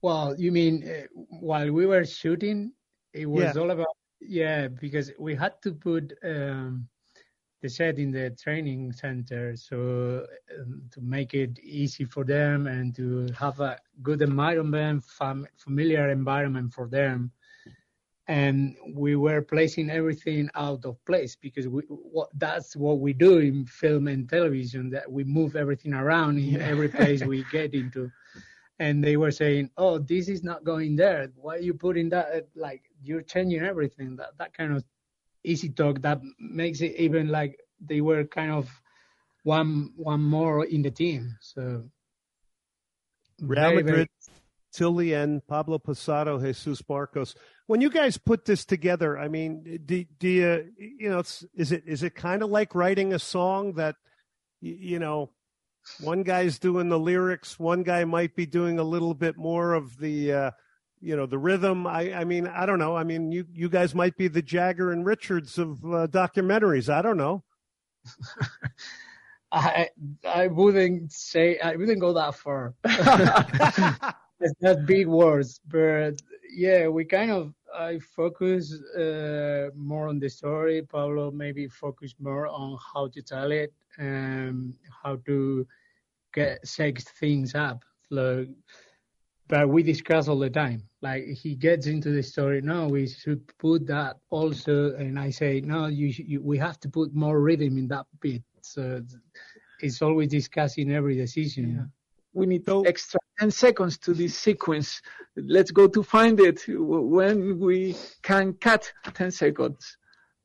Well, 0.00 0.34
you 0.38 0.52
mean 0.52 0.88
uh, 0.88 1.02
while 1.38 1.70
we 1.70 1.84
were 1.84 2.06
shooting, 2.06 2.72
it 3.12 3.26
was 3.26 3.54
yeah. 3.54 3.60
all 3.60 3.70
about 3.70 3.94
yeah, 4.22 4.68
because 4.68 5.12
we 5.18 5.34
had 5.34 5.60
to 5.64 5.74
put 5.74 6.14
um, 6.24 6.88
the 7.64 7.70
set 7.70 7.98
in 7.98 8.10
the 8.10 8.28
training 8.28 8.92
center 8.92 9.56
so 9.56 10.26
um, 10.60 10.82
to 10.90 11.00
make 11.00 11.32
it 11.32 11.58
easy 11.60 12.04
for 12.04 12.22
them 12.22 12.66
and 12.66 12.94
to 12.94 13.26
have 13.32 13.58
a 13.60 13.78
good 14.02 14.20
environment, 14.20 15.02
fam- 15.02 15.48
familiar 15.56 16.10
environment 16.10 16.74
for 16.74 16.86
them. 16.88 17.32
And 18.28 18.76
we 18.94 19.16
were 19.16 19.40
placing 19.40 19.88
everything 19.88 20.50
out 20.54 20.84
of 20.84 21.02
place 21.06 21.36
because 21.36 21.66
we, 21.66 21.82
what, 21.88 22.28
that's 22.34 22.76
what 22.76 22.98
we 22.98 23.14
do 23.14 23.38
in 23.38 23.64
film 23.64 24.08
and 24.08 24.28
television 24.28 24.90
that 24.90 25.10
we 25.10 25.24
move 25.24 25.56
everything 25.56 25.94
around 25.94 26.36
in 26.36 26.60
yeah. 26.60 26.66
every 26.72 26.88
place 26.88 27.24
we 27.24 27.46
get 27.50 27.72
into. 27.72 28.10
And 28.78 29.02
they 29.02 29.16
were 29.16 29.30
saying 29.30 29.70
oh 29.78 29.98
this 29.98 30.28
is 30.28 30.42
not 30.42 30.64
going 30.64 30.96
there. 30.96 31.30
Why 31.36 31.56
are 31.56 31.66
you 31.68 31.72
putting 31.72 32.10
that 32.10 32.48
like 32.54 32.82
you're 33.02 33.22
changing 33.22 33.62
everything? 33.62 34.16
That 34.16 34.36
that 34.38 34.52
kind 34.52 34.76
of 34.76 34.84
easy 35.44 35.68
talk 35.68 36.00
that 36.02 36.20
makes 36.38 36.80
it 36.80 36.96
even 36.96 37.28
like 37.28 37.58
they 37.80 38.00
were 38.00 38.24
kind 38.24 38.50
of 38.50 38.68
one 39.42 39.90
one 39.96 40.22
more 40.22 40.64
in 40.64 40.82
the 40.82 40.90
team 40.90 41.36
so. 41.40 41.84
Real 43.40 43.74
Madrid 43.74 43.84
very, 43.84 44.08
till 44.72 44.94
the 44.94 45.14
end 45.14 45.46
pablo 45.46 45.78
posada 45.78 46.38
jesus 46.40 46.82
marcos. 46.88 47.34
When 47.66 47.80
you 47.80 47.88
guys 47.88 48.18
put 48.18 48.44
this 48.44 48.64
together, 48.64 49.18
I 49.18 49.28
mean, 49.28 49.80
do, 49.86 50.04
do 50.18 50.28
you, 50.28 50.72
you 50.76 51.08
know, 51.08 51.20
is 51.54 51.72
it, 51.72 51.82
is 51.86 52.02
it 52.02 52.14
kind 52.14 52.42
of 52.42 52.50
like 52.50 52.74
writing 52.74 53.14
a 53.14 53.18
song 53.18 53.72
that, 53.74 53.96
you 54.60 54.98
know, 54.98 55.30
one 56.00 56.24
guy's 56.24 56.58
doing 56.58 56.90
the 56.90 56.98
lyrics, 56.98 57.58
one 57.58 57.82
guy 57.82 58.04
might 58.04 58.36
be 58.36 58.44
doing 58.44 58.78
a 58.78 58.84
little 58.84 59.14
bit 59.14 59.38
more 59.38 59.72
of 59.72 59.98
the, 59.98 60.32
uh, 60.32 60.50
you 61.04 61.16
know, 61.16 61.26
the 61.26 61.38
rhythm. 61.38 61.86
I, 61.86 62.14
I 62.14 62.24
mean, 62.24 62.46
I 62.46 62.64
don't 62.64 62.78
know. 62.78 62.96
I 62.96 63.04
mean, 63.04 63.30
you, 63.30 63.44
you 63.52 63.68
guys 63.68 63.94
might 63.94 64.16
be 64.16 64.28
the 64.28 64.42
Jagger 64.42 64.90
and 64.90 65.04
Richards 65.04 65.58
of 65.58 65.84
uh, 65.84 66.06
documentaries. 66.06 66.88
I 66.88 67.02
don't 67.02 67.18
know. 67.18 67.44
I 69.52 69.88
I 70.26 70.48
wouldn't 70.48 71.12
say 71.12 71.58
I 71.60 71.76
wouldn't 71.76 72.00
go 72.00 72.12
that 72.14 72.34
far. 72.34 72.74
it's 74.40 74.60
not 74.60 74.84
big 74.86 75.06
words, 75.06 75.60
but 75.68 76.14
yeah, 76.50 76.88
we 76.88 77.04
kind 77.04 77.30
of 77.30 77.54
I 77.72 78.00
focus 78.00 78.74
uh, 78.96 79.68
more 79.76 80.08
on 80.08 80.18
the 80.18 80.28
story. 80.28 80.82
Pablo 80.82 81.30
maybe 81.30 81.68
focus 81.68 82.14
more 82.18 82.48
on 82.48 82.78
how 82.94 83.08
to 83.08 83.22
tell 83.22 83.52
it 83.52 83.72
and 83.98 84.74
how 85.02 85.16
to 85.26 85.66
get 86.32 86.66
sex 86.66 87.04
things 87.04 87.54
up. 87.54 87.84
Like, 88.10 88.48
but 89.54 89.68
we 89.68 89.84
discuss 89.84 90.26
all 90.26 90.40
the 90.40 90.50
time. 90.50 90.82
Like 91.00 91.24
he 91.42 91.54
gets 91.54 91.86
into 91.86 92.10
the 92.10 92.22
story. 92.22 92.60
No, 92.60 92.88
we 92.88 93.06
should 93.06 93.42
put 93.58 93.86
that 93.86 94.16
also, 94.30 94.94
and 94.96 95.16
I 95.16 95.30
say 95.30 95.60
no. 95.60 95.86
You, 95.86 96.08
you 96.32 96.42
we 96.42 96.58
have 96.58 96.80
to 96.80 96.88
put 96.88 97.14
more 97.14 97.40
rhythm 97.40 97.78
in 97.78 97.86
that 97.88 98.06
bit. 98.20 98.42
So 98.62 99.04
it's 99.80 100.02
always 100.02 100.28
discussing 100.28 100.90
every 100.92 101.16
decision. 101.16 101.64
Yeah 101.76 101.86
we 102.36 102.46
need 102.46 102.64
so, 102.66 102.82
extra 102.82 103.20
10 103.38 103.52
seconds 103.52 103.96
to 103.98 104.12
this 104.12 104.36
sequence. 104.36 105.00
Let's 105.36 105.70
go 105.70 105.86
to 105.86 106.02
find 106.02 106.40
it 106.40 106.64
when 106.66 107.60
we 107.60 107.94
can 108.22 108.54
cut 108.54 108.92
10 109.14 109.30
seconds. 109.30 109.96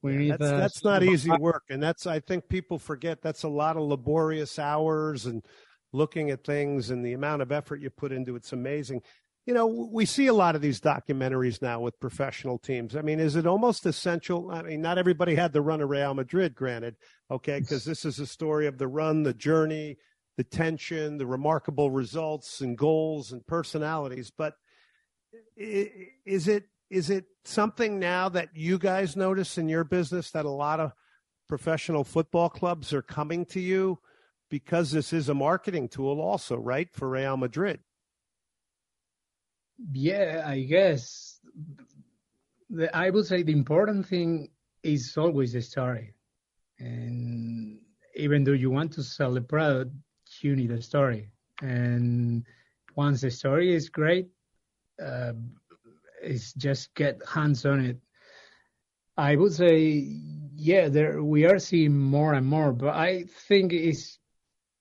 Yeah, 0.03 0.37
that's, 0.37 0.51
that's 0.51 0.83
not 0.83 1.01
easy 1.03 1.31
work. 1.39 1.63
And 1.71 1.81
that's, 1.81 2.05
I 2.05 2.19
think 2.19 2.47
people 2.47 2.77
forget 2.77 3.23
that's 3.23 3.41
a 3.41 3.49
lot 3.49 3.75
of 3.75 3.81
laborious 3.83 4.59
hours 4.59 5.25
and 5.25 5.43
looking 5.91 6.29
at 6.29 6.43
things 6.43 6.89
and 6.89 7.05
the 7.05 7.13
amount 7.13 7.41
of 7.41 7.51
effort 7.51 7.81
you 7.81 7.89
put 7.89 8.11
into 8.11 8.35
it's 8.35 8.53
amazing. 8.53 9.01
You 9.45 9.53
know, 9.53 9.65
we 9.65 10.05
see 10.05 10.27
a 10.27 10.33
lot 10.33 10.55
of 10.55 10.61
these 10.61 10.79
documentaries 10.79 11.61
now 11.61 11.79
with 11.79 11.99
professional 11.99 12.59
teams. 12.59 12.95
I 12.95 13.01
mean, 13.01 13.19
is 13.19 13.35
it 13.35 13.47
almost 13.47 13.85
essential? 13.85 14.51
I 14.51 14.61
mean, 14.61 14.81
not 14.81 14.99
everybody 14.99 15.33
had 15.33 15.53
the 15.53 15.61
run 15.61 15.81
of 15.81 15.89
Real 15.89 16.13
Madrid, 16.13 16.53
granted, 16.53 16.97
okay, 17.31 17.59
because 17.59 17.83
this 17.83 18.05
is 18.05 18.19
a 18.19 18.27
story 18.27 18.67
of 18.67 18.77
the 18.77 18.87
run, 18.87 19.23
the 19.23 19.33
journey, 19.33 19.97
the 20.37 20.43
tension, 20.43 21.17
the 21.17 21.25
remarkable 21.25 21.89
results 21.89 22.61
and 22.61 22.77
goals 22.77 23.31
and 23.31 23.45
personalities. 23.47 24.31
But 24.37 24.53
is 25.57 26.47
it 26.47 26.65
is 26.89 27.09
it 27.09 27.25
something 27.45 27.99
now 27.99 28.29
that 28.29 28.49
you 28.53 28.77
guys 28.77 29.15
notice 29.15 29.57
in 29.57 29.69
your 29.69 29.83
business 29.83 30.31
that 30.31 30.45
a 30.45 30.49
lot 30.49 30.79
of 30.79 30.91
professional 31.47 32.03
football 32.03 32.49
clubs 32.49 32.93
are 32.93 33.01
coming 33.01 33.45
to 33.45 33.59
you 33.59 33.99
because 34.49 34.91
this 34.91 35.13
is 35.13 35.29
a 35.29 35.33
marketing 35.33 35.87
tool 35.87 36.19
also, 36.19 36.57
right, 36.57 36.89
for 36.91 37.09
Real 37.09 37.37
Madrid? 37.37 37.79
Yeah, 39.91 40.43
I 40.45 40.61
guess. 40.61 41.39
The, 42.69 42.95
I 42.95 43.09
would 43.09 43.25
say 43.25 43.43
the 43.43 43.53
important 43.53 44.07
thing 44.07 44.49
is 44.83 45.15
always 45.17 45.53
the 45.53 45.61
story. 45.61 46.13
And 46.79 47.79
even 48.15 48.43
though 48.43 48.53
you 48.53 48.69
want 48.69 48.93
to 48.93 49.03
sell 49.03 49.33
the 49.33 49.41
product, 49.41 49.91
you 50.41 50.55
need 50.55 50.71
a 50.71 50.81
story. 50.81 51.29
And 51.61 52.45
once 52.95 53.21
the 53.21 53.31
story 53.31 53.73
is 53.73 53.89
great, 53.89 54.27
uh, 55.03 55.33
it's 56.21 56.53
just 56.53 56.93
get 56.95 57.21
hands 57.27 57.65
on 57.65 57.79
it. 57.79 57.97
I 59.17 59.35
would 59.35 59.53
say, 59.53 60.07
yeah, 60.55 60.87
there 60.87 61.23
we 61.23 61.45
are 61.45 61.59
seeing 61.59 61.97
more 61.97 62.33
and 62.33 62.45
more, 62.45 62.71
but 62.71 62.95
I 62.95 63.25
think 63.47 63.73
it's 63.73 64.18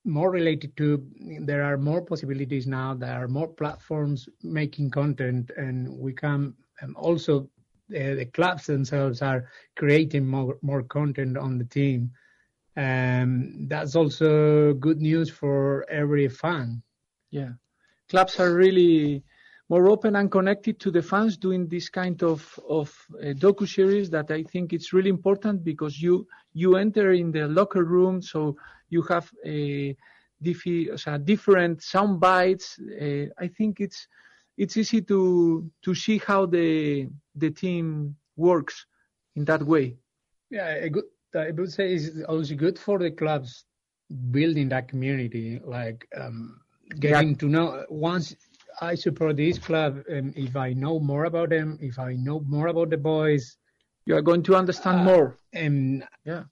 more 0.05 0.30
related 0.30 0.76
to 0.76 1.05
there 1.40 1.62
are 1.62 1.76
more 1.76 2.03
possibilities 2.03 2.66
now. 2.66 2.94
There 2.94 3.12
are 3.12 3.28
more 3.28 3.49
platforms 3.49 4.28
making 4.42 4.90
content, 4.90 5.51
and 5.57 5.88
we 5.88 6.12
can 6.12 6.55
and 6.80 6.96
also 6.96 7.51
uh, 7.90 8.14
the 8.14 8.28
clubs 8.32 8.66
themselves 8.66 9.22
are 9.22 9.49
creating 9.76 10.26
more 10.26 10.59
more 10.62 10.82
content 10.82 11.36
on 11.36 11.59
the 11.59 11.64
team. 11.64 12.11
Um, 12.76 13.66
that's 13.68 13.96
also 13.96 14.74
good 14.74 15.01
news 15.01 15.30
for 15.30 15.84
every 15.90 16.28
fan. 16.28 16.82
Yeah, 17.30 17.53
clubs 18.09 18.38
are 18.38 18.55
really 18.55 19.24
more 19.68 19.88
open 19.88 20.16
and 20.16 20.30
connected 20.30 20.80
to 20.80 20.90
the 20.90 21.02
fans 21.02 21.36
doing 21.36 21.68
this 21.68 21.88
kind 21.88 22.22
of 22.22 22.58
of 22.68 22.94
uh, 23.20 23.34
docu 23.34 23.68
series 23.68 24.08
that 24.10 24.30
I 24.30 24.42
think 24.42 24.72
it's 24.72 24.92
really 24.92 25.10
important 25.10 25.62
because 25.62 26.00
you 26.00 26.26
you 26.54 26.76
enter 26.76 27.12
in 27.12 27.30
the 27.30 27.46
locker 27.46 27.84
room, 27.84 28.22
so 28.22 28.56
you 28.88 29.02
have 29.02 29.30
a 29.44 29.96
different 30.42 31.82
sound 31.82 32.20
bites. 32.20 32.78
Uh, 32.78 33.26
I 33.38 33.48
think 33.48 33.80
it's 33.80 34.08
it's 34.56 34.76
easy 34.76 35.02
to 35.02 35.70
to 35.82 35.94
see 35.94 36.18
how 36.18 36.46
the 36.46 37.08
the 37.34 37.50
team 37.50 38.16
works 38.36 38.86
in 39.36 39.44
that 39.44 39.62
way. 39.62 39.96
Yeah, 40.50 40.68
a 40.68 40.88
good 40.88 41.04
I 41.34 41.50
would 41.50 41.72
say 41.72 41.92
is 41.92 42.22
also 42.26 42.54
good 42.54 42.78
for 42.78 42.98
the 42.98 43.10
clubs 43.10 43.64
building 44.30 44.70
that 44.70 44.88
community. 44.88 45.60
Like 45.62 46.08
um, 46.16 46.60
getting 46.98 47.36
to 47.36 47.46
know 47.46 47.84
once 47.90 48.34
I 48.80 48.94
support 48.94 49.36
this 49.36 49.58
club, 49.58 50.04
and 50.08 50.36
if 50.36 50.56
I 50.56 50.72
know 50.72 51.00
more 51.00 51.24
about 51.24 51.50
them, 51.50 51.78
if 51.80 51.98
I 51.98 52.14
know 52.14 52.40
more 52.40 52.68
about 52.68 52.90
the 52.90 52.96
boys, 52.96 53.56
you 54.06 54.16
are 54.16 54.22
going 54.22 54.42
to 54.44 54.56
understand 54.56 55.00
uh, 55.00 55.04
more. 55.04 55.38
And 55.52 56.04
yeah, 56.24 56.44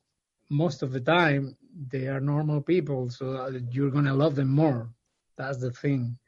most 0.51 0.83
of 0.83 0.93
the 0.93 1.01
time 1.01 1.57
they 1.91 2.07
are 2.09 2.21
normal 2.21 2.61
people, 2.61 3.11
so 3.11 3.59
you're 3.71 3.91
gonna 3.91 4.15
love 4.15 4.35
them 4.35 4.51
more. 4.51 4.91
That's 5.37 5.59
the 5.59 5.71
thing. 5.71 6.19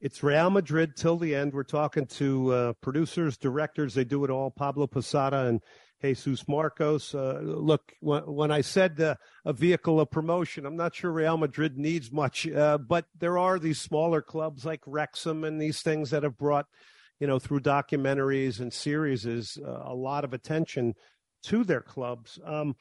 It's 0.00 0.22
Real 0.22 0.50
Madrid 0.50 0.96
till 0.96 1.16
the 1.16 1.34
end. 1.34 1.54
We're 1.54 1.62
talking 1.62 2.06
to 2.06 2.52
uh, 2.52 2.72
producers, 2.82 3.36
directors. 3.38 3.94
They 3.94 4.04
do 4.04 4.24
it 4.24 4.30
all. 4.30 4.50
Pablo 4.50 4.86
Posada 4.86 5.46
and 5.46 5.62
Jesus 6.04 6.46
Marcos. 6.46 7.14
Uh, 7.14 7.40
look, 7.42 7.94
when, 8.00 8.22
when, 8.24 8.50
I 8.50 8.60
said 8.60 9.00
uh, 9.00 9.14
a 9.46 9.54
vehicle 9.54 10.00
of 10.00 10.10
promotion, 10.10 10.66
I'm 10.66 10.76
not 10.76 10.94
sure 10.94 11.10
Real 11.10 11.38
Madrid 11.38 11.78
needs 11.78 12.12
much, 12.12 12.46
uh, 12.46 12.76
but 12.76 13.06
there 13.18 13.38
are 13.38 13.58
these 13.58 13.80
smaller 13.80 14.20
clubs 14.20 14.66
like 14.66 14.80
Wrexham 14.86 15.44
and 15.44 15.58
these 15.58 15.80
things 15.80 16.10
that 16.10 16.22
have 16.22 16.36
brought, 16.36 16.66
you 17.20 17.26
know, 17.26 17.38
through 17.38 17.60
documentaries 17.60 18.60
and 18.60 18.70
series, 18.70 19.26
uh, 19.26 19.82
a 19.86 19.94
lot 19.94 20.24
of 20.24 20.34
attention 20.34 20.92
to 21.44 21.64
their 21.64 21.80
clubs. 21.80 22.38
Um, 22.44 22.76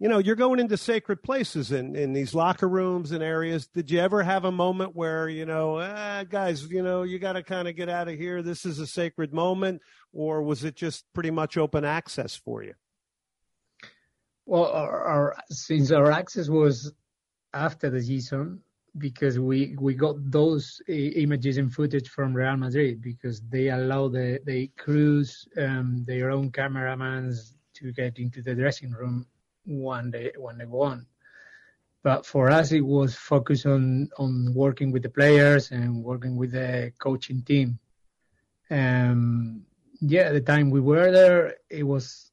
you 0.00 0.08
know, 0.08 0.16
you're 0.16 0.34
going 0.34 0.58
into 0.58 0.78
sacred 0.78 1.22
places 1.22 1.72
in, 1.72 1.94
in 1.94 2.14
these 2.14 2.34
locker 2.34 2.66
rooms 2.66 3.12
and 3.12 3.22
areas. 3.22 3.66
Did 3.66 3.90
you 3.90 4.00
ever 4.00 4.22
have 4.22 4.46
a 4.46 4.50
moment 4.50 4.96
where, 4.96 5.28
you 5.28 5.44
know, 5.44 5.78
ah, 5.78 6.24
guys, 6.24 6.66
you 6.70 6.82
know, 6.82 7.02
you 7.02 7.18
got 7.18 7.34
to 7.34 7.42
kind 7.42 7.68
of 7.68 7.76
get 7.76 7.90
out 7.90 8.08
of 8.08 8.16
here. 8.18 8.40
This 8.40 8.64
is 8.64 8.78
a 8.78 8.86
sacred 8.86 9.34
moment. 9.34 9.82
Or 10.14 10.42
was 10.42 10.64
it 10.64 10.74
just 10.74 11.04
pretty 11.12 11.30
much 11.30 11.58
open 11.58 11.84
access 11.84 12.34
for 12.34 12.64
you? 12.64 12.72
Well, 14.46 14.72
our, 14.72 15.04
our 15.04 15.36
since 15.50 15.92
our 15.92 16.10
access 16.10 16.48
was 16.48 16.90
after 17.52 17.90
the 17.90 18.02
season, 18.02 18.62
because 18.96 19.38
we 19.38 19.76
we 19.78 19.94
got 19.94 20.16
those 20.30 20.80
images 20.88 21.58
and 21.58 21.72
footage 21.72 22.08
from 22.08 22.34
Real 22.34 22.56
Madrid 22.56 23.02
because 23.02 23.42
they 23.42 23.68
allow 23.68 24.08
the 24.08 24.40
the 24.46 24.68
crews, 24.78 25.46
um, 25.58 26.04
their 26.06 26.30
own 26.30 26.50
cameramans 26.50 27.54
to 27.74 27.92
get 27.92 28.18
into 28.18 28.42
the 28.42 28.54
dressing 28.54 28.90
room 28.92 29.26
when 29.70 30.10
they 30.10 30.32
when 30.36 30.58
they 30.58 30.66
won. 30.66 31.06
But 32.02 32.24
for 32.24 32.50
us, 32.50 32.72
it 32.72 32.80
was 32.80 33.14
focused 33.14 33.66
on 33.66 34.08
on 34.18 34.52
working 34.54 34.90
with 34.90 35.02
the 35.02 35.10
players 35.10 35.70
and 35.70 36.02
working 36.02 36.36
with 36.36 36.52
the 36.52 36.92
coaching 36.98 37.42
team. 37.42 37.78
Um, 38.70 39.62
yeah, 40.00 40.32
the 40.32 40.40
time 40.40 40.70
we 40.70 40.80
were 40.80 41.12
there, 41.12 41.56
it 41.68 41.82
was 41.82 42.30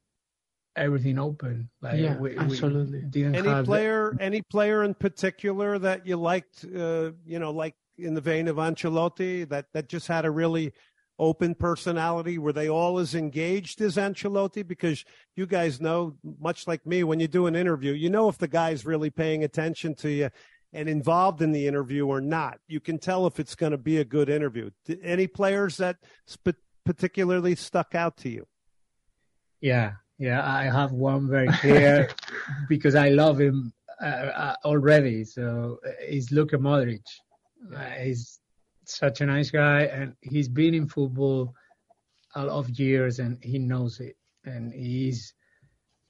everything 0.74 1.18
open. 1.18 1.68
Like 1.82 2.00
yeah, 2.00 2.16
we, 2.16 2.36
absolutely. 2.36 3.04
We 3.12 3.24
any 3.24 3.64
player, 3.64 4.14
the... 4.16 4.22
any 4.22 4.42
player 4.42 4.84
in 4.84 4.94
particular 4.94 5.78
that 5.78 6.06
you 6.06 6.16
liked, 6.16 6.64
uh, 6.64 7.12
you 7.26 7.38
know, 7.38 7.50
like 7.50 7.74
in 7.98 8.14
the 8.14 8.20
vein 8.20 8.48
of 8.48 8.56
Ancelotti, 8.56 9.48
that 9.50 9.66
that 9.74 9.88
just 9.88 10.06
had 10.06 10.24
a 10.24 10.30
really 10.30 10.72
open 11.18 11.54
personality? 11.54 12.38
Were 12.38 12.52
they 12.52 12.68
all 12.68 12.98
as 12.98 13.14
engaged 13.14 13.80
as 13.80 13.96
Ancelotti? 13.96 14.66
Because 14.66 15.04
you 15.36 15.46
guys 15.46 15.80
know, 15.80 16.16
much 16.40 16.66
like 16.66 16.84
me, 16.86 17.04
when 17.04 17.20
you 17.20 17.28
do 17.28 17.46
an 17.46 17.56
interview, 17.56 17.92
you 17.92 18.10
know 18.10 18.28
if 18.28 18.38
the 18.38 18.48
guy's 18.48 18.86
really 18.86 19.10
paying 19.10 19.44
attention 19.44 19.94
to 19.96 20.10
you 20.10 20.30
and 20.72 20.88
involved 20.88 21.42
in 21.42 21.52
the 21.52 21.66
interview 21.66 22.06
or 22.06 22.20
not. 22.20 22.58
You 22.68 22.80
can 22.80 22.98
tell 22.98 23.26
if 23.26 23.40
it's 23.40 23.54
going 23.54 23.72
to 23.72 23.78
be 23.78 23.98
a 23.98 24.04
good 24.04 24.28
interview. 24.28 24.70
Any 25.02 25.26
players 25.26 25.76
that 25.78 25.96
sp- 26.28 26.60
particularly 26.84 27.54
stuck 27.54 27.94
out 27.94 28.16
to 28.18 28.28
you? 28.28 28.46
Yeah, 29.60 29.92
yeah, 30.18 30.46
I 30.46 30.64
have 30.64 30.92
one 30.92 31.28
very 31.28 31.48
clear 31.48 32.10
because 32.68 32.94
I 32.94 33.08
love 33.08 33.40
him 33.40 33.72
uh, 34.00 34.04
uh, 34.06 34.54
already. 34.64 35.24
So 35.24 35.78
uh, 35.86 35.90
it's 36.00 36.30
Luka 36.30 36.56
Modric. 36.56 37.02
Uh, 37.74 37.80
he's 38.00 38.38
such 38.90 39.20
a 39.20 39.26
nice 39.26 39.50
guy, 39.50 39.82
and 39.82 40.14
he's 40.22 40.48
been 40.48 40.74
in 40.74 40.88
football 40.88 41.54
a 42.34 42.44
lot 42.44 42.58
of 42.58 42.78
years, 42.78 43.18
and 43.18 43.42
he 43.42 43.58
knows 43.58 44.00
it, 44.00 44.16
and 44.44 44.72
he's 44.72 45.34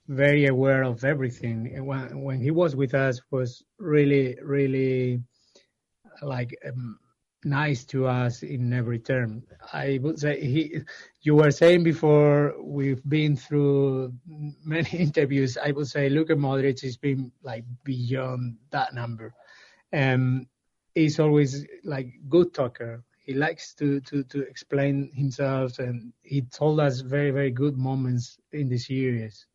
very 0.08 0.46
aware 0.46 0.82
of 0.82 1.04
everything. 1.04 1.84
When 1.84 2.22
when 2.22 2.40
he 2.40 2.50
was 2.50 2.74
with 2.74 2.94
us, 2.94 3.20
was 3.30 3.62
really 3.78 4.36
really 4.42 5.22
like 6.22 6.56
um, 6.66 6.98
nice 7.44 7.84
to 7.84 8.06
us 8.06 8.42
in 8.42 8.72
every 8.72 8.98
term. 8.98 9.42
I 9.72 9.98
would 10.02 10.18
say 10.18 10.40
he. 10.40 10.80
You 11.22 11.34
were 11.34 11.50
saying 11.50 11.84
before 11.84 12.54
we've 12.60 13.02
been 13.08 13.36
through 13.36 14.14
many 14.64 14.90
interviews. 14.92 15.58
I 15.58 15.72
would 15.72 15.88
say 15.88 16.08
Luka 16.08 16.34
Modric 16.34 16.80
has 16.82 16.96
been 16.96 17.32
like 17.42 17.64
beyond 17.84 18.56
that 18.70 18.94
number. 18.94 19.34
Um, 19.92 20.46
he's 20.98 21.20
always 21.20 21.66
like 21.84 22.08
good 22.28 22.52
talker. 22.52 23.04
He 23.24 23.34
likes 23.34 23.74
to, 23.74 24.00
to, 24.00 24.24
to 24.24 24.40
explain 24.40 25.10
himself, 25.14 25.78
and 25.78 26.12
he 26.22 26.42
told 26.42 26.80
us 26.80 27.00
very 27.00 27.30
very 27.30 27.50
good 27.50 27.76
moments 27.76 28.38
in 28.52 28.68
the 28.68 28.78
series. 28.78 29.46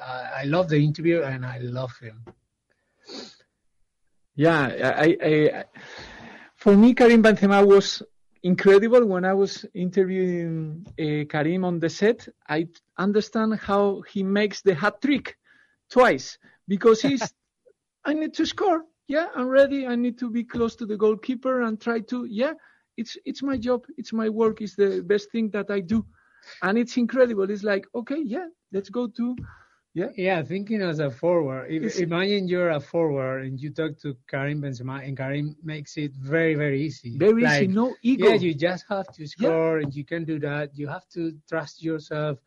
I, 0.00 0.42
I 0.42 0.44
love 0.44 0.68
the 0.68 0.82
interview, 0.82 1.22
and 1.22 1.44
I 1.44 1.58
love 1.58 1.92
him. 1.98 2.24
Yeah, 4.34 4.94
I, 4.96 5.16
I, 5.22 5.64
for 6.56 6.76
me, 6.76 6.94
Karim 6.94 7.22
Benzema 7.22 7.66
was 7.66 8.02
incredible. 8.42 9.04
When 9.04 9.24
I 9.24 9.34
was 9.34 9.66
interviewing 9.74 10.86
uh, 10.98 11.24
Karim 11.28 11.64
on 11.64 11.78
the 11.78 11.90
set, 11.90 12.26
I 12.48 12.68
understand 12.96 13.56
how 13.56 14.02
he 14.02 14.22
makes 14.22 14.62
the 14.62 14.74
hat 14.74 15.02
trick 15.02 15.36
twice 15.90 16.38
because 16.66 17.02
he's. 17.02 17.22
I 18.02 18.14
need 18.14 18.32
to 18.34 18.46
score 18.46 18.82
yeah, 19.10 19.26
I'm 19.34 19.48
ready. 19.48 19.88
I 19.88 19.96
need 19.96 20.16
to 20.20 20.30
be 20.30 20.44
close 20.44 20.76
to 20.76 20.86
the 20.86 20.96
goalkeeper 20.96 21.62
and 21.62 21.80
try 21.80 21.98
to, 22.12 22.26
yeah, 22.26 22.52
it's 22.96 23.16
it's 23.24 23.42
my 23.42 23.56
job, 23.56 23.80
it's 23.96 24.12
my 24.12 24.28
work, 24.28 24.60
it's 24.60 24.76
the 24.76 25.02
best 25.12 25.32
thing 25.32 25.50
that 25.50 25.68
I 25.70 25.80
do, 25.80 26.06
and 26.62 26.78
it's 26.78 26.96
incredible. 26.96 27.50
It's 27.50 27.64
like, 27.64 27.86
okay, 27.94 28.22
yeah, 28.24 28.46
let's 28.72 28.88
go 28.88 29.08
to, 29.08 29.36
yeah, 29.94 30.10
yeah. 30.16 30.42
Thinking 30.44 30.80
as 30.82 31.00
a 31.00 31.10
forward, 31.10 31.66
if, 31.68 31.98
imagine 31.98 32.46
you're 32.46 32.70
a 32.70 32.78
forward 32.78 33.46
and 33.46 33.60
you 33.60 33.70
talk 33.70 33.98
to 34.02 34.16
Karim 34.28 34.62
Benzema, 34.62 35.04
and 35.04 35.16
Karim 35.16 35.56
makes 35.64 35.96
it 35.96 36.12
very 36.14 36.54
very 36.54 36.80
easy. 36.80 37.18
Very 37.18 37.42
like, 37.42 37.62
easy, 37.62 37.66
no 37.66 37.94
ego. 38.02 38.28
Yeah, 38.28 38.34
you 38.34 38.54
just 38.54 38.84
have 38.88 39.08
to 39.14 39.26
score, 39.26 39.78
yeah. 39.78 39.82
and 39.82 39.94
you 39.94 40.04
can 40.04 40.24
do 40.24 40.38
that. 40.38 40.70
You 40.78 40.86
have 40.86 41.08
to 41.14 41.32
trust 41.48 41.82
yourself. 41.82 42.38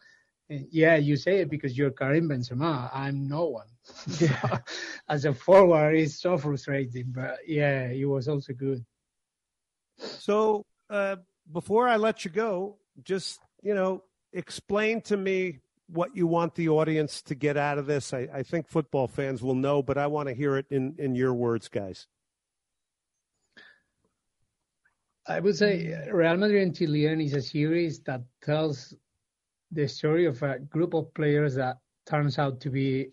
Yeah, 0.49 0.97
you 0.97 1.15
say 1.15 1.39
it 1.39 1.49
because 1.49 1.77
you're 1.77 1.91
Karim 1.91 2.29
Benzema. 2.29 2.89
I'm 2.93 3.27
no 3.27 3.45
one. 3.45 3.67
Yeah. 4.19 4.59
As 5.09 5.25
a 5.25 5.33
forward, 5.33 5.95
it's 5.95 6.21
so 6.21 6.37
frustrating. 6.37 7.05
But 7.07 7.37
yeah, 7.47 7.89
he 7.89 8.05
was 8.05 8.27
also 8.27 8.53
good. 8.53 8.85
So 9.97 10.65
uh, 10.89 11.17
before 11.51 11.87
I 11.87 11.97
let 11.97 12.25
you 12.25 12.31
go, 12.31 12.77
just 13.03 13.39
you 13.61 13.73
know, 13.73 14.03
explain 14.33 15.01
to 15.01 15.17
me 15.17 15.59
what 15.87 16.15
you 16.15 16.27
want 16.27 16.55
the 16.55 16.69
audience 16.69 17.21
to 17.23 17.35
get 17.35 17.57
out 17.57 17.77
of 17.77 17.85
this. 17.85 18.13
I, 18.13 18.27
I 18.33 18.43
think 18.43 18.67
football 18.67 19.07
fans 19.07 19.41
will 19.41 19.55
know, 19.55 19.81
but 19.81 19.97
I 19.97 20.07
want 20.07 20.29
to 20.29 20.35
hear 20.35 20.57
it 20.57 20.65
in 20.69 20.95
in 20.97 21.15
your 21.15 21.33
words, 21.33 21.67
guys. 21.69 22.07
I 25.25 25.39
would 25.39 25.55
say 25.55 25.95
Real 26.11 26.35
Madrid 26.35 26.63
until 26.63 26.91
the 26.91 27.07
end 27.07 27.21
is 27.21 27.33
a 27.33 27.41
series 27.41 28.01
that 28.01 28.23
tells 28.41 28.93
the 29.73 29.87
story 29.87 30.25
of 30.25 30.41
a 30.43 30.59
group 30.59 30.93
of 30.93 31.13
players 31.13 31.55
that 31.55 31.77
turns 32.05 32.37
out 32.37 32.59
to 32.61 32.69
be 32.69 33.09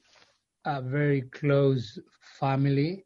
a 0.64 0.82
very 0.82 1.22
close 1.22 1.98
family, 2.38 3.04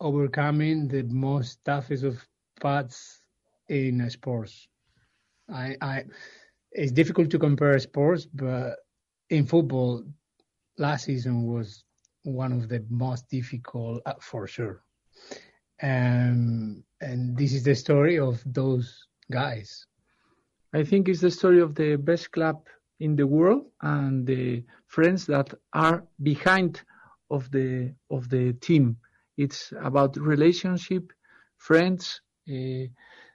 overcoming 0.00 0.88
the 0.88 1.02
most 1.04 1.64
toughest 1.64 2.04
of 2.04 2.26
paths 2.60 3.22
in 3.68 4.08
sports. 4.10 4.68
I, 5.52 5.76
I, 5.80 6.04
it's 6.72 6.92
difficult 6.92 7.30
to 7.30 7.38
compare 7.38 7.78
sports, 7.78 8.26
but 8.26 8.76
in 9.30 9.46
football, 9.46 10.04
last 10.78 11.04
season 11.04 11.44
was 11.46 11.84
one 12.22 12.52
of 12.52 12.68
the 12.68 12.84
most 12.90 13.28
difficult 13.28 14.02
uh, 14.06 14.14
for 14.20 14.46
sure. 14.46 14.82
Um, 15.82 16.84
and 17.00 17.36
this 17.36 17.54
is 17.54 17.64
the 17.64 17.74
story 17.74 18.18
of 18.18 18.42
those 18.44 19.06
guys. 19.30 19.86
I 20.72 20.84
think 20.84 21.08
it's 21.08 21.20
the 21.20 21.30
story 21.30 21.60
of 21.60 21.74
the 21.74 21.96
best 21.96 22.30
club 22.30 22.66
in 23.00 23.16
the 23.16 23.26
world 23.26 23.66
and 23.82 24.26
the 24.26 24.64
friends 24.86 25.26
that 25.26 25.52
are 25.72 26.04
behind 26.22 26.82
of 27.30 27.50
the 27.50 27.94
of 28.10 28.28
the 28.28 28.52
team. 28.54 28.96
It's 29.36 29.72
about 29.82 30.16
relationship, 30.16 31.12
friends, 31.56 32.20
uh, 32.48 32.86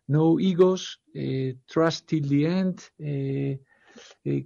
no 0.08 0.40
egos, 0.40 0.98
uh, 1.18 1.54
trust 1.70 2.08
till 2.08 2.24
the 2.24 2.46
end, 2.46 2.90
uh, 3.02 3.56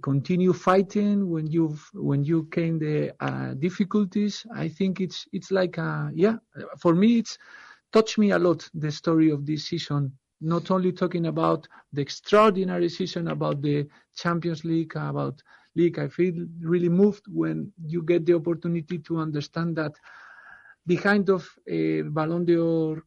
continue 0.02 0.52
fighting 0.52 1.28
when 1.28 1.46
you 1.46 1.76
when 1.92 2.24
you 2.24 2.44
came 2.50 2.78
the 2.78 3.12
uh, 3.20 3.54
difficulties. 3.54 4.46
I 4.54 4.68
think 4.68 5.00
it's 5.00 5.26
it's 5.32 5.50
like 5.50 5.78
a, 5.78 6.10
yeah 6.14 6.36
for 6.78 6.94
me 6.94 7.18
it's 7.18 7.38
touched 7.92 8.18
me 8.18 8.30
a 8.30 8.38
lot 8.38 8.68
the 8.74 8.90
story 8.90 9.30
of 9.30 9.44
this 9.46 9.66
season 9.66 10.12
not 10.40 10.70
only 10.70 10.92
talking 10.92 11.26
about 11.26 11.68
the 11.92 12.00
extraordinary 12.00 12.88
season, 12.88 13.28
about 13.28 13.60
the 13.62 13.86
Champions 14.16 14.64
League, 14.64 14.96
about 14.96 15.42
league. 15.76 15.98
I 15.98 16.08
feel 16.08 16.46
really 16.60 16.88
moved 16.88 17.24
when 17.28 17.72
you 17.86 18.02
get 18.02 18.26
the 18.26 18.34
opportunity 18.34 18.98
to 18.98 19.18
understand 19.18 19.76
that 19.76 19.92
behind 20.86 21.28
of 21.30 21.48
a 21.66 22.02
Ballon 22.02 22.44
d'Or 22.44 22.98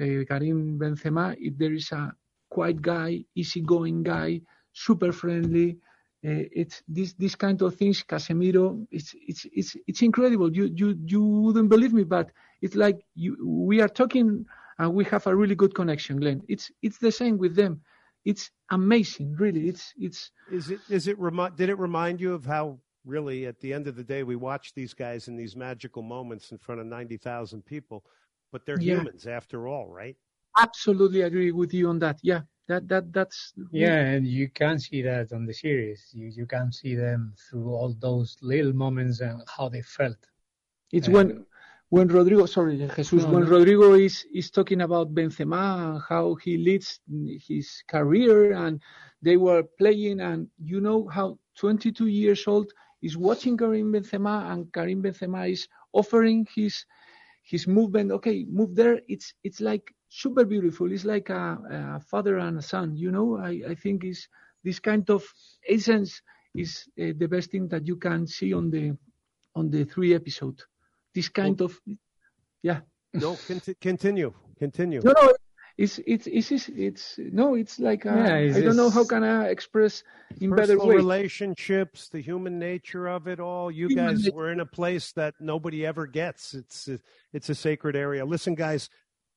uh, 0.00 0.24
Karim 0.28 0.78
Benzema, 0.78 1.36
if 1.38 1.56
there 1.58 1.72
is 1.72 1.90
a 1.92 2.14
quiet 2.48 2.80
guy, 2.80 3.24
easygoing 3.34 4.02
guy, 4.02 4.40
super 4.72 5.12
friendly, 5.12 5.78
uh, 6.24 6.46
it's 6.52 6.82
this 6.86 7.14
this 7.14 7.34
kind 7.34 7.60
of 7.62 7.74
things. 7.74 8.04
Casemiro, 8.04 8.86
it's 8.90 9.14
it's 9.26 9.46
it's 9.52 9.76
it's 9.86 10.02
incredible. 10.02 10.54
You 10.54 10.70
you 10.74 10.96
you 11.04 11.24
wouldn't 11.24 11.68
believe 11.68 11.92
me, 11.92 12.04
but 12.04 12.30
it's 12.60 12.76
like 12.76 13.04
you 13.14 13.36
we 13.44 13.80
are 13.80 13.88
talking 13.88 14.46
and 14.78 14.94
we 14.94 15.04
have 15.04 15.26
a 15.26 15.34
really 15.34 15.54
good 15.54 15.74
connection, 15.74 16.18
Glenn. 16.20 16.42
It's 16.48 16.70
it's 16.82 16.98
the 16.98 17.12
same 17.12 17.38
with 17.38 17.54
them. 17.56 17.80
It's 18.24 18.50
amazing, 18.70 19.34
really. 19.38 19.68
It's 19.68 19.92
it's. 19.96 20.30
Is 20.50 20.70
it 20.70 20.80
is 20.88 21.06
it 21.08 21.18
remi- 21.18 21.54
Did 21.56 21.68
it 21.70 21.78
remind 21.78 22.20
you 22.20 22.34
of 22.34 22.44
how 22.44 22.78
really 23.04 23.46
at 23.46 23.58
the 23.60 23.72
end 23.72 23.86
of 23.88 23.96
the 23.96 24.04
day 24.04 24.22
we 24.22 24.36
watch 24.36 24.74
these 24.74 24.94
guys 24.94 25.28
in 25.28 25.36
these 25.36 25.56
magical 25.56 26.02
moments 26.02 26.52
in 26.52 26.58
front 26.58 26.80
of 26.80 26.86
ninety 26.86 27.16
thousand 27.16 27.64
people, 27.64 28.04
but 28.52 28.64
they're 28.64 28.78
Yeah. 28.78 28.96
humans 28.98 29.26
after 29.26 29.66
all, 29.66 29.88
right? 29.88 30.16
Absolutely 30.58 31.22
agree 31.22 31.50
with 31.52 31.72
you 31.72 31.88
on 31.88 31.98
that. 32.00 32.18
Yeah, 32.22 32.42
that 32.68 32.88
that 32.88 33.12
that's 33.12 33.52
Yeah, 33.72 33.98
and 34.14 34.26
you 34.26 34.48
can 34.48 34.78
see 34.78 35.02
that 35.02 35.32
on 35.32 35.46
the 35.46 35.54
series. 35.54 36.10
You 36.12 36.28
you 36.28 36.46
can 36.46 36.70
see 36.72 36.94
them 36.94 37.34
through 37.48 37.70
all 37.74 37.94
those 38.00 38.36
little 38.42 38.72
moments 38.72 39.20
and 39.20 39.42
how 39.56 39.68
they 39.68 39.82
felt. 39.82 40.18
It's 40.92 41.08
Uh, 41.08 41.12
when 41.12 41.46
when 41.92 42.08
Rodrygo, 42.08 42.48
sorry, 42.48 42.78
Jesus, 42.78 43.12
No, 43.12 43.26
when 43.28 43.44
no. 43.44 43.50
Rodrygo 43.50 44.00
is 44.02 44.24
is 44.32 44.50
talking 44.50 44.80
about 44.80 45.14
Benzema 45.14 45.62
and 45.84 46.02
how 46.08 46.36
he 46.36 46.56
leads 46.56 47.00
his 47.46 47.84
career, 47.86 48.54
and 48.54 48.80
they 49.20 49.36
were 49.36 49.62
playing, 49.78 50.20
and 50.20 50.48
you 50.58 50.80
know 50.80 51.06
how 51.08 51.38
22 51.58 52.06
years 52.06 52.48
old 52.48 52.72
is 53.02 53.18
watching 53.18 53.58
Karim 53.58 53.92
Benzema, 53.92 54.50
and 54.50 54.72
Karim 54.72 55.02
Benzema 55.02 55.50
is 55.52 55.68
offering 55.92 56.46
his 56.54 56.86
his 57.42 57.66
movement. 57.68 58.10
Okay, 58.10 58.46
move 58.48 58.74
there. 58.74 58.98
It's 59.06 59.34
it's 59.44 59.60
like 59.60 59.92
super 60.08 60.46
beautiful. 60.46 60.90
It's 60.90 61.04
like 61.04 61.28
a, 61.28 61.58
a 61.98 62.00
father 62.00 62.38
and 62.38 62.56
a 62.56 62.62
son. 62.62 62.96
You 62.96 63.10
know, 63.10 63.36
I 63.36 63.60
I 63.68 63.74
think 63.74 64.04
is 64.04 64.28
this 64.64 64.80
kind 64.80 65.10
of 65.10 65.22
essence 65.68 66.22
is 66.54 66.88
uh, 66.98 67.12
the 67.18 67.28
best 67.28 67.50
thing 67.50 67.68
that 67.68 67.86
you 67.86 67.96
can 67.96 68.26
see 68.26 68.54
on 68.54 68.70
the 68.70 68.96
on 69.54 69.68
the 69.68 69.84
three 69.84 70.14
episode. 70.14 70.62
This 71.14 71.28
kind 71.28 71.60
of 71.60 71.78
yeah. 72.62 72.80
No, 73.14 73.36
conti- 73.46 73.74
continue, 73.80 74.32
continue. 74.58 75.00
No, 75.04 75.12
no, 75.20 75.32
it's 75.76 75.98
it's 76.06 76.26
it's 76.26 76.50
it's, 76.50 76.68
it's 76.70 77.18
no, 77.18 77.54
it's 77.54 77.78
like 77.78 78.06
uh, 78.06 78.10
Yeah, 78.14 78.36
it's 78.36 78.56
I 78.56 78.60
don't 78.62 78.76
know 78.76 78.88
how 78.90 79.04
can 79.04 79.22
I 79.22 79.48
express 79.48 80.02
in 80.40 80.50
better 80.50 80.74
Personal 80.76 80.86
way. 80.88 80.96
relationships, 80.96 82.08
the 82.08 82.20
human 82.20 82.58
nature 82.58 83.08
of 83.08 83.26
it 83.28 83.40
all. 83.40 83.70
You 83.70 83.88
Human 83.88 84.06
guys 84.14 84.24
nature. 84.24 84.36
were 84.36 84.50
in 84.52 84.60
a 84.60 84.66
place 84.66 85.12
that 85.12 85.34
nobody 85.40 85.84
ever 85.84 86.06
gets. 86.06 86.54
It's 86.54 86.88
a, 86.88 86.98
it's 87.34 87.50
a 87.50 87.54
sacred 87.54 87.96
area. 87.96 88.24
Listen, 88.24 88.54
guys, 88.54 88.88